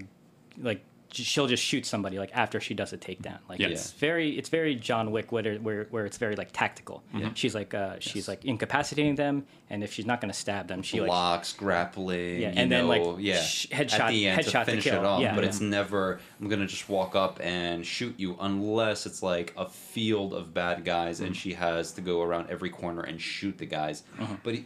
[0.58, 0.84] like j-
[1.16, 3.39] she'll just shoot somebody like after she does a takedown.
[3.49, 3.68] Like Yeah.
[3.68, 7.03] it's very it's very John Wick where where, where it's very like tactical.
[7.34, 8.28] She's like uh, she's Yes.
[8.28, 12.41] like incapacitating them, and if she's not going to stab them, she like blocks, grappling,
[12.41, 14.84] Yeah, you and then, like, yeah, sh- headshot- at the end headshot to to finish
[14.84, 14.99] kill.
[14.99, 15.22] it off.
[15.22, 15.36] Yeah.
[15.36, 15.49] but Yeah.
[15.49, 20.34] it's never I'm gonna just walk up and shoot you unless it's like a field
[20.34, 21.26] of bad guys Mm-hmm.
[21.28, 24.03] and she has to go around every corner and shoot the guys.
[24.20, 24.36] Uh-huh.
[24.43, 24.66] But he-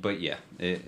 [0.00, 0.80] but yeah, it,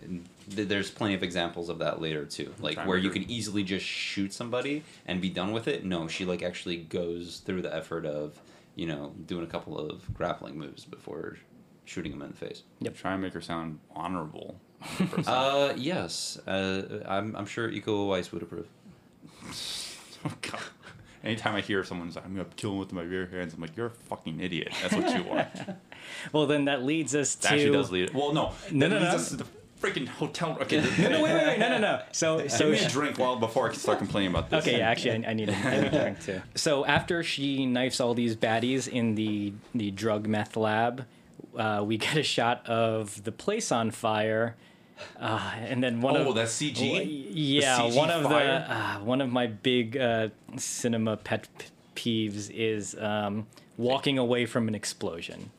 [0.54, 3.26] th- there's plenty of examples of that later too, like where to you remember.
[3.26, 5.84] can easily just shoot somebody and be done with it.
[5.84, 8.40] No, she like actually goes through the effort of
[8.74, 11.36] you know doing a couple of grappling moves before
[11.84, 12.62] shooting him in the face.
[12.80, 12.96] Yep.
[12.96, 14.60] Try and make her sound honorable.
[15.26, 16.38] Uh, yes.
[16.46, 18.68] Uh, I'm, I'm sure Iko Uwais would approve.
[20.24, 20.60] Oh god.
[21.22, 23.76] Anytime I hear someone's like, I'm gonna kill him with my bare hands, I'm like,
[23.76, 24.72] you're a fucking idiot.
[24.82, 25.48] That's what you are.
[26.32, 28.12] well then that leads us That to actually does lead.
[28.14, 29.44] Well, no, No, that no, leads no.
[29.76, 30.56] Us to the freaking hotel.
[30.62, 32.02] Okay, no, no, wait, wait, wait, no, no, no.
[32.12, 34.66] So, Give so me a drink while before I can start complaining about this.
[34.66, 36.42] Okay, yeah, actually, I, I need a, I need a drink too.
[36.54, 41.06] So after she knifes all these baddies in the the drug meth lab,
[41.56, 44.56] uh, we get a shot of the place on fire,
[45.20, 46.92] uh, and then one Oh, of that's CG?
[46.92, 48.46] Well, The yeah, CG one of fire?
[48.66, 51.48] the uh, one of my big uh, cinema pet
[51.94, 53.46] peeves is um,
[53.76, 55.50] walking away from an explosion.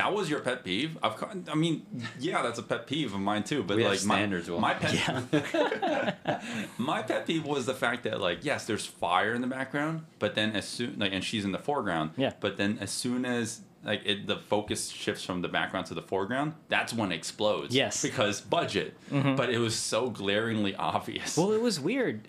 [0.00, 0.96] That was your pet peeve.
[1.02, 1.84] I've, I mean,
[2.18, 3.62] yeah, that's a pet peeve of mine too.
[3.62, 6.42] But We like my, standards, my pet,
[6.78, 10.34] my pet peeve was the fact that like yes, there's fire in the background, but
[10.34, 12.12] then as soon like and she's in the foreground.
[12.16, 12.32] Yeah.
[12.40, 16.02] But then as soon as like it, the focus shifts from the background to the
[16.02, 17.74] foreground, that's when it explodes.
[17.74, 18.00] Yes.
[18.00, 18.96] Because budget.
[19.10, 19.36] Mm-hmm.
[19.36, 21.36] But it was so glaringly obvious.
[21.36, 22.26] Well, it was weird.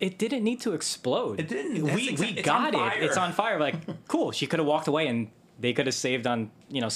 [0.00, 1.40] It didn't need to explode.
[1.40, 1.84] It didn't.
[1.84, 3.02] That's We we got it.
[3.02, 3.60] It's on fire.
[3.60, 4.32] Like cool.
[4.32, 6.88] She could have walked away, and they could have saved on you know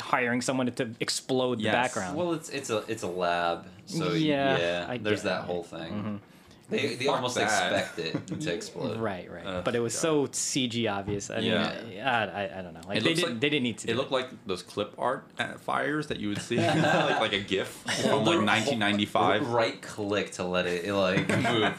[0.00, 1.74] hiring someone to explode the Yes.
[1.74, 2.16] background.
[2.16, 5.46] Well, it's it's a it's a lab, so Yeah, yeah, there's that it.
[5.46, 6.20] whole thing.
[6.68, 7.42] They, they Fuck almost that.
[7.72, 9.00] expect it to explode.
[9.00, 9.44] right, right.
[9.44, 10.00] Uh, but it was God.
[10.00, 11.28] so CG obvious.
[11.28, 12.04] I mean, Yeah.
[12.06, 12.80] I, I, I don't know.
[12.86, 13.88] Like they didn't like- they didn't need to.
[13.90, 17.32] It do looked like those clip art uh, fires that you would see, like, like
[17.32, 17.66] a GIF
[18.02, 19.48] from like 1995.
[19.50, 21.72] Right click to let it like move.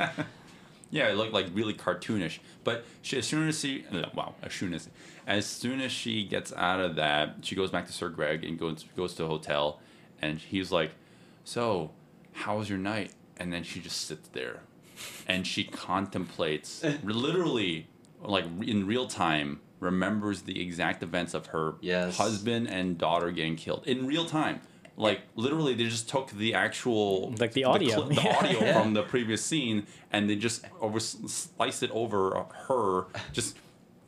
[0.89, 2.39] Yeah, it looked like really cartoonish.
[2.65, 4.89] But she, as soon as she, uh, wow, as soon as,
[5.27, 8.57] as soon as she gets out of that, she goes back to Sir Greg and
[8.59, 9.79] goes goes to a hotel,
[10.21, 10.91] and he's like,
[11.43, 11.91] "So,
[12.33, 14.61] how was your night?" And then she just sits there,
[15.27, 17.87] and she contemplates, literally,
[18.21, 22.17] like in real time, remembers the exact events of her Yes.
[22.17, 24.61] husband and daughter getting killed in real time.
[24.97, 28.03] Like literally, they just took the actual Like the audio.
[28.03, 28.35] the, Yeah.
[28.37, 28.81] audio Yeah.
[28.81, 33.57] from the previous scene, and they just over slice it over her, just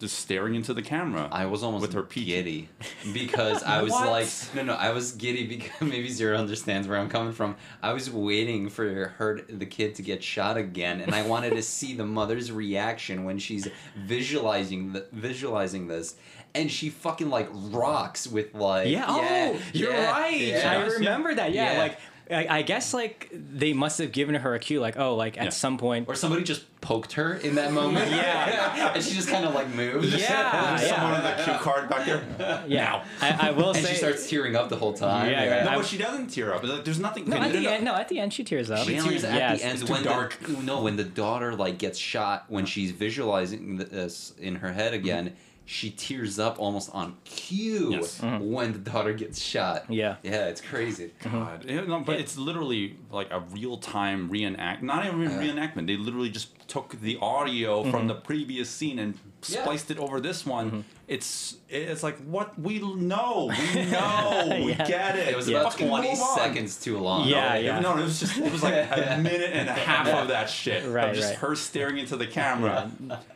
[0.04, 1.28] just staring into the camera.
[1.32, 2.28] I was almost With her peak.
[2.28, 2.70] giddy
[3.14, 4.10] because I was What?
[4.10, 7.56] like, no, no, I was giddy because maybe Zero understands where I'm coming from.
[7.82, 11.62] I was waiting for her, the kid, to get shot again, and I wanted to
[11.78, 16.16] see the mother's reaction when she's visualizing the, visualizing this,
[16.56, 19.06] and she fucking like rocks with like, Yeah.
[19.08, 20.38] Oh, you're yeah, right.
[20.40, 20.72] yeah.
[20.72, 21.52] I remember that.
[21.52, 21.74] Yeah.
[21.74, 21.80] Yeah.
[21.80, 21.98] Like
[22.34, 25.44] I, I guess like they must have given her a cue, like oh, like at
[25.46, 25.50] Yeah.
[25.52, 26.08] some point.
[26.08, 28.12] Or somebody just poked her in that moment.
[28.12, 28.94] Yeah.
[28.96, 30.08] and she just kind of like moved.
[30.08, 31.32] Yeah, There's someone yeah.
[31.32, 32.64] in the cue card back there.
[32.68, 33.92] yeah, I, I will And say.
[33.92, 35.30] she starts tearing up the whole time.
[35.30, 35.64] Yeah, yeah.
[35.64, 36.64] No, I- but she doesn't tear up.
[36.64, 37.30] Like, There's nothing.
[37.30, 38.86] no, okay, at the end, no, at the end she tears up.
[38.86, 40.38] She tears at Yes, the end it's too when dark.
[40.40, 44.94] the no when the daughter like gets shot when she's visualizing this in her head
[44.94, 45.36] again.
[45.66, 48.20] She tears up almost on cue Yes.
[48.20, 48.52] Mm-hmm.
[48.52, 49.86] when the daughter gets shot.
[49.90, 50.18] Yeah.
[50.22, 51.12] yeah, it's crazy.
[51.24, 51.62] God.
[51.62, 51.70] Mm-hmm.
[51.70, 54.84] Yeah, no, but it's literally like a real time reenact.
[54.84, 55.88] Not even reenactment.
[55.88, 58.08] They literally just took the audio from mm-hmm.
[58.08, 59.62] the previous scene and Yeah.
[59.62, 60.86] spliced it over this one.
[61.08, 63.52] It's it's like what we know.
[63.76, 64.48] We know.
[64.64, 64.86] We Yeah.
[64.88, 65.28] get it.
[65.30, 65.60] It was Yeah.
[65.60, 67.28] about Fucking twenty seconds too long.
[67.28, 67.80] Yeah, No, yeah.
[67.80, 70.86] No, it was just it was like a minute and a half of that shit.
[70.88, 71.38] Right, Of just right.
[71.40, 72.90] her staring into the camera.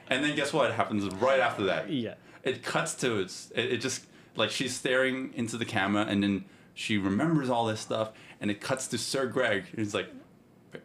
[0.09, 1.89] And then guess what happens right after that?
[1.89, 2.13] Yeah.
[2.43, 4.05] It cuts to it's it, it just
[4.37, 8.61] like she's staring into the camera and then she remembers all this stuff and it
[8.61, 9.65] cuts to Sir Greg.
[9.75, 10.09] He's like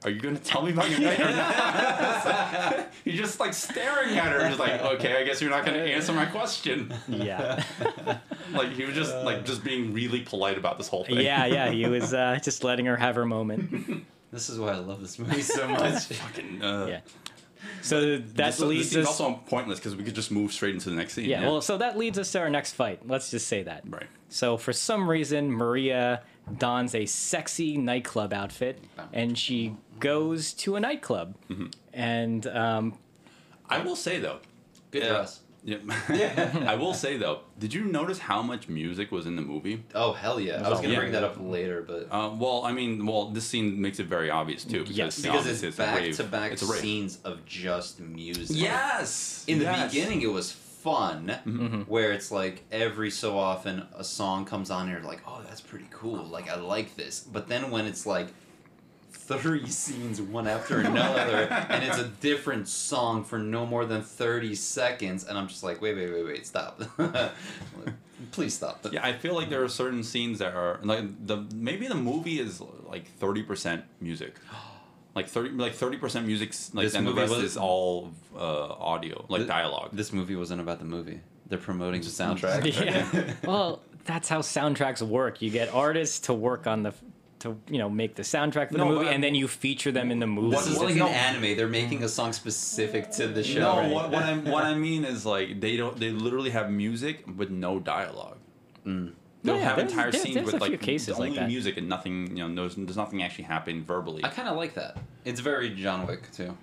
[0.04, 2.92] are you gonna tell me about your night or not?
[3.04, 6.12] He's just like staring at her, just like, okay, I guess you're not gonna answer
[6.12, 6.92] my question.
[7.08, 7.62] Yeah,
[8.52, 11.20] Like he was just like just being really polite about this whole thing.
[11.20, 11.70] yeah, yeah.
[11.70, 14.04] He was uh, just letting her have her moment.
[14.32, 16.04] This is why I love this movie so much.
[16.06, 17.00] Fucking, uh, Yeah.
[17.80, 19.20] So that This, this leads scene's us.
[19.20, 21.28] also pointless because we could just move straight into the next scene.
[21.28, 23.06] yeah, well, so that leads us to our next fight.
[23.06, 23.82] Let's just say that.
[23.88, 24.06] right.
[24.28, 26.22] So for some reason, Maria
[26.58, 28.78] dons a sexy nightclub outfit,
[29.12, 31.34] and she goes to a nightclub.
[31.50, 31.66] Mm-hmm.
[31.92, 32.98] And um,
[33.68, 34.38] I will say though,
[34.90, 35.08] Good Yeah.
[35.10, 35.40] dress.
[35.64, 35.76] Yeah.
[36.66, 39.84] I will say though, did you notice how much music was in the movie?
[39.94, 40.60] Oh hell yeah!
[40.66, 40.98] I was gonna Yeah.
[40.98, 44.28] bring that up later, but Uh, well, I mean, well, this scene makes it very
[44.28, 44.80] obvious too.
[44.80, 45.18] Because, Yes.
[45.18, 46.16] you know, because obviously it's back rave.
[46.16, 48.56] to back It's scenes of just music.
[48.58, 49.44] Yes.
[49.46, 49.92] In the Yes.
[49.92, 51.80] beginning, it was fun, Mm-hmm.
[51.82, 55.60] where it's like every so often a song comes on, and you're like, "Oh, that's
[55.60, 56.24] pretty cool.
[56.24, 58.28] Like I like this." But then when it's like
[59.12, 64.54] three scenes one after another, and it's a different song for no more than thirty
[64.54, 66.80] seconds, and I'm just like, "Wait, wait, wait, wait, stop!
[68.32, 71.86] Please stop!" Yeah, I feel like there are certain scenes that are like the maybe
[71.88, 74.36] the movie is like thirty percent music.
[75.14, 78.12] Like thirty, like thirty percent music, like This and the movie rest was- is all
[78.34, 79.90] uh, audio, like Th- dialogue.
[79.92, 81.20] This movie wasn't about the movie.
[81.48, 82.64] They're promoting the soundtrack.
[82.86, 85.42] yeah, well, that's how soundtracks work.
[85.42, 86.94] You get artists to work on the,
[87.40, 90.18] to you know, make the soundtrack for the movie, and then you feature them in
[90.18, 90.56] the movie.
[90.56, 91.08] This is What- like no.
[91.08, 91.56] an anime.
[91.58, 93.60] They're making a song specific to the show.
[93.60, 93.90] no, right?
[93.92, 97.50] what, what I what I mean is like they don't they literally have music with
[97.50, 98.38] no dialogue.
[99.44, 101.48] They'll Yeah, have entire there- scenes there's with like cases like only that.
[101.48, 102.36] music and nothing.
[102.36, 104.24] You know, there's, there's nothing actually happening verbally.
[104.24, 104.96] I kind of like that.
[105.24, 106.56] It's very John Wick too.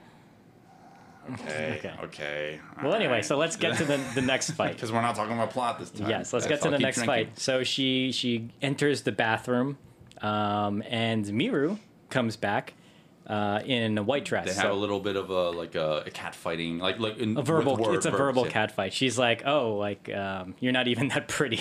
[1.33, 1.75] Okay.
[1.79, 1.93] Okay.
[2.05, 2.59] Okay.
[2.81, 4.73] well, anyway, so let's get to the the next fight.
[4.73, 6.09] because we're not talking about plot this time.
[6.09, 7.25] Yes, let's Yes, get to I'll the next drinking.
[7.27, 7.39] fight.
[7.39, 9.77] So she she enters the bathroom,
[10.21, 11.77] um, and Miru
[12.09, 12.73] comes back
[13.29, 14.47] uh, in a white dress.
[14.47, 17.17] They So- have a little bit of a like a, a cat fighting, like like
[17.19, 17.77] in, a verbal.
[17.77, 18.51] with word- it's a verbs, verbal yeah.
[18.51, 18.91] cat fight.
[18.93, 21.57] She's like, "Oh, like um, you're not even that pretty."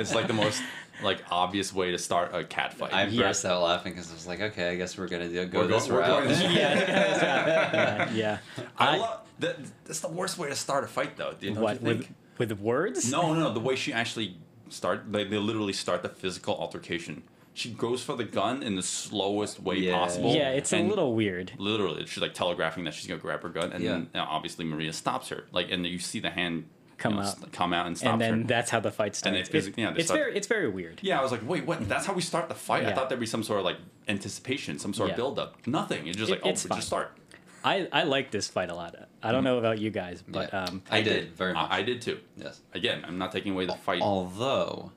[0.00, 0.62] It's like the most
[1.02, 2.92] like obvious way to start a cat fight.
[2.94, 3.22] I Yeah.
[3.22, 5.66] burst out laughing because I was like, okay, I guess we're gonna do, go We're
[5.68, 6.06] this go- route.
[6.08, 8.38] going this- yeah, yeah.
[8.78, 9.56] I, I- love that.
[9.84, 11.34] That's the worst way to start a fight, though.
[11.40, 12.14] Don't What you with think?
[12.38, 13.10] with words?
[13.10, 13.52] No, no, no.
[13.52, 14.36] The way she actually
[14.68, 17.22] start, they, they literally start the physical altercation.
[17.58, 19.94] She goes for the gun in the slowest way Yeah.
[19.98, 20.32] possible.
[20.34, 21.52] Yeah, it's a little weird.
[21.58, 23.90] Literally, she's like telegraphing that she's gonna grab her gun, and Yeah.
[24.12, 25.44] then obviously Maria stops her.
[25.50, 26.66] Like, and you see the hand
[26.98, 27.36] Come you know, out.
[27.38, 28.46] st- come out and stops And then her.
[28.46, 29.48] that's how the fight And starts.
[29.48, 31.00] it phys- yeah, it's start- very it's very weird.
[31.02, 31.88] Yeah, I was like, wait, what?
[31.88, 32.86] That's how we start the fight.
[32.86, 33.78] I thought there'd be some sort of like
[34.08, 35.12] anticipation, some sort Yeah.
[35.14, 35.66] of build up.
[35.66, 36.06] Nothing.
[36.06, 36.78] It's just It- like, oh, it's we fine.
[36.78, 37.16] just start.
[37.64, 38.94] I I like this fight a lot.
[39.22, 40.64] I don't know about you guys, but Yeah.
[40.64, 41.68] um, I did very much.
[41.70, 42.20] I, I did too.
[42.36, 42.60] yes.
[42.72, 44.00] Again, I'm not taking away the fight.
[44.00, 44.92] Although,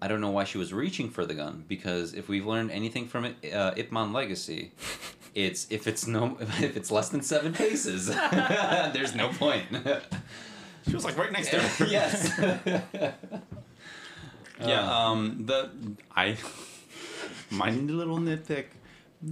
[0.00, 3.08] I don't know why she was reaching for the gun because if we've learned anything
[3.08, 4.72] from it, uh, Ip Man Legacy,
[5.34, 8.06] it's if it's no if it's less than seven paces,
[8.92, 9.66] there's no point.
[10.86, 11.86] She was like right next to her.
[11.86, 12.32] yes.
[14.60, 15.06] Yeah.
[15.08, 15.44] Um.
[15.46, 15.70] The
[16.14, 16.36] I.
[17.50, 18.66] My little nitpick,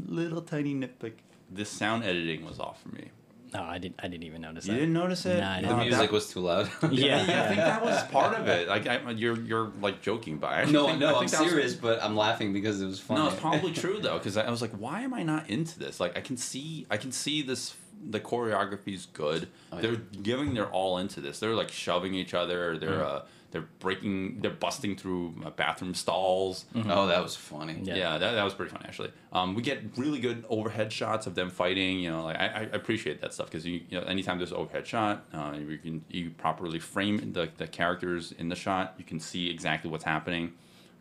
[0.06, 1.12] little tiny nitpick.
[1.50, 3.10] This sound editing was off for me.
[3.54, 4.78] No, I didn't I didn't even notice You that.
[4.80, 5.38] didn't notice it?
[5.40, 5.72] Nah, I the didn't.
[5.80, 6.70] Uh, music that- was too loud.
[6.90, 7.24] Yeah.
[7.26, 8.68] Yeah, I think that was part of it.
[8.68, 11.30] Like, I, you're you're like joking, but I actually no, think, no, I I'm think
[11.32, 13.20] that was- serious, but I'm laughing because it was funny.
[13.22, 15.78] No, it's probably true though, because I, I was like, why am I not into
[15.78, 16.00] this?
[16.00, 17.74] Like, I can see, I can see this.
[18.08, 19.48] The choreography's good.
[19.72, 19.82] Oh, yeah.
[19.82, 21.40] They're giving their all into this.
[21.40, 22.76] They're like shoving each other.
[22.78, 23.16] They're Mm-hmm.
[23.16, 23.20] uh,
[23.50, 24.40] they're breaking.
[24.40, 26.66] They're busting through uh, bathroom stalls.
[26.74, 27.80] Oh, that was funny.
[27.82, 27.94] Yeah.
[27.94, 29.12] Yeah, that, that was pretty fun actually.
[29.32, 32.00] Um, we get really good overhead shots of them fighting.
[32.00, 34.58] You know, like I, I appreciate that stuff because you, you know anytime there's an
[34.58, 38.94] overhead shot, uh, you can you properly frame the, the characters in the shot.
[38.98, 40.52] You can see exactly what's happening.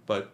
[0.06, 0.32] But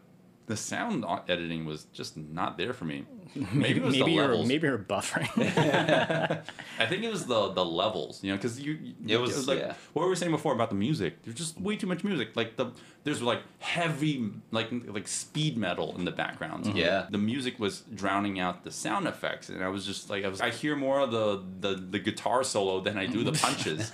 [0.47, 3.05] the sound editing was just not there for me.
[3.54, 4.48] Maybe it was maybe the you're levels.
[4.48, 5.30] maybe you're buffering.
[6.80, 8.74] I think it was the the levels, you know, because you,
[9.06, 9.74] you- It was- like yeah.
[9.94, 11.22] what we were saying before about the music.
[11.24, 12.36] There's just way too much music.
[12.36, 12.72] Like the
[13.04, 16.66] there's like heavy like like speed metal in the background.
[16.66, 16.78] Mm-hmm.
[16.78, 17.08] Yeah.
[17.10, 20.42] the music was drowning out the sound effects, and I was just like I was
[20.42, 23.92] I hear more of the the, the guitar solo than I do the punches.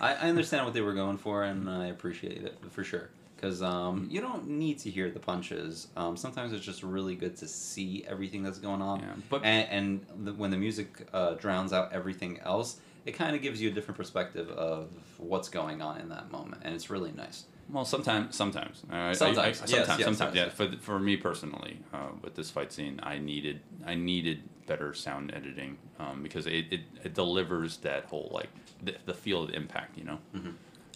[0.00, 3.08] I, I understand what they were going for, and I appreciate it for sure.
[3.42, 5.88] Because um, you don't need to hear the punches.
[5.96, 9.00] Um, sometimes it's just really good to see everything that's going on.
[9.00, 9.68] Yeah, but- and,
[10.08, 13.68] and the, when the music uh, drowns out everything else, it kind of gives you
[13.68, 17.46] a different perspective of what's going on in that moment, and it's really nice.
[17.68, 20.66] Well, sometimes, sometimes, uh, I- I- Sometimes, I, yes, sometimes, yes, sometimes, yes, yeah.
[20.68, 25.32] For for me personally, uh, with this fight scene, I needed I needed better sound
[25.34, 28.50] editing um, because it, it, it delivers that whole like
[28.84, 30.18] the, the feel of the impact, you know.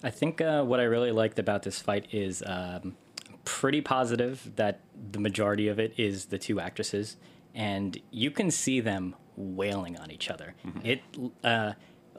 [0.02, 2.96] I think uh, what I really liked about this fight is um,
[3.44, 4.80] pretty positive that
[5.12, 7.16] the majority of it is the two actresses,
[7.54, 10.54] and you can see them wailing on each other.
[10.84, 11.02] It
[11.42, 11.72] uh,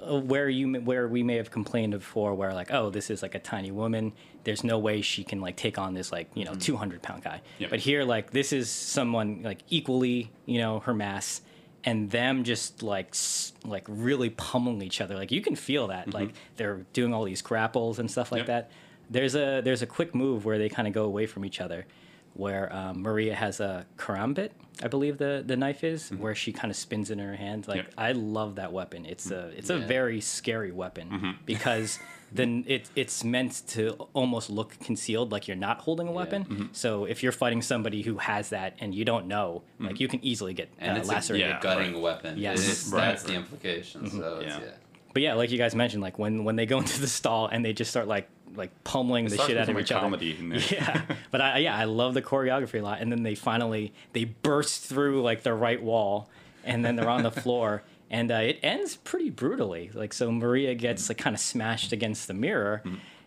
[0.06, 3.40] where you where we may have complained before, where like, oh, this is like a
[3.40, 4.14] tiny woman.
[4.44, 7.42] There's no way she can like take on this like you know 200 pound guy.
[7.60, 7.68] Yeah.
[7.70, 11.42] But here, like, this is someone like equally you know her mass.
[11.84, 13.16] And them just like
[13.64, 16.18] like really pummeling each other, like you can feel that, mm-hmm.
[16.18, 18.48] like they're doing all these grapples and stuff like Yep.
[18.48, 18.72] that.
[19.10, 21.86] There's a there's a quick move where they kind of go away from each other,
[22.34, 24.50] where um, Maria has a karambit,
[24.84, 26.22] I believe the the knife is, mm-hmm.
[26.22, 27.68] where she kind of spins in her hand.
[27.68, 27.94] Like Yep.
[27.98, 29.06] I love that weapon.
[29.06, 29.50] It's mm-hmm.
[29.50, 32.00] a it's a very scary weapon because
[32.32, 36.46] then it it's meant to almost look concealed, like you're not holding a weapon.
[36.46, 36.66] Mm-hmm.
[36.74, 39.88] So if you're fighting somebody who has that and you don't know, mm-hmm.
[39.88, 41.48] like you can easily get And uh, it's lacerated.
[41.48, 42.02] a yeah, gutting right.
[42.02, 42.38] weapon.
[42.38, 42.60] Yes.
[42.60, 43.38] It's- Right, that's the right.
[43.38, 44.02] implication.
[44.06, 44.20] Mm-hmm.
[44.20, 44.60] So it's, Yeah.
[44.62, 44.72] yeah.
[45.14, 47.64] But yeah, like you guys mentioned, like when when they go into the stall and
[47.66, 50.02] they just start like like pummeling the shit out of becoming each other.
[50.02, 50.60] comedy in there.
[50.72, 51.02] Yeah,
[51.32, 53.02] but I yeah I love the choreography a lot.
[53.02, 56.30] And then they finally they burst through like the right wall,
[56.64, 59.92] and then they're on the floor, and uh, it ends pretty brutally.
[59.94, 62.84] Like so, Maria gets like kind of smashed against the mirror,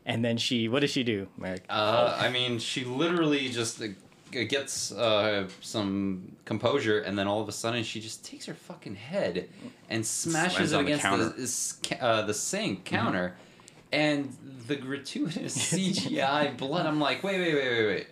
[0.07, 1.65] and then she what does she do, Merrick?
[1.69, 3.87] Uh, I mean, she literally just uh,
[4.31, 8.95] gets uh, some composure, and then all of a sudden, she just takes her fucking
[8.97, 9.49] head
[9.89, 11.29] and smashes Slams it on the against the, counter.
[11.37, 13.35] this ca- uh, the sink counter,
[13.93, 14.35] and
[14.67, 16.87] the gratuitous CGI blood.
[16.87, 18.07] I'm like, wait, wait, wait, wait, wait.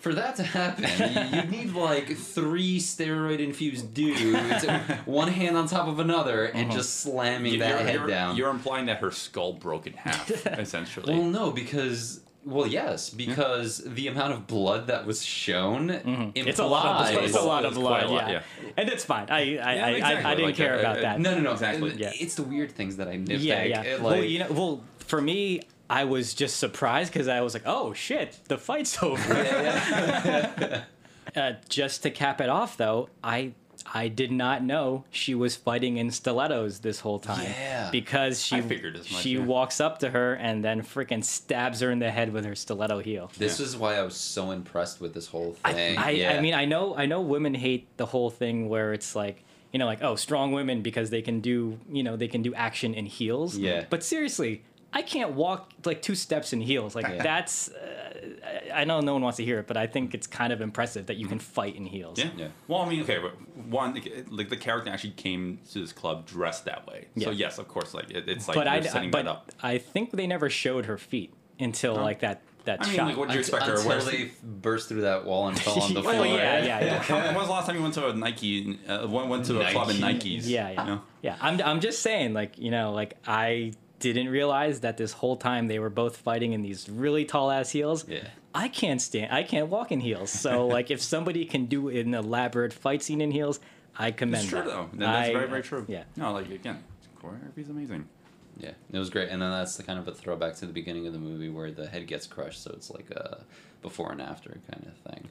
[0.00, 0.84] For that to happen,
[1.34, 4.64] you, you need like three steroid-infused dudes,
[5.04, 8.36] one hand on top of another, and just slamming You're- that head you're, down.
[8.36, 11.14] You're implying that her skull broke in half, essentially.
[11.14, 16.48] Well, no, because well, yes, because the amount of blood that was shown implies Mm-hmm.
[16.48, 17.24] It's a lot of blood.
[17.24, 18.02] It's a lot of blood.
[18.04, 18.42] a lot, yeah.
[18.62, 18.70] yeah.
[18.78, 19.26] and it's fine.
[19.28, 21.20] I I, Yeah, I, I, I didn't Like, care uh, about uh, that.
[21.20, 21.52] No, no, no.
[21.52, 21.94] Exactly.
[21.96, 22.12] Yeah.
[22.14, 23.42] It's the weird things that I nitpick.
[23.42, 23.82] Yeah, yeah.
[23.82, 25.60] It, well, you know, well, for me,
[25.90, 29.34] I was just surprised because I was like, "Oh shit, the fight's over."
[31.36, 33.52] uh, just to cap it off, though, I
[33.92, 37.42] I did not know she was fighting in stilettos this whole time.
[37.44, 37.90] Yeah.
[37.90, 39.44] because she I figured as much, she yeah.
[39.44, 43.00] walks up to her and then freaking stabs her in the head with her stiletto
[43.00, 43.30] heel.
[43.38, 45.98] this is why I was so impressed with this whole I, thing.
[45.98, 46.32] I, yeah.
[46.32, 49.78] I mean, I know, I know, women hate the whole thing where it's like, you
[49.78, 52.92] know, like, oh, strong women because they can do, you know, they can do action
[52.92, 53.56] in heels.
[53.56, 53.84] Yeah.
[53.88, 54.62] But seriously,
[54.92, 56.94] I can't walk like two steps in heels.
[56.94, 57.22] Like Yeah.
[57.22, 60.52] that's, uh, I know no one wants to hear it, but I think it's kind
[60.52, 62.18] of impressive that you can fight in heels.
[62.18, 62.30] Yeah.
[62.36, 62.48] Yeah.
[62.66, 63.32] Well, I mean, okay, but
[63.66, 63.94] one,
[64.30, 67.06] like the character actually came to this club dressed that way.
[67.14, 67.26] Yeah.
[67.26, 69.52] So yes, of course, like it, it's like but you're I, setting but that up.
[69.62, 72.02] I think they never showed her feet until No.
[72.02, 73.06] like that that I mean, shot.
[73.06, 74.00] like, what do you Unt- expect her to until wear?
[74.04, 76.26] they burst through that wall and fell on the Well, floor.
[76.26, 77.24] yeah, yeah, yeah.
[77.26, 78.78] When was the last time you went to a Nike?
[78.86, 80.42] Uh, went went to a club in Nikes?
[80.46, 81.00] Yeah, yeah, You know?
[81.22, 81.36] yeah.
[81.40, 85.68] I'm, I'm just saying, like, you know, like I didn't realize that this whole time
[85.68, 88.06] they were both fighting in these really tall ass heels.
[88.08, 88.26] Yeah.
[88.54, 89.32] I can't stand.
[89.32, 90.30] I can't walk in heels.
[90.30, 93.60] So, like, if somebody can do an elaborate fight scene in heels,
[93.96, 94.66] I commend It's true that.
[94.66, 94.88] though.
[94.94, 95.84] That- That's I- very very true.
[95.88, 96.04] Yeah.
[96.16, 96.82] No, like again,
[97.22, 98.08] choreography is amazing.
[98.58, 101.06] Yeah, it was great, and then that's the kind of a throwback to the beginning
[101.06, 103.42] of the movie where the head gets crushed, so it's like a
[103.80, 105.28] before and after kind of thing.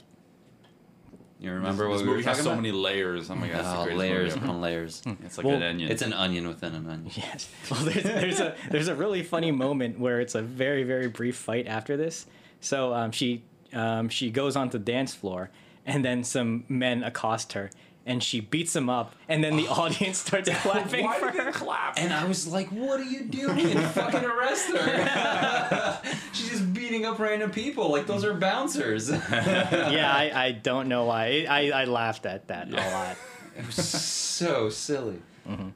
[1.39, 2.61] You remember this, what this we were movie has talking so about?
[2.63, 3.29] many layers.
[3.31, 5.01] Oh my god, Oh, greatest layers upon layers.
[5.25, 5.89] It's like Well, an onion.
[5.91, 7.11] It's an onion within an onion.
[7.15, 7.49] Yes.
[7.71, 11.37] Well, there's, there's a there's a really funny moment where it's a very very brief
[11.37, 12.25] fight after this.
[12.61, 15.49] So um, she um, she goes onto the dance floor,
[15.85, 17.69] and then some men accost her,
[18.05, 21.45] and she beats them up, and then the audience starts clapping Why for did her.
[21.45, 21.93] they clap?
[21.97, 23.77] And I was like, "What are you doing?
[23.77, 26.01] Fucking arrest her!"
[26.33, 29.09] she just beating up random people like those are bouncers.
[29.31, 31.45] yeah, I, I don't know why.
[31.49, 33.17] I, I laughed at that a lot.
[33.57, 35.19] It was so silly.
[35.47, 35.69] Mm-hmm.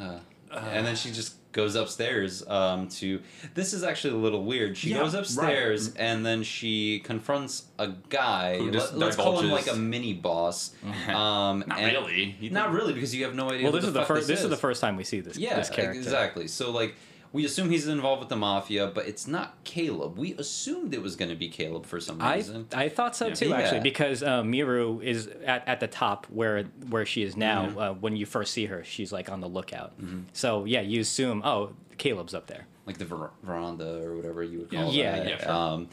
[0.00, 0.18] Uh,
[0.50, 3.20] and then she just goes upstairs um, to.
[3.54, 4.76] This is actually a little weird.
[4.76, 5.20] She Yeah, goes right.
[5.20, 8.58] upstairs and then she confronts a guy.
[8.58, 10.74] Who just Let, us call him like a mini boss.
[11.06, 12.36] Um, Not and- really.
[12.50, 13.62] Not really, because you have no idea.
[13.64, 14.28] Well, who this is the the fuck first.
[14.28, 15.36] This is is the first time we see this.
[15.36, 15.98] yeah, this character.
[15.98, 16.48] exactly.
[16.48, 16.94] So like,
[17.36, 20.16] we assume he's involved with the mafia, but it's not Caleb.
[20.18, 22.66] We assumed it was going to be Caleb for some reason.
[22.72, 23.34] I I thought so Yeah.
[23.34, 27.66] too, actually, because uh, Miru is at, at the top where where she is now.
[27.66, 27.78] Mm-hmm.
[27.78, 29.92] Uh, when you first see her, she's like on the lookout.
[30.32, 32.66] So yeah, you assume, oh, Caleb's up there.
[32.86, 35.28] like the ver- veranda or whatever you would call Yeah, that.
[35.28, 35.50] yeah, sure.
[35.52, 35.88] Um,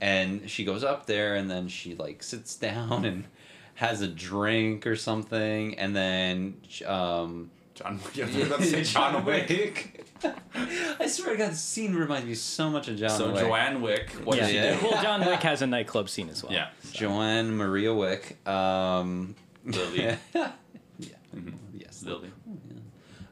[0.00, 3.24] and she goes up there, and then she like sits down and
[3.76, 6.54] has a drink or something, and then
[6.86, 7.98] um, John.
[8.14, 9.93] Yeah, I was about to say John Wick.
[11.00, 13.40] I swear to God, the scene reminds me so much of John So Wick.
[13.40, 14.10] Joanne Wick.
[14.24, 14.42] What yeah.
[14.46, 14.80] did she Yeah.
[14.80, 14.86] do?
[14.88, 16.52] well, John Wick has a nightclub scene as well.
[16.52, 16.68] Yeah.
[16.92, 18.38] Joanne Maria Wick.
[18.48, 19.98] Um, Lily.
[20.34, 20.52] yeah.
[21.34, 21.54] Mhm.
[21.74, 22.02] Yes.
[22.04, 22.30] Lily.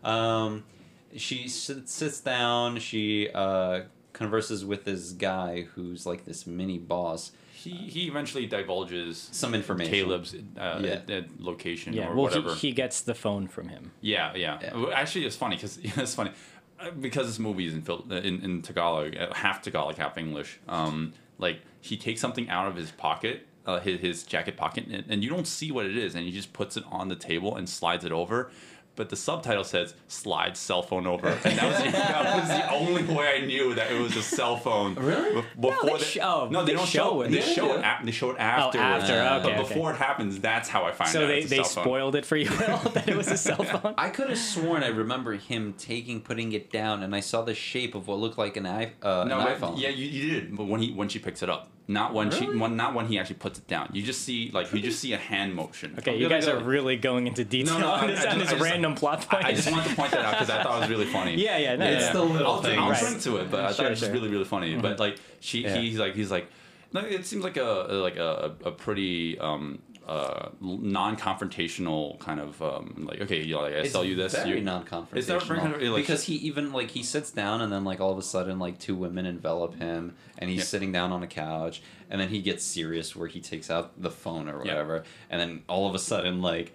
[0.05, 0.65] Um,
[1.17, 2.79] she sits, sits down.
[2.81, 3.83] She uh,
[4.13, 7.33] converses with this guy who's like this mini boss.
[7.53, 9.93] He he eventually divulges Some information.
[9.93, 11.21] Caleb's uh, Yeah.
[11.39, 12.09] location Yeah.
[12.09, 12.55] or Well, whatever.
[12.57, 13.93] he, he gets the phone from him.
[14.01, 14.59] Yeah, yeah.
[14.61, 14.87] Yeah.
[14.93, 16.33] Actually, it's funny because it's funny
[17.01, 20.59] because this movie is in uh, in, in Tagalog, uh, half Tagalog, half English.
[20.69, 25.05] Um, like he takes something out of his pocket, uh, his, his jacket pocket, and,
[25.09, 27.57] and you don't see what it is, and he just puts it on the table
[27.57, 28.51] and slides it over.
[28.95, 33.03] But the subtitle says "slide cell phone over," and that was, that was the only
[33.05, 34.95] way I knew that it was a cell phone.
[34.97, 35.41] Really?
[35.41, 37.23] Be- Before they they, sh- oh, no, they, they don't show show.
[37.23, 37.31] it.
[37.31, 37.79] They Yeah, show it.
[37.81, 37.87] yeah.
[37.91, 39.05] Ap- they show it afterwards.
[39.05, 39.75] after, okay, but okay.
[39.75, 41.29] before it happens, that's how I find So out.
[41.29, 41.85] they, it's a they cell phone.
[41.85, 42.49] spoiled it for you
[42.95, 43.95] that it was a cell phone.
[43.97, 47.55] I could have sworn I remember him taking, putting it down, and I saw the
[47.55, 49.81] shape of what looked like an, i- uh, No, an but- iPhone.
[49.81, 52.47] yeah, you, you did, but when he when she picks it up, not when she
[52.47, 52.59] Really?
[52.59, 53.91] when not when he actually puts it down.
[53.93, 55.95] You just see like you just see a hand motion.
[55.99, 58.31] Okay, you guys go- are really going into detail No, no, on I- this, I
[58.31, 59.45] on just- this just- random plot point.
[59.45, 61.35] I, I just wanted to point that out because I thought it was really funny.
[61.43, 62.13] yeah, yeah, no, It's yeah.
[62.13, 62.79] the little I'll, things.
[62.79, 63.01] I'll Right.
[63.01, 64.13] drink to it, but I Sure, thought it was sure.
[64.13, 64.77] really really funny.
[64.77, 65.77] But like she Yeah.
[65.77, 66.47] he's like he's like
[66.93, 73.07] no, it seems like a like a, a pretty um uh non-confrontational kind of um
[73.09, 75.17] like okay you know, like I It's sell you this very non-confrontational.
[75.17, 78.11] It's very confront- like- because he even like he sits down and then like all
[78.13, 80.65] of a sudden like two women envelop him and he's Yeah.
[80.65, 84.11] sitting down on a couch and then he gets serious where he takes out the
[84.11, 84.73] phone or Yeah.
[84.73, 86.73] whatever and then all of a sudden like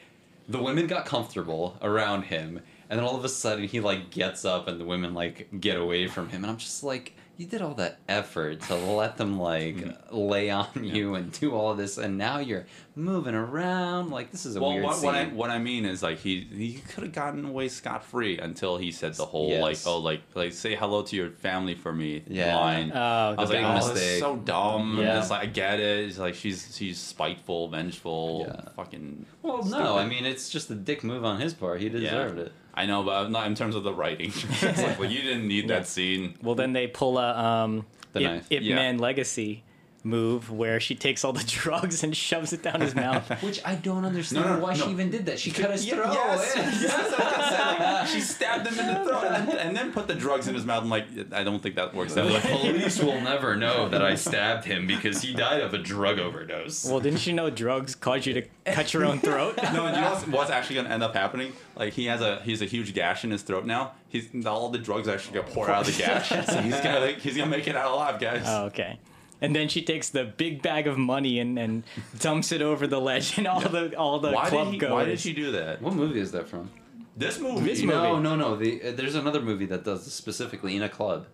[0.48, 4.46] the women got comfortable around him and then all of a sudden he like gets
[4.46, 7.62] up and the women like get away from him and I'm just like you did
[7.62, 10.16] all that effort to let them like Mm-hmm.
[10.18, 12.66] lay on you and do all of this and now you're
[12.96, 15.06] moving around like this is a well, weird what, scene.
[15.06, 18.40] what I what I mean is like he he could have gotten away scot free
[18.40, 21.94] until he said the whole like oh like like say hello to your family for
[21.94, 22.56] me Yeah.
[22.56, 22.92] line.
[22.94, 24.10] Oh, I was the like, big oh, this mistake.
[24.14, 24.98] is so dumb.
[25.00, 25.20] Yeah.
[25.20, 26.08] It's like I get it.
[26.10, 28.72] It's like she's she's spiteful, vengeful, Yeah.
[28.76, 29.26] fucking.
[29.44, 29.84] Well, stupid.
[29.84, 31.82] no, I mean it's just a dick move on his part.
[31.82, 32.52] He deserved it.
[32.78, 34.32] I know, but not in terms of the writing.
[34.36, 35.80] it's like, well, you didn't need Yeah.
[35.80, 36.36] that scene.
[36.44, 38.48] Well, then they pull a um, The Ip, knife.
[38.52, 38.76] Ip Yeah.
[38.76, 39.64] Man Legacy
[40.04, 43.30] move where she takes all the drugs and shoves it down his mouth.
[43.44, 44.86] Which I don't understand No, no, why no.
[44.86, 45.40] she even did that.
[45.40, 46.14] She cut his Yeah, throat.
[46.14, 49.58] Yes, yes, I was gonna say, like, she stabbed him in the throat and then,
[49.58, 50.84] and then put the drugs in his mouth.
[50.84, 54.16] I'm like, I don't think that works that The police will never know that I
[54.16, 56.86] stabbed him because he died of a drug overdose.
[56.86, 59.58] well, didn't you know drugs cause you to cut your own throat?
[59.74, 61.54] No, and you know what's, what's actually gonna end up happening?
[61.76, 63.92] Like he has a he's a huge gash in his throat now.
[64.10, 66.30] He's all the drugs actually gonna pour out of the gash.
[66.30, 68.44] so he's gonna like, he's gonna make it out alive, guys.
[68.46, 69.00] Oh, okay.
[69.42, 71.84] And then she takes the big bag of money and, and
[72.20, 74.92] dumps it over the ledge, and all the all the why club did he, goers.
[74.92, 75.82] Why did she do that?
[75.82, 76.70] what movie is that from?
[77.16, 77.66] This movie.
[77.68, 78.24] This No, movie.
[78.24, 78.56] no, no.
[78.56, 81.26] The, uh, there's another movie that does this specifically in a club.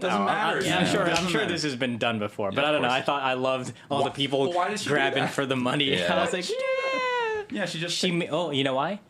[0.00, 0.64] doesn't I- matter.
[0.64, 1.02] yeah, I'm sure.
[1.10, 2.88] I'm sure this has been done before, but Yeah, I don't know.
[2.90, 5.56] I thought I loved all Why- the people why did she do grabbing for the
[5.56, 5.84] money.
[5.92, 6.14] Yeah.
[6.18, 6.56] I was like, yeah.
[7.50, 8.10] Yeah, she just She.
[8.10, 9.00] ma- Oh, you know why?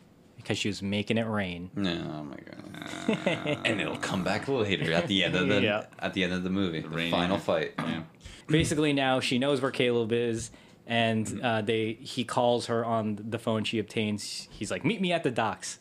[0.45, 1.71] Because she was making it rain.
[1.75, 3.59] No, oh my god.
[3.65, 5.85] and it'll come back later at the end of the Yeah.
[5.97, 6.81] at the end of the movie.
[6.81, 7.09] The, rain.
[7.09, 7.73] final fight.
[7.79, 8.03] Yeah.
[8.47, 10.51] Basically, now she knows where Caleb is,
[10.85, 11.43] and Mm-hmm.
[11.45, 14.47] uh, they he calls her on the phone she obtains.
[14.51, 15.79] He's like, "Meet me at the docks,"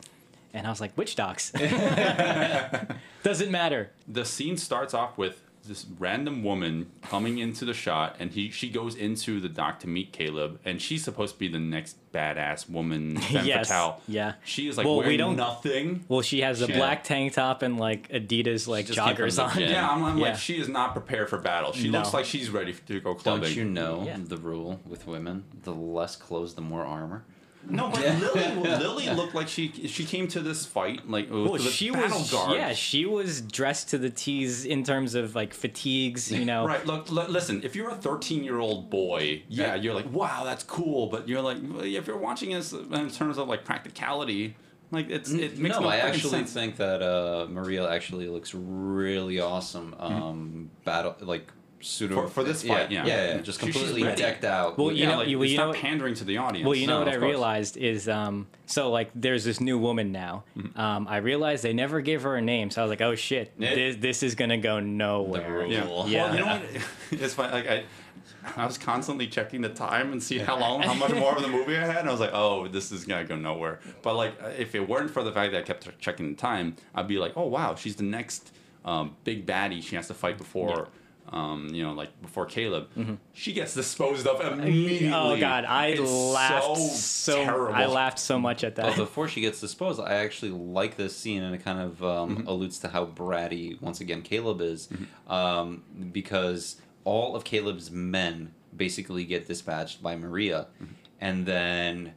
[0.54, 1.50] and I was like, "Which docks?"
[3.22, 3.90] Doesn't matter.
[4.08, 8.68] The scene starts off with this random woman coming into the shot, and he she
[8.70, 12.68] goes into the dock to meet Caleb, and she's supposed to be the next badass
[12.70, 13.16] woman.
[13.20, 14.00] femme Yes, fatale.
[14.06, 14.34] yeah.
[14.44, 16.04] She is like Well, we wearing don't- nothing.
[16.08, 16.76] Well, she has a Yeah.
[16.76, 19.60] black tank top and like Adidas like just came from joggers on.
[19.60, 20.26] Yeah, I'm, I'm Yeah.
[20.30, 21.72] like she is not prepared for battle.
[21.72, 21.98] She No.
[21.98, 23.42] looks like she's ready to go clubbing.
[23.42, 24.18] Don't you know Yeah.
[24.22, 25.44] the rule with women?
[25.64, 27.24] The less clothes, the more armor.
[27.68, 31.52] No, but Lily, Lily looked like she she came to this fight like with, Well,
[31.52, 32.54] with she battle was guards.
[32.54, 36.66] yeah, she was dressed to the T's in terms of like fatigues, you know.
[36.66, 36.84] Right.
[36.86, 37.62] Look, l- listen.
[37.64, 39.74] If you're a 13 year old boy, yeah, Yeah.
[39.76, 41.06] you're like, wow, that's cool.
[41.06, 44.56] But you're like, if you're watching this in terms of like practicality,
[44.90, 46.52] Like it's it makes no, no, I actually sense.
[46.52, 49.94] think that uh, Maria actually looks really awesome.
[49.98, 51.50] Um, Battle like
[51.84, 53.04] pseudo For- for this fight, yeah.
[53.06, 54.20] yeah, yeah, just She- she's completely ready.
[54.22, 54.78] decked out.
[54.78, 56.66] Well, you yeah, know- like, you- it's you not know- pandering to the audience.
[56.66, 57.22] Well, you know No, what I course.
[57.22, 60.44] realized is um, so like there's this new woman now.
[60.56, 60.80] Mm-hmm.
[60.80, 63.52] Um, I realized they never gave her a name, so I was like, oh shit,
[63.58, 63.74] Yeah.
[63.74, 65.64] this this is gonna go nowhere.
[65.64, 65.84] The Yeah.
[66.06, 66.24] Yeah.
[66.24, 66.62] Well, you know what?
[67.22, 67.50] It's fine.
[67.52, 67.84] Like I,
[68.56, 71.48] I was constantly checking the time and see how long, how much more of the
[71.48, 73.80] movie I had, and I was like, oh, this is gonna go nowhere.
[74.02, 77.08] But like, if it weren't for the fact that I kept checking the time, I'd
[77.08, 78.52] be like, oh wow, she's the next
[78.84, 80.88] um, big baddie she has to fight before.
[81.30, 82.88] Um, you know, like before Caleb,
[83.32, 85.06] she gets disposed of immediately.
[85.08, 85.14] Mm-hmm.
[85.14, 87.70] Oh god, I It's laughed so, so.
[87.72, 88.96] I laughed so much at But that.
[88.96, 92.78] before she gets disposed, I actually like this scene, and it kind of um, alludes
[92.80, 94.88] to how bratty once again Caleb is,
[95.26, 100.66] um, because all of Caleb's men basically get dispatched by Maria,
[101.20, 102.12] and then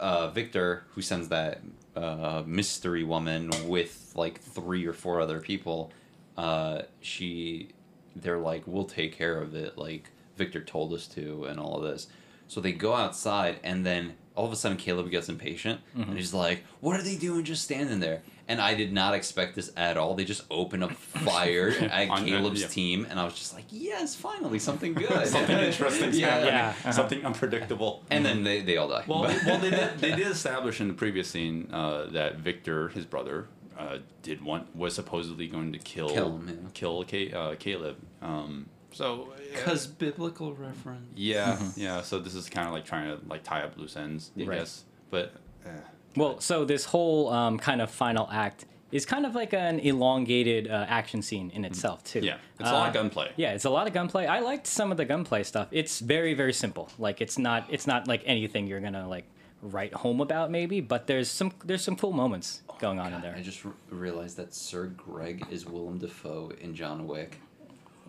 [0.00, 1.60] uh, Victor, who sends that
[1.94, 5.92] uh, mystery woman with like three or four other people,
[6.38, 7.68] uh, she,
[8.16, 11.82] they're like, "We'll take care of it." Like Victor told us to, and all of
[11.82, 12.06] this.
[12.48, 16.34] So they go outside, and then all of a sudden Caleb gets impatient, and he's
[16.34, 19.96] like, "What are they doing, just standing there?" And I did not expect this at
[19.96, 20.14] all.
[20.14, 22.66] They just open up fire at On- Caleb's yeah.
[22.66, 26.48] team, and I was just like, "Yes, finally something good, Something interesting, yeah, happening.
[26.54, 26.92] Yeah, uh-huh.
[26.92, 28.02] something unpredictable.
[28.10, 29.04] And then they, they all die.
[29.06, 29.98] Well, well, they did.
[30.00, 33.46] They did establish in the previous scene uh, that Victor, his brother,
[33.80, 36.68] uh, did want was supposedly going to kill Kill him, yeah.
[36.74, 37.96] kill Ca- uh, Caleb.
[38.22, 41.06] Um, so Because biblical reference.
[41.16, 42.02] yeah, yeah.
[42.02, 44.58] So this is kind of like trying to like tie up loose ends, I Right.
[44.60, 44.84] guess.
[45.10, 45.32] But
[45.64, 45.70] eh.
[46.16, 50.68] Well, so this whole um, kind of final act is kind of like an elongated
[50.68, 52.18] uh, action scene in itself too.
[52.20, 53.30] yeah, it's a lot of Uh, gunplay.
[53.36, 54.26] Yeah, it's a lot of gunplay.
[54.26, 55.68] I liked some of the gunplay stuff.
[55.70, 56.88] It's very very simple.
[56.98, 59.26] Like it's not it's not like anything you're gonna like
[59.62, 63.34] write home about maybe, but there's some there's some cool moments going on in there.
[63.36, 67.38] I just r- realized that Sir Greg is Willem Dafoe in John Wick.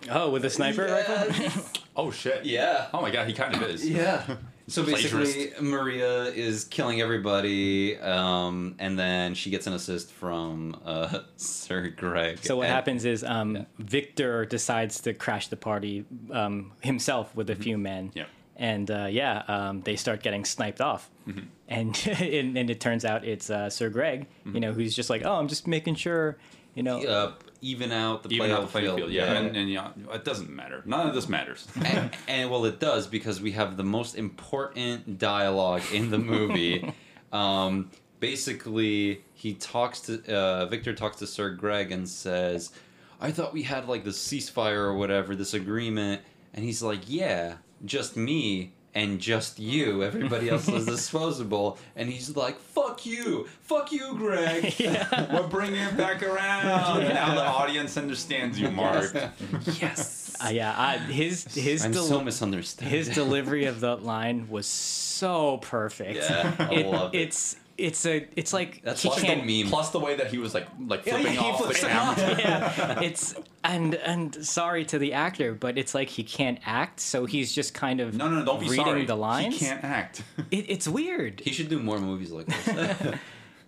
[0.09, 1.61] Oh, with a sniper rifle.
[1.95, 2.45] Oh shit.
[2.45, 2.87] Yeah.
[2.93, 3.87] Oh my god, he kind of is.
[3.87, 4.23] Yeah.
[4.67, 11.19] So basically, Maria is killing everybody, um, and then she gets an assist from uh,
[11.35, 12.39] Sir Greg.
[12.41, 17.49] So what And- happens is um, Victor decides to crash the party um, himself with
[17.49, 18.11] a few men.
[18.13, 18.25] Yeah.
[18.61, 21.39] And uh, yeah, um, they start getting sniped off, Mm-hmm.
[21.67, 25.23] and, and and it turns out it's uh, Sir Greg, you know, who's just like,
[25.25, 26.37] oh, I'm just making sure,
[26.75, 27.31] you know, Uh,
[27.61, 29.39] even out the Even playoff out the playing field, yeah, yeah.
[29.39, 30.83] And, and yeah, it doesn't matter.
[30.85, 31.67] None of this matters.
[31.85, 36.93] and, and well, it does because we have the most important dialogue in the movie.
[37.33, 37.89] um,
[38.19, 42.71] basically, he talks to uh, Victor talks to Sir Greg and says,
[43.19, 46.21] "I thought we had like the ceasefire or whatever, this agreement."
[46.53, 47.55] And he's like, "Yeah,
[47.85, 51.77] just me." And just you, everybody else is disposable.
[51.95, 54.75] And he's like, "Fuck you, fuck you, Greg."
[55.31, 56.65] We're bringing it back around.
[56.65, 59.13] Now the audience understands you, Mark.
[59.79, 62.89] yes, uh, yeah, I, his his I'm del- so misunderstood.
[62.89, 66.17] his delivery of the line was so perfect.
[66.29, 67.21] Yeah, I It- love it.
[67.21, 69.67] It's it's a it's like That's he plus the can't meme.
[69.69, 71.89] Plus the way that he was like like flipping yeah, he off the flips it
[71.89, 72.31] camera.
[72.33, 76.99] off, yeah, it's and and sorry to the actor, but it's like he can't act,
[76.99, 79.05] so he's just kind of No, no, no, don't be reading sorry.
[79.05, 79.59] the lines.
[79.59, 80.23] He can't act.
[80.51, 81.41] It, it's weird.
[81.41, 83.15] he should do more movies like this.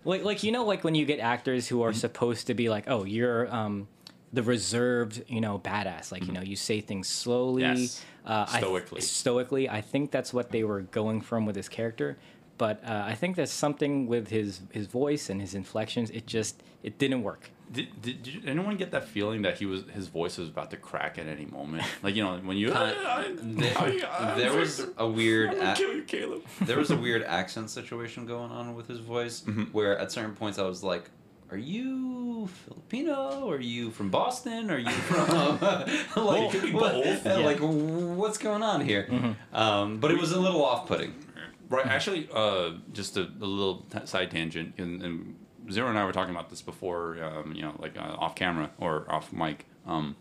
[0.06, 2.00] Like like you know like when you get actors who are Mm-hmm.
[2.00, 3.88] supposed to be like, oh, you're um
[4.34, 6.12] the reserved, you know, badass.
[6.12, 7.82] Like you know, you say things slowly, Mm-hmm.
[7.82, 8.04] Yes.
[8.26, 9.02] uh, I th- Stoically.
[9.02, 9.70] stoically.
[9.70, 12.18] I think that's what they were going from with his character.
[12.58, 16.10] But uh, I think there's something with his his voice and his inflections.
[16.12, 17.50] It just it didn't work.
[17.72, 20.78] Did, did, did anyone get that feeling that he was his voice was about to
[20.78, 21.84] crack at any moment?
[22.04, 26.44] Like you know when you There- there was a weird a- kill you, Caleb.
[26.62, 29.64] there was a weird accent situation going on with his voice Mm-hmm.
[29.72, 31.10] where at certain points I was like,
[31.50, 33.50] "Are you Filipino?
[33.50, 34.70] Are you from Boston?
[34.70, 35.60] Are you from
[36.26, 37.26] like it what- both.
[37.26, 39.56] Like what's going on here?" Mm-hmm.
[39.56, 41.14] Um, but it was a little off-putting.
[41.70, 41.86] Right.
[41.86, 45.36] Actually, uh, just a, a little t- side tangent, and, and
[45.72, 48.70] Zero and I were talking about this before, um, you know, like uh, off camera
[48.80, 49.66] or off mic.
[49.88, 50.16] Um,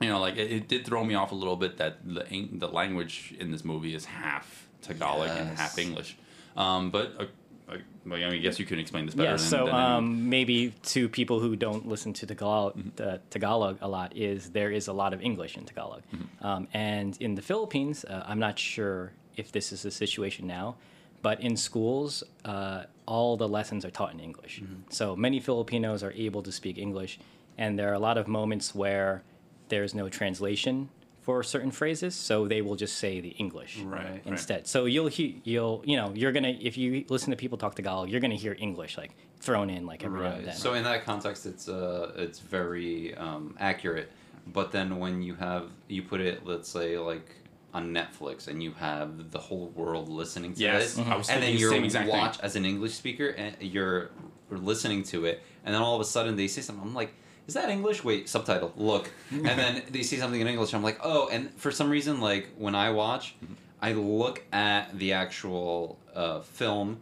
[0.00, 2.68] you know, like it, it did throw me off a little bit that the the
[2.68, 6.16] language in this movie is half Tagalog and half English.
[6.56, 7.24] Um, but uh,
[7.70, 7.76] I,
[8.06, 9.30] well, I mean, I guess you can explain this better.
[9.30, 12.88] Yeah, than, so than um, maybe to people who don't listen to Tagalog, Mm-hmm.
[12.96, 16.46] the Tagalog a lot is there is a lot of English in Tagalog, Mm-hmm.
[16.46, 20.76] um, and in the Philippines, uh, I'm not sure if this is the situation now,
[21.22, 24.60] but in schools, uh, all the lessons are taught in English.
[24.60, 24.90] Mm-hmm.
[24.90, 27.18] So many Filipinos are able to speak English,
[27.56, 29.22] and there are a lot of moments where
[29.68, 30.88] there's no translation
[31.22, 34.22] for certain phrases, so they will just say the English Right, right.
[34.24, 34.66] instead.
[34.66, 38.08] So you'll hear you'll you know you're gonna if you listen to people talk Tagalog,
[38.08, 40.54] you're gonna hear English like thrown in like every now and then.
[40.54, 44.10] So in that context, it's uh, it's very um, accurate.
[44.46, 47.28] But then when you have you put it, let's say like
[47.74, 51.42] on Netflix, and you have the whole world listening to Yes, it, I was and
[51.42, 52.18] then the you're exact thing.
[52.18, 54.10] watch as an English speaker, and you're
[54.50, 56.84] listening to it, and then all of a sudden they say something.
[56.84, 57.14] I'm like.
[57.46, 58.04] Is that English?
[58.04, 58.74] Wait, subtitle.
[58.76, 60.74] Look, and then they say something in English.
[60.74, 63.54] I'm like, oh, and for some reason, like when I watch, Mm-hmm.
[63.80, 67.00] I look at the actual uh, film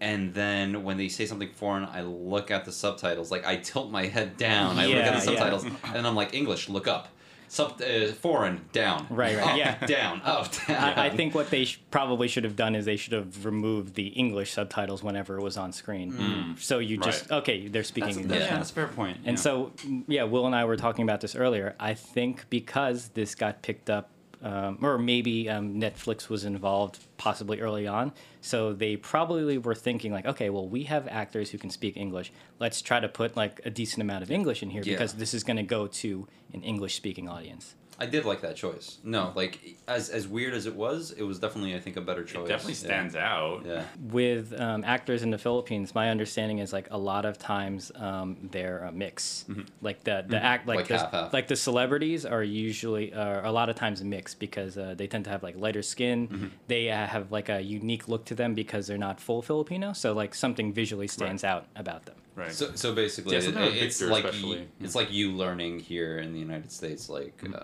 [0.00, 3.30] and then when they say something foreign, I look at the subtitles.
[3.30, 4.78] Like I tilt my head down.
[4.78, 5.38] I look at the yeah.
[5.38, 5.64] subtitles,
[5.94, 7.08] and I'm like, English, look up.
[7.48, 9.06] Sub uh, foreign down.
[9.10, 9.86] Right, right, Up, yeah.
[9.86, 10.76] down, up, down.
[10.98, 13.94] I, I think what they sh- probably should have done is they should have removed
[13.94, 16.56] the English subtitles whenever it was on screen.
[16.58, 17.38] So you just Right.
[17.38, 18.38] okay, they're speaking That's, English.
[18.40, 18.56] yeah, Yeah.
[18.56, 19.16] that's a fair point.
[19.24, 19.42] And yeah.
[19.42, 21.74] so, mm, yeah, Will and I were talking about this earlier.
[21.80, 24.10] I think because this got picked up,
[24.42, 30.12] um, or maybe um, Netflix was involved possibly early on, so they probably were thinking
[30.12, 32.32] like, okay, well, we have actors who can speak English.
[32.58, 34.94] Let's try to put like a decent amount of English in here Yeah.
[34.94, 37.74] because this is going to go to an English-speaking audience.
[38.00, 38.98] I did like that choice.
[39.02, 42.22] No, like as as weird as it was, it was definitely I think a better
[42.22, 42.46] it choice.
[42.48, 43.64] definitely stands out.
[43.66, 43.84] Yeah.
[44.00, 48.36] With um, actors in the Philippines, my understanding is like a lot of times um,
[48.52, 49.46] they're a mix.
[49.82, 51.32] Like the the act like Like the, half-half.
[51.32, 55.08] like the celebrities are usually are a lot of times a mix because uh, they
[55.08, 56.52] tend to have like lighter skin.
[56.68, 59.92] They uh, have like a unique look to them because they're not full Filipino.
[59.92, 62.14] So like something visually stands out about them.
[62.36, 62.52] Right.
[62.52, 66.18] So, so basically, Yeah, it- something it's Victor like you, it's like you learning here
[66.20, 67.54] in the United States, like Mm-hmm.
[67.56, 67.60] uh,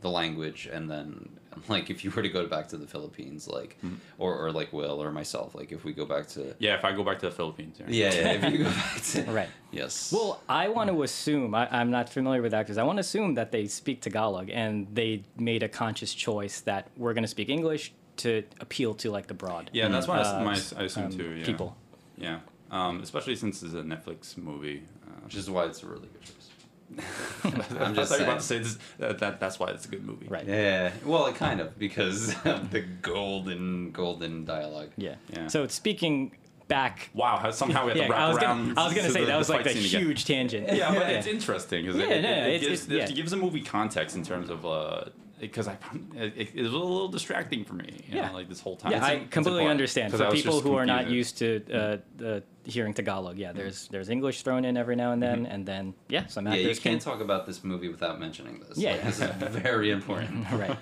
[0.00, 1.28] the language, and then
[1.68, 3.96] like if you were to go back to the Philippines, like Mm-hmm.
[4.18, 6.92] or, or like Will or myself, like if we go back to yeah, if I
[6.92, 7.74] go back to the Philippines.
[7.80, 9.48] yeah, yeah if you go back to Right.
[9.72, 12.78] yes, Well, I want to assume I, I'm not familiar with actors.
[12.78, 16.82] I want to assume that they speak Tagalog and they made a conscious choice that
[16.96, 19.70] we're going to speak English to appeal to like the broad.
[19.72, 21.30] Yeah, that's what I, uh, my, I assume um, too.
[21.38, 21.44] Yeah.
[21.50, 21.76] people.
[22.26, 22.38] Yeah.
[22.70, 24.82] Um, especially since it's a Netflix movie.
[25.06, 26.37] Uh, which is why it's a really good choice.
[27.44, 28.78] I'm just just about to say this.
[28.98, 30.26] That, that that's why it's a good movie.
[30.28, 30.46] Right.
[30.46, 34.90] Yeah, well, it kind of because of the golden golden dialogue.
[34.96, 35.16] Yeah.
[35.32, 35.48] Yeah.
[35.48, 36.32] So speaking
[36.68, 37.10] back.
[37.14, 37.38] Wow.
[37.38, 38.68] How somehow we have to Yeah, wrap I was around.
[38.74, 40.00] gonna, I was gonna say the- that the was like a scene again.
[40.02, 40.72] huge tangent.
[40.76, 43.36] Yeah, but it's interesting because Yeah, it, no, it, it's- gives, it's- it gives a
[43.36, 45.04] movie context in terms of uh
[45.40, 48.04] because I found it, it, it was a little distracting for me.
[48.08, 48.28] You Yeah.
[48.28, 48.92] know, like this whole time.
[48.92, 50.12] Yeah, It's- I completely understand.
[50.12, 50.12] understand.
[50.12, 53.88] 'cause For people just who are not used to uh, uh, hearing Tagalog, yeah, there's
[53.88, 56.74] there's English thrown in every now and then, and then yeah, some actors Yeah, you
[56.76, 58.76] can can't talk about this movie without mentioning this.
[58.78, 59.30] Yeah, Like, this is
[59.68, 60.50] very important.
[60.52, 60.76] right.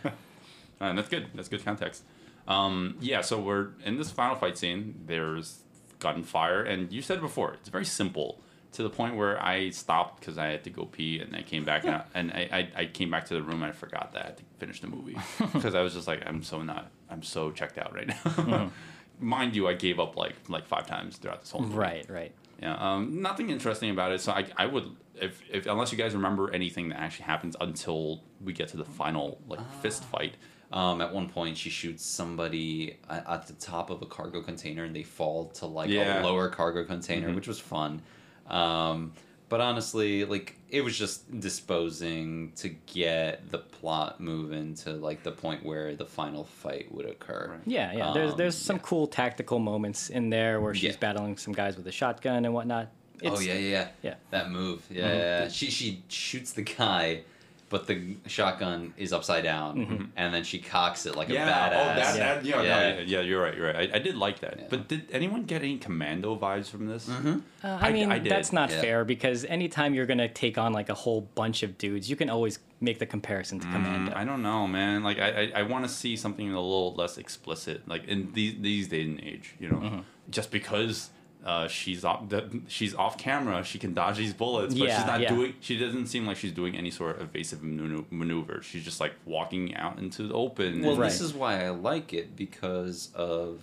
[0.81, 1.27] And that's good.
[1.35, 2.03] That's good context.
[2.49, 4.95] Um, yeah, so we're in this final fight scene.
[5.07, 5.61] There's
[5.99, 8.41] gunfire, and you said before it's very simple
[8.73, 11.65] to the point where I stopped because I had to go pee, and I came
[11.65, 14.13] back and, I, and I, I, I came back to the room and I forgot
[14.13, 15.17] that I had to finish the movie
[15.53, 18.71] because I was just like I'm so not I'm so checked out right now.
[19.21, 21.75] Mind you, I gave up like like five times throughout this whole movie.
[21.77, 22.33] Right, right.
[22.61, 24.21] Yeah, um, nothing interesting about it.
[24.21, 28.23] So I, I would, if, if unless you guys remember anything that actually happens until
[28.43, 30.35] we get to the final like fist fight.
[30.73, 34.83] Um, at one point, she shoots somebody at, at the top of a cargo container,
[34.83, 36.21] and they fall to like Yeah.
[36.21, 38.03] a lower cargo container, which was fun.
[38.49, 39.13] Um,
[39.49, 45.31] but honestly, like it was just disposing to get the plot moving to like the
[45.33, 47.49] point where the final fight would occur.
[47.53, 47.61] Right.
[47.67, 48.13] Yeah, yeah.
[48.13, 48.83] There's Um, there's some yeah.
[48.83, 50.97] cool tactical moments in there where she's Yeah.
[51.01, 52.89] battling some guys with a shotgun and whatnot.
[53.23, 54.15] oh It's- yeah, yeah, yeah, yeah.
[54.31, 55.49] That move, yeah, yeah, yeah.
[55.49, 57.23] She she shoots the guy,
[57.69, 61.67] but the shotgun is upside down, and then she cocks it like a badass.
[61.69, 62.35] oh, that, Yeah.
[62.35, 62.89] that, yeah, no, Yeah.
[62.95, 63.91] yeah, yeah, you're right, you're right.
[63.93, 64.55] I, I did like that.
[64.59, 64.67] Yeah.
[64.71, 67.09] But did anyone get any commando vibes from this?
[67.09, 67.39] Mm-hmm.
[67.65, 68.31] Uh, I I- mean, I did.
[68.31, 68.81] that's not Yeah.
[68.81, 72.31] fair because anytime you're gonna take on like a whole bunch of dudes, you can
[72.31, 74.13] always make the comparison to Commando.
[74.13, 75.03] Mm, I don't know, man.
[75.03, 78.55] Like I, I, I want to see something a little less explicit, like in these
[78.61, 79.55] these days and age.
[79.59, 80.01] You know, Mm-hmm.
[80.31, 81.11] just because
[81.47, 85.07] uh, she's off the, she's off camera, she can dodge these bullets, but Yeah, she's
[85.07, 85.29] not yeah.
[85.33, 85.55] doing.
[85.61, 88.63] She doesn't seem like she's doing any sort of evasive manu- maneuver.
[88.63, 90.83] She's just like walking out into the open.
[90.83, 91.11] Well, and- Right.
[91.11, 93.61] this is why I like it because of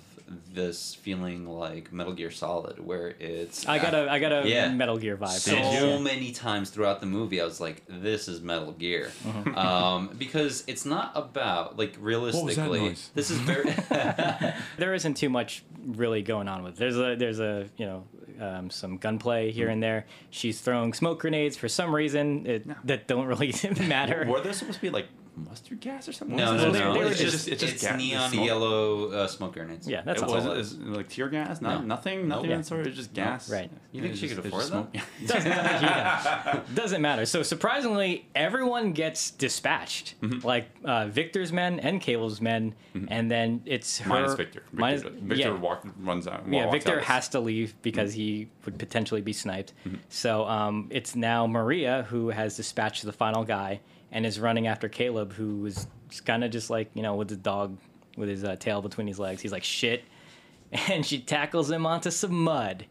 [0.53, 4.69] this feeling like Metal Gear Solid, where it's I got a I got a Yeah.
[4.69, 5.29] Metal Gear vibe.
[5.39, 5.99] so Did you?
[6.03, 7.41] many times throughout the movie.
[7.41, 9.57] I was like, "This is Metal Gear," Mm-hmm.
[9.57, 12.79] um, because it's not about like realistically.
[12.79, 13.09] noise?
[13.13, 13.73] This is very.
[14.77, 16.75] there isn't too much really going on with.
[16.77, 18.03] There's a there's a you know
[18.39, 20.05] um, some gunplay here and there.
[20.29, 23.53] She's throwing smoke grenades for some reason it, that don't really
[23.87, 24.25] matter.
[24.27, 26.37] Were there supposed to be like mustard gas or something.
[26.37, 26.79] No, What no, is it?
[26.79, 26.93] no.
[26.93, 28.45] they were It's just- just it's just it's gas- neon smoke.
[28.45, 29.87] yellow uh, smoke grenades.
[29.87, 30.35] Yeah, that's it all.
[30.35, 30.75] was, it it was.
[30.77, 31.81] was like tear gas, no, No.
[31.81, 32.59] nothing, nothing Nope.
[32.59, 32.87] of sort.
[32.87, 33.25] It's just Nope.
[33.25, 33.49] gas.
[33.49, 33.71] Right.
[33.91, 34.91] You think she just- could afford just that?
[34.93, 35.03] smoke.
[35.27, 36.59] doesn't, yeah.
[36.73, 37.25] doesn't matter.
[37.25, 40.15] So surprisingly, everyone gets dispatched.
[40.21, 40.45] Mm-hmm.
[40.45, 42.75] Like uh, Victor's men and Caleb's men,
[43.07, 44.09] and then it's her.
[44.09, 44.59] Minus Victor.
[44.61, 45.49] Victor, minus- Victor yeah.
[45.59, 46.43] walk, runs out.
[46.47, 47.03] yeah, Victor out.
[47.05, 48.19] has to leave because Mm-hmm.
[48.21, 49.73] he would potentially be sniped.
[50.09, 53.79] So um, it's now Maria who has dispatched the final guy
[54.13, 55.87] and is running after Caleb, who is
[56.23, 57.77] kind of just like you know with the dog
[58.15, 59.41] with his uh, tail between his legs.
[59.41, 60.03] He's like shit,
[60.71, 62.85] and she tackles him onto some mud.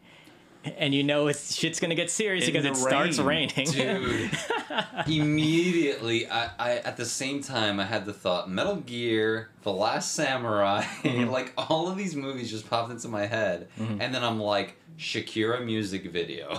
[0.77, 3.69] And you know it's shit's gonna get serious In because it starts raining.
[3.69, 4.31] Dude,
[5.07, 10.13] immediately, I, I at the same time I had the thought Metal Gear, The Last
[10.13, 11.29] Samurai, Mm-hmm.
[11.31, 15.65] like all of these movies just popped into my head, and then I'm like Shakira
[15.65, 16.57] music video.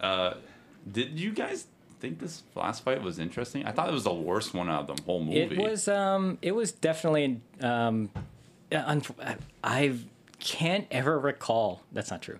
[0.00, 0.34] Uh,
[0.90, 1.66] did you guys
[2.00, 3.64] think this last fight was interesting?
[3.66, 5.40] I thought it was the worst one out of the whole movie.
[5.40, 8.10] It was um it was definitely um
[8.72, 9.94] uh, unf- I
[10.38, 12.38] can't ever recall that's not true.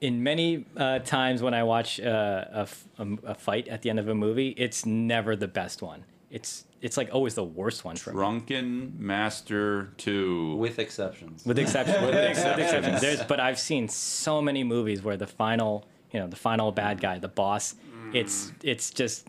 [0.00, 3.82] In many uh, times when I watch uh, a, f- a m- a fight at
[3.82, 6.04] the end of a movie, it's never the best one.
[6.30, 8.16] It's it's like always the worst one for me.
[8.16, 10.56] Drunken Master Two.
[10.56, 11.44] With exceptions.
[11.44, 13.00] With exception, with, ex- with exceptions.
[13.02, 17.00] There's, but I've seen so many movies where the final, you know, the final bad
[17.00, 17.74] guy, the boss,
[18.12, 19.26] it's it's just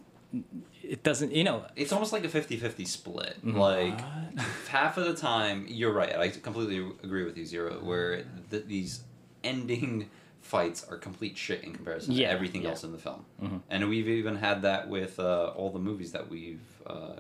[0.84, 3.38] it doesn't, you know, It's almost like a 50-50 split.
[3.46, 4.02] Like
[4.68, 6.16] half of the time, you're right.
[6.18, 7.80] I completely agree with you, Zero.
[7.84, 9.04] Where th- these
[9.44, 10.10] ending
[10.42, 12.70] fights are complete shit in comparison Yeah, to everything yeah.
[12.70, 13.26] else in the film.
[13.70, 17.14] And we've even had that with uh, all the movies that we've uh,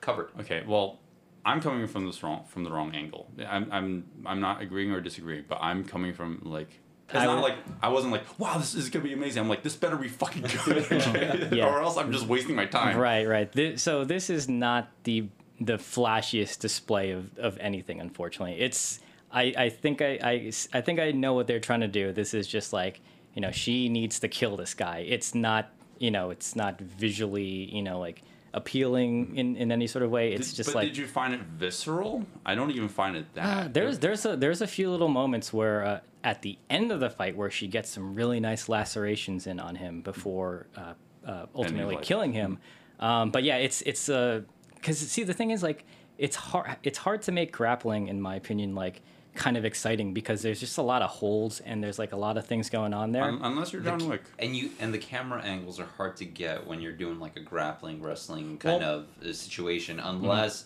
[0.00, 0.30] covered.
[0.40, 0.98] Okay, well,
[1.46, 3.30] I'm coming from this wrong from the wrong angle.
[3.46, 6.80] I'm I'm I'm not agreeing or disagreeing, but I'm coming from like.
[7.14, 9.42] It's I not would- like I wasn't like, wow, this is gonna be amazing.
[9.42, 11.48] I'm like, this better be fucking good, okay?
[11.52, 11.66] Yeah.
[11.66, 12.96] or else I'm just wasting my time.
[12.98, 13.50] Right, right.
[13.50, 15.28] Thi- so this is not the
[15.60, 18.00] the flashiest display of, of anything.
[18.00, 19.00] Unfortunately, it's.
[19.32, 22.12] I, I think I, I I think I know what they're trying to do.
[22.12, 23.00] This is just like
[23.34, 24.98] you know she needs to kill this guy.
[25.08, 27.42] It's not you know it's not visually
[27.74, 28.22] you know like
[28.52, 30.32] appealing in, in any sort of way.
[30.32, 32.24] It's Did- just but like did you find it visceral?
[32.46, 33.42] I don't even find it that.
[33.66, 36.98] Uh, there's there's a there's a few little moments where uh, at the end of
[36.98, 40.94] the fight where she gets some really nice lacerations in on him before uh,
[41.24, 42.58] uh, ultimately killing him.
[42.98, 45.84] Um, but yeah, it's it's because see the thing is like
[46.18, 49.02] it's hard it's hard to make grappling in my opinion like
[49.34, 52.38] kind of exciting because there's just a lot of holds and there's like a lot
[52.38, 53.24] of things going on there.
[53.24, 54.22] Un- unless you're John Wick.
[54.38, 57.40] And you and the camera angles are hard to get when you're doing like a
[57.40, 60.64] grappling wrestling kind Well- of uh, situation, unless,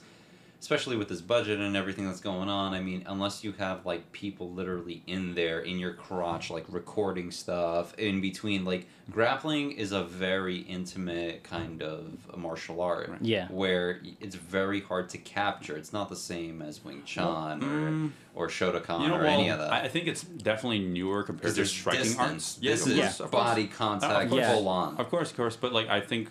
[0.61, 2.75] especially with this budget and everything that's going on.
[2.75, 7.31] I mean, unless you have like people literally in there in your crotch, like recording
[7.31, 8.65] stuff in between.
[8.65, 13.23] Like grappling is a very intimate kind of martial art, Right.
[13.23, 13.47] Yeah.
[13.49, 15.77] where it's very hard to capture.
[15.77, 19.39] It's not the same as Wing Chun mm, or or Shotokan You know, or well,
[19.41, 19.73] any of that.
[19.73, 22.19] I I think it's definitely newer compared to there's striking distance.
[22.33, 22.59] arts.
[22.61, 23.45] Yeah, this is course, of course.
[23.45, 24.47] body contact, course.
[24.47, 24.97] full on.
[24.97, 26.29] Of course, of course, but like I think,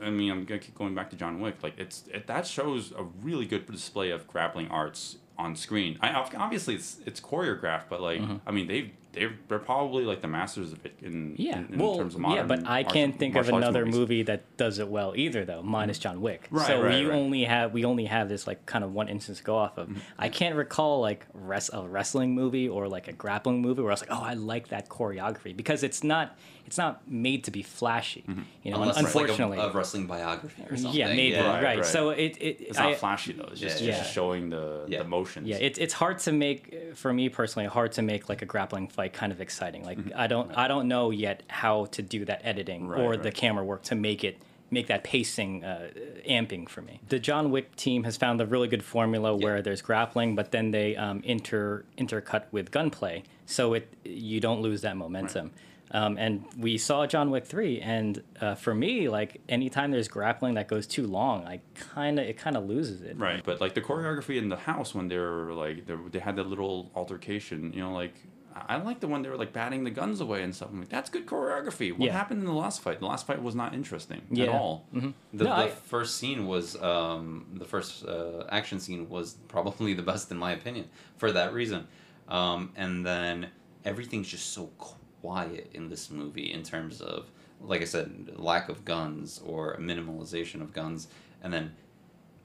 [0.00, 1.62] I mean, I'm gonna keep going back to John Wick.
[1.62, 5.98] Like it's it, that shows a really good display of grappling arts on screen.
[6.00, 8.36] I obviously it's it's choreographed, but like mm-hmm.
[8.46, 11.78] I mean they they they're probably like the masters of it in yeah, in, in
[11.78, 13.98] well, terms of yeah, but I martial- can't think of another movies.
[13.98, 16.46] movie that does it well either, though, minus John Wick.
[16.50, 17.14] Right, so right, we right.
[17.16, 19.88] only have we only have this like kind of one instance to go off of.
[19.88, 19.98] Mm-hmm.
[20.18, 23.94] I can't recall like res- a wrestling movie or like a grappling movie where I
[23.94, 26.36] was like, oh, I like that choreography because it's not
[26.66, 28.24] it's not made to be flashy.
[28.26, 28.40] Mm-hmm.
[28.62, 29.58] You know, Unless it's unfortunately.
[29.58, 30.98] like a, a wrestling biography or something.
[30.98, 31.76] yeah, maybe Right, right.
[31.78, 31.84] right.
[31.84, 33.48] So it, it It's not flashy though.
[33.52, 35.02] It's just, Yeah, just showing the Yeah.
[35.02, 35.46] the motions.
[35.46, 38.88] Yeah, it's it's hard to make for me personally hard to make like a grappling
[38.88, 39.84] fight kind of exciting.
[39.84, 43.32] Like I don't I don't know yet how to do that editing Right, or the
[43.32, 44.38] camera work to make it
[44.70, 45.88] make that pacing uh,
[46.28, 47.00] amping for me.
[47.08, 50.70] The John Wick team has found a really good formula where there's grappling, but then
[50.70, 55.52] they um, inter intercut with gunplay, so it you don't lose that momentum.
[55.90, 60.54] Um, and we saw John Wick three, and uh, for me, like anytime there's grappling
[60.54, 63.16] that goes too long, I kind of it kind of loses it.
[63.16, 66.48] Right, but like the choreography in the house when they're like they, they had that
[66.48, 68.14] little altercation, you know, like
[68.54, 70.68] I I like the one they were like batting the guns away and stuff.
[70.72, 71.90] I'm like, that's good choreography.
[71.92, 72.12] What Yeah.
[72.12, 73.00] happened in the last fight?
[73.00, 74.46] The last fight was not interesting at Yeah.
[74.58, 74.86] all.
[74.92, 75.00] The,
[75.32, 80.02] No, the I- first scene was um, the first uh, action scene was probably the
[80.02, 80.86] best in my opinion
[81.16, 81.86] for that reason,
[82.28, 83.48] um, and then
[83.84, 88.84] everything's just so quiet in this movie in terms of like I said, lack of
[88.84, 91.08] guns or minimalization of guns,
[91.42, 91.74] and then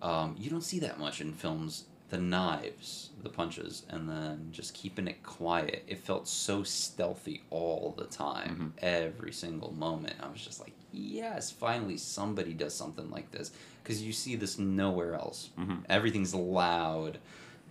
[0.01, 1.83] um, you don't see that much in films.
[2.09, 5.83] The knives, the punches, and then just keeping it quiet.
[5.87, 10.15] It felt so stealthy all the time, every single moment.
[10.19, 13.51] I was just like, yes, finally somebody does something like this
[13.83, 15.49] because you see this nowhere else.
[15.59, 15.83] Mhm.
[15.87, 17.19] Everything's loud,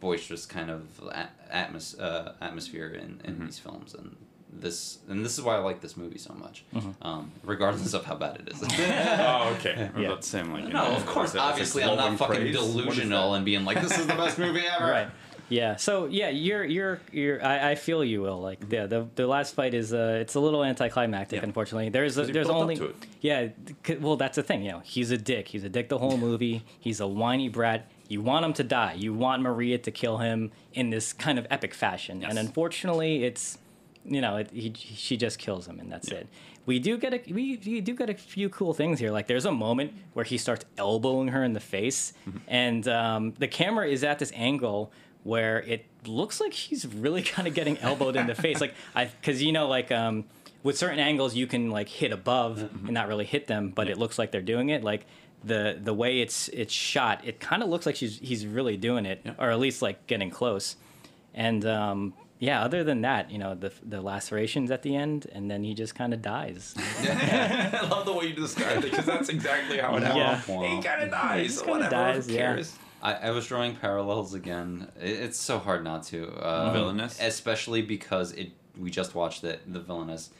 [0.00, 0.82] boisterous kind of
[1.52, 3.46] atmos- uh, atmosphere in, in Mhm.
[3.46, 4.14] these films, and
[4.60, 6.94] this and this is why I like this movie so much, Mhm.
[7.02, 8.62] um, regardless of how bad it is.
[8.62, 9.90] oh, okay.
[9.98, 10.08] Yeah.
[10.10, 10.64] That's same like.
[10.64, 11.30] No, know, of course.
[11.30, 12.56] is it- is Obviously, I'm not fucking praise?
[12.56, 12.82] What is that?
[12.82, 15.08] delusional and being like, "This is the best movie ever." Right.
[15.50, 15.76] Yeah.
[15.76, 17.42] So yeah, you're you're you're.
[17.44, 18.84] I, I feel you will like yeah.
[18.86, 21.38] The the last fight is uh it's a little anticlimactic.
[21.40, 21.44] Yeah.
[21.46, 22.78] Unfortunately, there's a, 'Cause he there's only
[23.22, 23.48] yeah.
[23.86, 24.62] c- Well, that's the thing.
[24.62, 25.48] You know, he's a dick.
[25.48, 26.64] He's a dick the whole movie.
[26.78, 27.86] He's a whiny brat.
[28.08, 28.92] You want him to die.
[28.94, 32.24] You want Maria to kill him in this kind of epic fashion.
[32.24, 33.58] And unfortunately, it's
[34.08, 36.18] you know it, he she just kills him and that's Yeah.
[36.18, 36.28] it.
[36.66, 39.10] We do get a we, we do get a few cool things here.
[39.10, 42.38] Like there's a moment where he starts elbowing her in the face, Mm-hmm.
[42.48, 44.92] and um, the camera is at this angle
[45.24, 48.60] where it looks like she's really kind of getting elbowed in the face.
[48.60, 50.24] Like I because you know like um,
[50.62, 52.84] with certain angles you can like hit above Mm-hmm.
[52.86, 54.84] and not really hit them, but it looks like they're doing it.
[54.84, 55.06] Like
[55.44, 59.06] the the way it's it's shot, it kind of looks like she's he's really doing
[59.06, 59.34] it, Yeah.
[59.38, 60.76] or at least like getting close.
[61.34, 65.50] And um, yeah, other than that, you know, the the lacerations at the end, and
[65.50, 66.74] then he just kind of dies.
[67.02, 70.36] I love the way you described it because that's exactly how it Yeah.
[70.36, 70.64] happened.
[70.64, 71.46] He kind of dies.
[71.46, 72.12] just so kinda whatever.
[72.14, 72.62] dies, who yeah.
[73.02, 74.88] I, I was drawing parallels again.
[75.00, 76.28] It, it's so hard not to.
[76.32, 77.18] Uh, Villainess?
[77.20, 78.52] especially because it.
[78.78, 80.30] We just watched it, the villainess,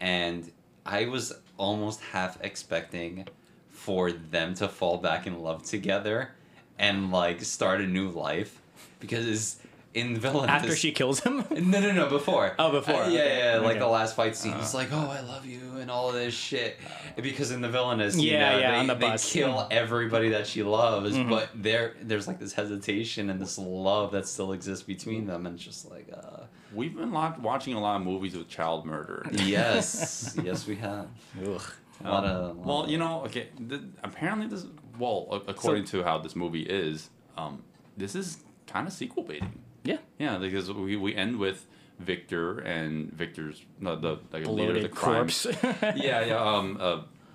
[0.00, 0.50] and
[0.86, 3.26] I was almost half expecting
[3.68, 6.30] for them to fall back in love together
[6.78, 8.62] and like start a new life
[8.98, 9.56] because
[9.94, 10.48] in Villain.
[10.48, 11.44] After she kills him.
[11.50, 12.08] No, no, no.
[12.08, 12.54] Before.
[12.58, 13.58] Oh, before, Uh, yeah, okay, yeah.
[13.58, 14.58] Like the last fight scene, Uh.
[14.60, 16.76] it's like, "Oh, I love you," and all of this shit.
[17.16, 19.32] Because in the villainess, you Yeah, know, yeah, they, on the they bus.
[19.32, 21.28] kill everybody that she loves, Mhm.
[21.30, 25.56] but there, there's like this hesitation and this love that still exists between them, and
[25.56, 26.44] it's just like, uh,
[26.74, 29.26] We've been lot, watching a lot of movies with child murder.
[29.32, 31.06] yes, yes, we have.
[31.46, 31.60] Ugh.
[32.04, 33.48] A lot Um, of, lot well, you know, okay.
[33.60, 34.64] The, apparently, this
[34.98, 37.62] well, a- according to how this movie is, um,
[37.96, 39.60] this is kind of sequel baiting.
[39.84, 39.98] Yeah.
[40.18, 41.66] Yeah, because we, we end with
[41.98, 45.14] Victor and Victor's no, the like leader of the Bloated crime.
[45.14, 45.46] corpse.
[45.96, 46.36] yeah, yeah.
[46.42, 46.84] Um, uh,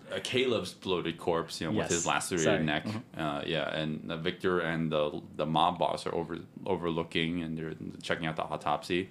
[0.10, 1.84] uh, Caleb's bloated corpse, you know, Yes.
[1.90, 2.64] with his lacerated Sorry.
[2.64, 2.86] neck.
[2.86, 3.02] Mhm.
[3.18, 7.74] Uh, yeah, and uh, Victor and the the mob boss are over overlooking and they're
[8.02, 9.10] checking out the autopsy,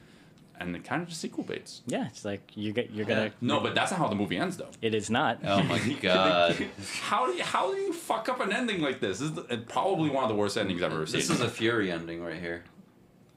[0.59, 1.83] and it kind of just sequel baits.
[1.87, 3.31] yeah, it's like you get you're gonna.
[3.43, 4.71] No, but that's not how the movie ends, though.
[4.81, 5.39] It is not.
[5.45, 6.57] Oh my god.
[7.03, 9.19] How do you, how do you fuck up an ending like this?
[9.19, 11.21] This is the, probably one of the worst endings I've ever seen.
[11.21, 12.65] This is a Fury ending right here.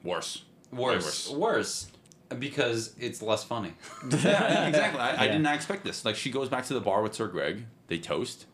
[0.02, 0.44] Worse.
[0.72, 1.90] Worse, Way worse,
[2.38, 3.72] because it's less funny.
[4.08, 5.00] yeah, exactly.
[5.00, 6.04] I, I did not expect this.
[6.04, 7.64] Like she goes back to the bar with Sir Greg.
[7.88, 8.46] They toast.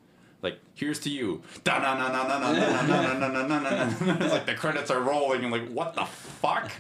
[0.42, 1.42] Like here's to you.
[1.64, 4.14] Da na na na na na na na na na na na na.
[4.24, 6.72] It's like the credits are rolling and like what the fuck?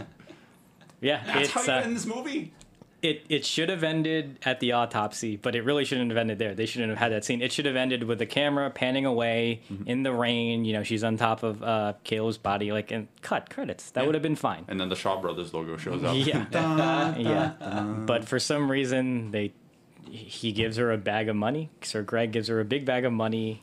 [1.00, 2.52] Yeah, That's how it's you uh, end this movie.
[3.02, 6.54] It it should have ended at the autopsy, but it really shouldn't have ended there.
[6.54, 7.42] They shouldn't have had that scene.
[7.42, 9.88] It should have ended with the camera panning away Mm-hmm.
[9.88, 10.64] in the rain.
[10.64, 13.90] You know, she's on top of uh, Caleb's body, like and cut credits.
[13.90, 14.06] That Yeah.
[14.06, 14.64] would have been fine.
[14.68, 16.16] And then the Shaw Brothers logo shows up.
[16.16, 16.46] Yeah.
[16.50, 18.06] Dun, yeah, dun.
[18.06, 19.52] but for some reason they
[20.10, 21.68] he gives her a bag of money.
[21.82, 23.60] Sir Greg gives her a big bag of money,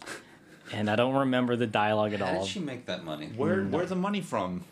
[0.73, 2.43] and I don't remember the dialogue at How all.
[2.43, 3.30] did she make that money?
[3.35, 4.65] Where where's the money from?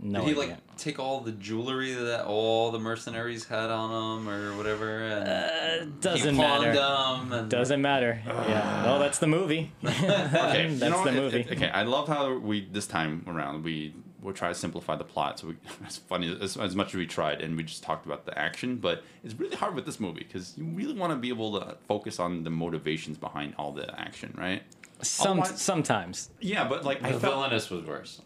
[0.00, 0.52] No Did he idea.
[0.54, 5.00] like take all the jewelry that all the mercenaries had on them or whatever?
[5.00, 6.74] And Uh, doesn't pawned matter.
[6.74, 8.20] them and Doesn't matter.
[8.26, 8.82] yeah.
[8.84, 9.72] Well, that's the movie.
[9.84, 11.06] Okay, that's you know the what?
[11.08, 11.40] It- movie.
[11.40, 15.04] it- okay, I love how we this time around we will try to simplify the
[15.04, 15.38] plot.
[15.38, 15.54] So we,
[15.84, 18.76] it's funny as, as much as we tried, and we just talked about the action,
[18.76, 21.76] but it's really hard with this movie because you really want to be able to
[21.88, 24.62] focus on the motivations behind all the action, right?
[25.02, 26.30] Some Otherwise- sometimes.
[26.40, 28.20] Yeah, but like I the felt villainess was worse.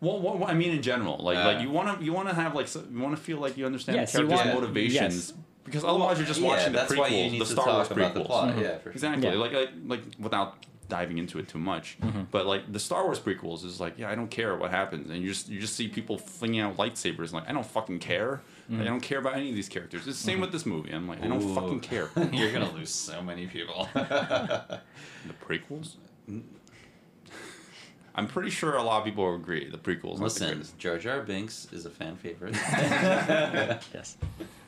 [0.00, 1.46] Well, what, what I mean in general, like Yeah.
[1.46, 1.72] like you uh.
[1.72, 3.96] want to you want to have like so- you want to feel like you understand
[3.96, 5.14] Yes, the characters' wanna- motivations.
[5.14, 5.32] yes.
[5.64, 7.64] Because otherwise, you're just yeah, watching the that's prequels, why you need the to Star
[7.64, 8.26] talk Wars about the prequels.
[8.26, 8.54] plot.
[8.54, 8.60] Mhm.
[8.60, 8.92] Yeah, sure.
[8.92, 9.28] Exactly.
[9.28, 9.34] Yeah.
[9.36, 11.96] Like, like like without diving into it too much.
[12.00, 12.22] Mm-hmm.
[12.30, 15.22] But like the Star Wars prequels is like, yeah, I don't care what happens, and
[15.22, 17.32] you just you just see people flinging out lightsabers.
[17.32, 18.30] Like, I don't fucking care.
[18.30, 18.84] Like, I mm-hmm.
[18.84, 20.06] don't care about any of these characters.
[20.06, 20.42] It's the same mm-hmm.
[20.42, 20.90] with this movie.
[20.90, 22.10] I'm like, I don't fucking care.
[22.32, 23.88] You're gonna lose so many people.
[23.94, 24.80] the
[25.46, 25.96] prequels.
[28.14, 29.68] I'm pretty sure a lot of people will agree.
[29.68, 30.04] The prequels.
[30.04, 30.78] aren't the Listen, greatest.
[30.78, 32.54] Jar Jar Binks is a fan favorite.
[33.92, 34.16] Yes.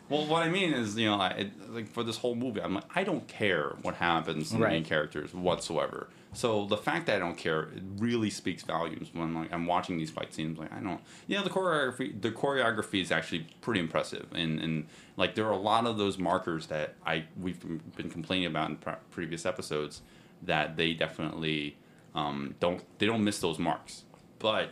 [0.09, 2.75] Well, what I mean is, you know, I, it, like for this whole movie, I'm
[2.75, 6.09] like, I don't care what happens to the main characters whatsoever.
[6.33, 9.97] So the fact that I don't care, it really speaks volumes when like I'm watching
[9.99, 10.59] these fight scenes.
[10.59, 14.87] Like I don't, yeah, the choreography, the choreography is actually pretty impressive, and and
[15.17, 17.59] like there are a lot of those markers that I we've
[17.97, 20.03] been complaining about in pre- previous episodes
[20.43, 21.79] that they definitely
[22.17, 24.03] um, don't they don't miss those marks,
[24.39, 24.71] but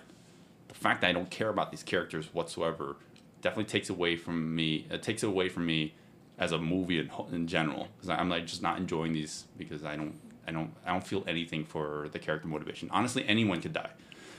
[0.69, 2.97] the fact that I don't care about these characters whatsoever
[3.43, 4.87] definitely takes away from me.
[4.91, 5.95] It takes away from me
[6.39, 9.95] as a movie in, in general because I'm like just not enjoying these because I
[9.95, 10.15] don't
[10.49, 12.89] I don't I don't feel anything for the character motivation.
[12.91, 13.91] Honestly, anyone could die,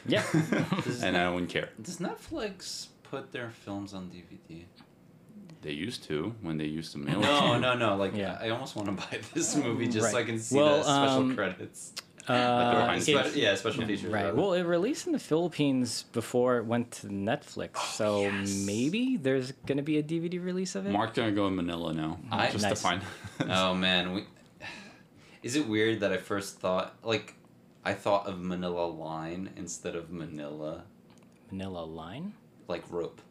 [0.07, 0.23] Yeah.
[1.03, 1.69] And I wouldn't care.
[1.81, 4.63] does Netflix put their films on DVD?
[5.61, 7.19] They used to when they used to mail.
[7.19, 7.59] it No, you.
[7.61, 7.95] no, no.
[7.95, 8.37] Like, Yeah.
[8.39, 11.21] I almost want to buy this movie just so I can see Well, the special
[11.23, 11.93] um, credits.
[12.27, 14.05] Uh, behind the Spe- yeah, special features.
[14.11, 14.25] Right.
[14.25, 14.35] rather.
[14.35, 18.63] Well, it released in the Philippines before it went to Netflix, so yes.
[18.65, 20.91] maybe there's going to be a DVD release of it.
[20.91, 23.01] Mark's gonna go in Manila now I- just to find.
[23.49, 24.23] oh man, we.
[25.43, 27.35] Is it weird that I first thought like,
[27.83, 30.83] I thought of Manila line instead of Manila
[31.51, 32.33] Manila Line?
[32.67, 33.21] like rope.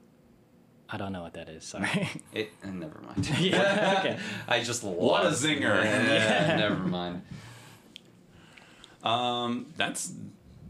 [0.89, 1.65] I don't know what that is.
[1.65, 2.09] Sorry.
[2.33, 2.53] It.
[2.65, 3.29] never mind.
[3.41, 4.19] Yeah, okay.
[4.49, 4.99] I just lost.
[4.99, 5.83] What a zinger.
[5.83, 7.23] Yeah, never mind.
[9.05, 10.13] Um, that's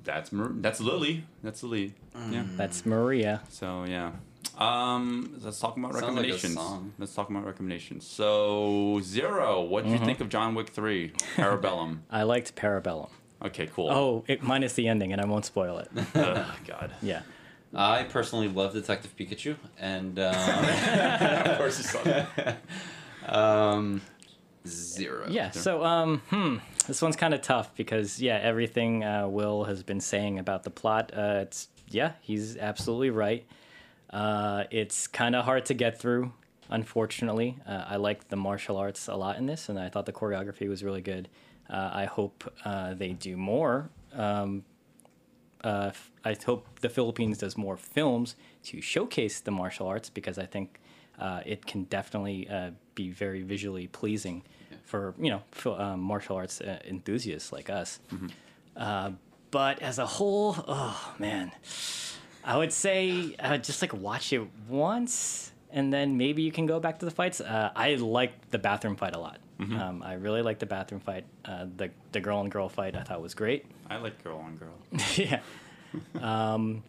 [0.04, 1.24] that's Mar- that's Lily.
[1.42, 1.94] That's Lily.
[2.30, 2.44] Yeah.
[2.56, 3.42] That's Maria.
[3.48, 4.12] So yeah.
[4.58, 6.54] Um, let's talk about Sounds recommendations.
[6.54, 6.92] song.
[6.98, 8.06] Let's talk about recommendations.
[8.06, 9.62] So zero.
[9.62, 11.12] What do you think of John Wick three?
[11.36, 12.00] Parabellum.
[12.10, 13.08] I liked Parabellum.
[13.42, 13.90] Okay, cool.
[13.90, 15.88] Oh, it, minus the ending, and I won't spoil it.
[16.14, 16.92] Ugh, God.
[17.02, 17.22] Yeah.
[17.74, 20.34] I personally love Detective Pikachu, and um,
[21.50, 22.58] of course you saw that.
[23.26, 24.00] um,
[24.66, 25.26] zero.
[25.28, 25.50] Yeah.
[25.50, 30.00] So, um, hmm, this one's kind of tough because yeah, everything uh, Will has been
[30.00, 33.46] saying about the plot, uh, it's yeah, he's absolutely right.
[34.10, 36.32] Uh, it's kind of hard to get through,
[36.70, 37.58] unfortunately.
[37.66, 40.68] Uh, I liked the martial arts a lot in this, and I thought the choreography
[40.68, 41.28] was really good.
[41.68, 43.90] Uh, I hope uh, they do more.
[44.12, 44.64] Um,
[45.62, 50.78] hope the Philippines does more films to showcase the martial arts because I think
[51.46, 52.48] it can definitely
[52.94, 54.42] be very visually pleasing
[54.84, 55.42] for you know
[55.72, 58.00] um, martial arts uh, enthusiasts like us.
[58.76, 59.12] Uh,
[59.50, 61.52] but as a whole, oh man,
[62.44, 66.78] I would say uh, just like watch it once and then maybe you can go
[66.80, 67.40] back to the fights.
[67.40, 69.38] Uh, I like the bathroom fight a lot.
[69.60, 71.24] Um, I really like the bathroom fight.
[71.44, 73.66] Uh, the the girl and girl fight I thought was great.
[73.88, 74.74] I like girl on girl.
[75.16, 75.40] yeah.
[76.20, 76.82] Um,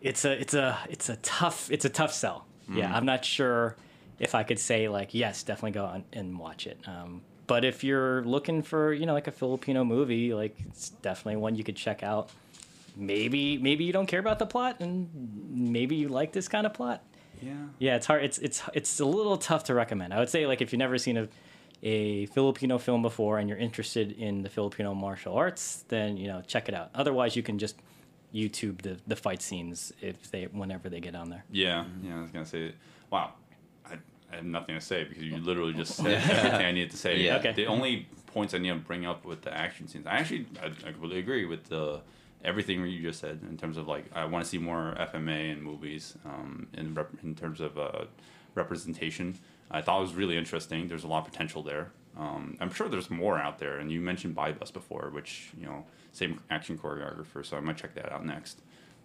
[0.00, 2.46] it's a it's a it's a tough it's a tough sell.
[2.72, 3.76] Yeah, I'm not sure
[4.20, 6.78] if I could say like yes, definitely go on and watch it.
[6.86, 11.34] Um, but if you're looking for you know like a Filipino movie, like it's definitely
[11.34, 12.30] one you could check out.
[12.96, 15.08] Maybe maybe you don't care about the plot, and
[15.50, 17.02] maybe you like this kind of plot.
[17.42, 17.54] Yeah.
[17.80, 18.22] Yeah, it's hard.
[18.22, 20.14] It's it's it's a little tough to recommend.
[20.14, 21.28] I would say like if you've never seen a
[21.82, 26.42] a Filipino film before and you're interested in the Filipino martial arts, then you know
[26.46, 26.90] check it out.
[26.94, 27.74] Otherwise, you can just
[28.32, 31.44] YouTube the the fight scenes if they whenever they get on there.
[31.50, 32.18] Yeah, yeah.
[32.18, 32.74] I was gonna say,
[33.10, 33.32] wow,
[34.30, 36.96] I, I have nothing to say because you literally just said everything I needed to
[36.96, 37.20] say.
[37.20, 37.36] Yeah.
[37.36, 37.52] Okay.
[37.52, 40.66] The only points I need to bring up with the action scenes, I actually I,
[40.66, 42.00] I completely agree with the
[42.44, 45.62] everything you just said in terms of like I want to see more FMA in
[45.62, 48.04] movies, um, in rep, in terms of uh,
[48.54, 49.38] representation.
[49.70, 50.88] I thought it was really interesting.
[50.88, 51.92] There's a lot of potential there.
[52.18, 55.84] Um, I'm sure there's more out there, and you mentioned BuyBust before, which you know
[56.12, 58.60] same action choreographer, so I might check that out next.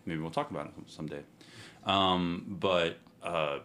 [0.06, 1.22] Maybe we'll talk about it someday.
[1.84, 3.60] Um, but uh,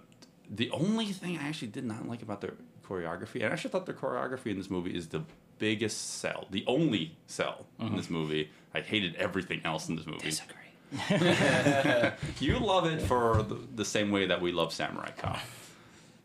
[0.50, 2.52] the only thing I actually did not like about the
[2.86, 5.22] choreography, and I actually thought the choreography in this movie is the
[5.58, 8.14] biggest sell, the only sell in this mm-hmm.
[8.14, 8.50] movie.
[8.74, 10.30] I hated everything else in this movie.
[10.30, 10.56] Disagree.
[12.40, 15.38] You love it for the, the same way that we love Samurai Cop.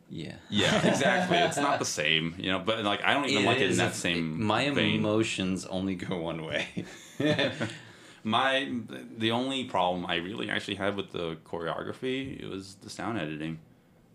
[0.10, 0.36] Yeah.
[0.50, 1.38] Yeah, exactly.
[1.38, 2.60] it's not the same, you know.
[2.60, 4.44] But like, I don't even like it in that a- same.
[4.44, 4.96] My vein.
[4.96, 6.68] emotions only go one way.
[8.24, 8.72] My
[9.18, 13.60] the only problem I really actually had with the choreography it was the sound editing.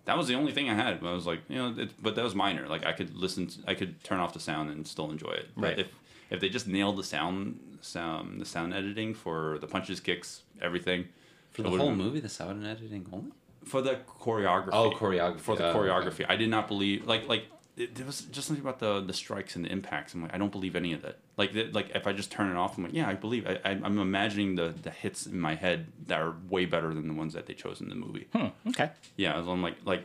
[0.07, 1.05] That was the only thing I had.
[1.05, 2.67] I was like, you know, it, but that was minor.
[2.69, 5.49] Like I could listen, to, I could turn off the sound and still enjoy it.
[5.55, 5.79] But Right.
[5.81, 5.89] If
[6.31, 11.09] if they just nailed the sound, sound, the sound editing for the punches, kicks, everything,
[11.51, 13.33] For the whole movie, the sound and editing only.
[13.65, 14.71] for the choreography.
[14.73, 15.41] Oh, choreography.
[15.41, 15.79] For the uh, okay.
[15.79, 17.47] choreography, I did not believe like like
[17.81, 20.15] it, there was just something about the the strikes and the impacts.
[20.15, 21.19] I'm like, I don't believe any of that.
[21.37, 23.47] Like that, like if I just turn it off, I'm like, yeah, I believe.
[23.47, 27.09] I, I I'm imagining the the hits in my head that are way better than
[27.09, 28.27] the ones that they chose in the movie.
[28.35, 28.49] Hmm.
[28.69, 28.91] Okay.
[29.17, 30.05] Yeah, so I'm like like.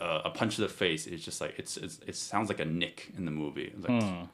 [0.00, 2.64] Uh, a punch to the face is just like it's, it's it sounds like a
[2.64, 3.72] nick in the movie.
[3.78, 4.24] Like, Hmm.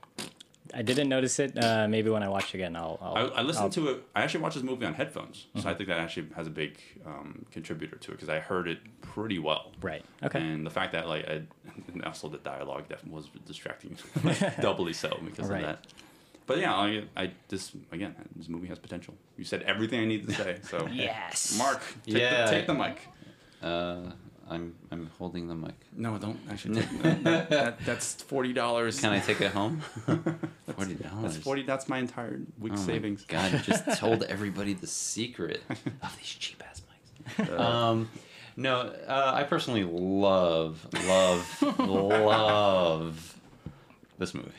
[0.75, 1.63] I didn't notice it.
[1.63, 2.99] Uh, maybe when I watch again, I'll.
[3.01, 4.05] I'll I, I listened I'll- to it.
[4.15, 6.79] I actually watched this movie on headphones, so I think that actually has a big
[7.05, 9.73] um, contributor to it because I heard it pretty well.
[9.83, 10.05] Right.
[10.23, 10.41] Okay.
[10.41, 11.43] And the fact that like I,
[11.93, 13.97] and also the dialogue definitely was distracting,
[14.61, 15.61] doubly so because Right.
[15.65, 15.87] of that.
[16.47, 19.15] But yeah, I, I this again, this movie has potential.
[19.37, 20.59] You said everything I needed to say.
[20.63, 21.57] So Yes.
[21.59, 22.45] Mark, take, Yeah.
[22.47, 23.09] the, take the mic.
[23.63, 24.13] Uh,
[24.51, 25.75] I'm I'm holding the mic.
[25.97, 26.83] No, don't actually.
[26.83, 29.01] Take, that, that, that, that's forty dollars.
[29.01, 29.81] Can I take it home?
[30.77, 31.23] Forty dollars.
[31.23, 31.63] That's forty.
[31.63, 33.25] That's my entire week Oh savings.
[33.27, 35.63] God, you just told everybody the secret
[36.03, 36.83] of these cheap ass
[37.39, 37.59] mics.
[37.59, 38.09] um,
[38.57, 43.37] No, uh, I personally love, love, love
[44.19, 44.51] this movie.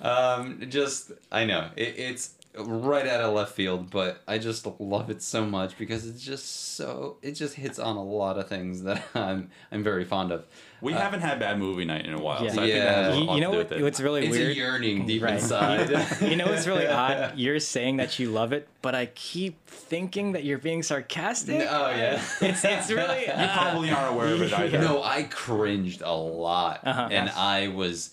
[0.00, 5.08] um, just, I know it, it's right out of left field, but I just love
[5.10, 8.82] it so much because it's just so it just hits on a lot of things
[8.82, 10.44] that I'm I'm very fond of.
[10.82, 12.50] We Uh, haven't had bad movie night in a while, Yeah.
[12.52, 13.02] so I think that Yeah.
[13.04, 13.82] has You, lot you to know do what, with it.
[13.82, 14.50] what's really It's weird?
[14.50, 15.34] a yearning deep Right.
[15.34, 15.90] inside.
[16.20, 17.38] you know what's really odd?
[17.38, 21.60] You're saying that you love it, but I keep thinking that you're being sarcastic.
[21.70, 22.20] oh yeah.
[22.40, 24.78] It's it's really you probably aren't aware of it either.
[24.78, 27.08] No, I cringed a lot, Uh-huh.
[27.10, 28.10] and I was,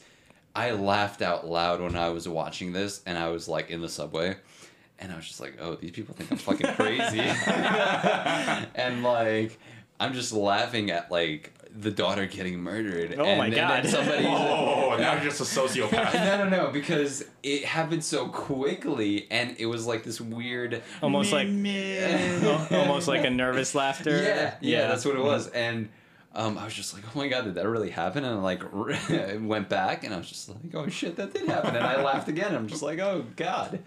[0.60, 3.88] I laughed out loud when I was watching this, and I was like in the
[3.88, 4.36] subway,
[5.00, 7.22] and I was just like, oh, these people think I'm fucking crazy,
[8.76, 9.58] and like,
[10.02, 13.16] I'm just laughing at like the daughter getting murdered.
[13.18, 13.88] Oh and, my and God.
[13.88, 14.26] somebody.
[14.30, 16.14] Oh, now you're just a sociopath.
[16.14, 20.84] no, no, no, because it happened so quickly, and it was like this weird.
[21.02, 24.22] almost like al- almost like a nervous laughter.
[24.22, 25.48] Yeah, yeah, that's what it was.
[25.48, 25.88] And
[26.34, 28.24] um, I was just like, oh my god, did that really happen?
[28.24, 28.62] And I like
[29.42, 31.76] went back, and I was just like, oh shit, that did happen.
[31.76, 32.54] And I laughed again.
[32.54, 33.80] I'm just like, oh god.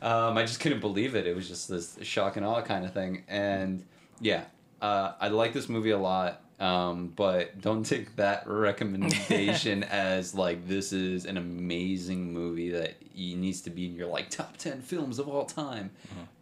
[0.00, 1.26] Um, I just couldn't believe it.
[1.26, 3.24] It was just this shock and awe kind of thing.
[3.28, 3.84] And
[4.20, 4.44] yeah,
[4.80, 6.42] uh, I like this movie a lot.
[6.60, 13.62] Um, but don't take that recommendation as like this is an amazing movie that needs
[13.62, 15.90] to be in your like top 10 films of all time.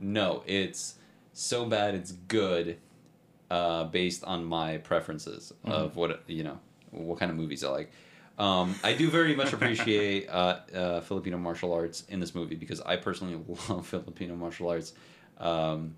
[0.00, 0.96] No, it's
[1.32, 2.78] so bad it's good
[3.50, 6.58] uh, based on my preferences of what you know
[6.90, 7.92] what kind of movies I like.
[8.38, 12.80] Um, I do very much appreciate uh, uh, Filipino martial arts in this movie because
[12.80, 14.92] I personally love Filipino martial arts.
[15.38, 15.96] Um,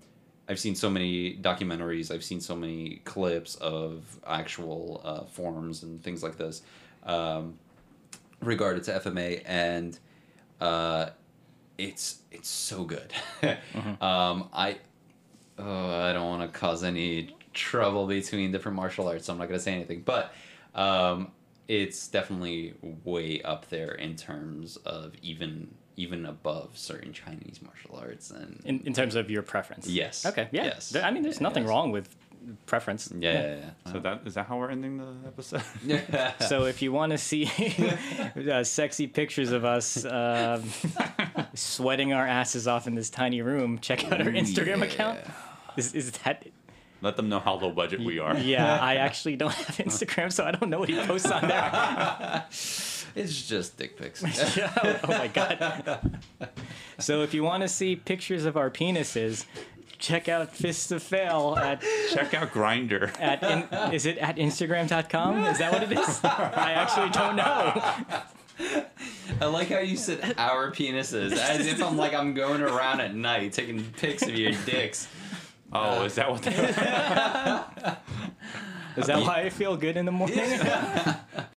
[0.49, 2.13] I've seen so many documentaries.
[2.13, 6.63] I've seen so many clips of actual uh, forms and things like this
[7.03, 7.57] um,
[8.41, 9.97] regarded to FMA, and
[10.59, 11.11] uh,
[11.77, 13.13] it's it's so good.
[14.01, 14.77] um, I
[15.59, 19.47] oh, I don't want to cause any trouble between different martial arts, so I'm not
[19.47, 20.01] going to say anything.
[20.05, 20.33] But
[20.75, 21.31] um,
[21.67, 22.73] it's definitely
[23.03, 28.79] way up there in terms of even even above certain Chinese martial arts and In,
[28.85, 29.87] in terms of your preference.
[29.87, 30.25] Yes.
[30.25, 30.47] Okay.
[30.51, 30.63] Yeah.
[30.63, 30.89] Yes.
[30.89, 31.69] There- I mean, there's nothing Yes.
[31.69, 32.15] wrong with
[32.65, 33.11] preference.
[33.15, 33.55] yeah, yeah,
[33.85, 33.91] yeah.
[33.91, 35.61] So that is that how we're ending the episode?
[35.85, 36.31] yeah.
[36.47, 37.45] So if you want to see
[38.51, 40.63] uh, sexy pictures of us um,
[41.53, 44.85] sweating our asses off in this tiny room, check out our Instagram Yeah.
[44.85, 45.19] account.
[45.77, 46.47] Is, is that?
[47.01, 48.37] Let them know how low budget we are.
[48.37, 52.45] Yeah, I actually don't have Instagram, so I don't know what he posts on there.
[53.15, 54.23] it's just dick pics.
[54.57, 55.99] Yeah, oh my god.
[56.99, 59.45] So if you want to see pictures of our penises,
[59.97, 63.11] check out Fists of Fail at Check out Grindr.
[63.19, 65.45] at in, is it at instagram.com?
[65.45, 66.23] Is that what it is?
[66.23, 68.23] I actually don't know.
[69.41, 73.15] I like how you said our penises, as if I'm like I'm going around at
[73.15, 75.07] night taking pics of your dicks.
[75.73, 76.41] Oh, is that what?
[78.95, 80.37] They, Is that why I feel good in the morning?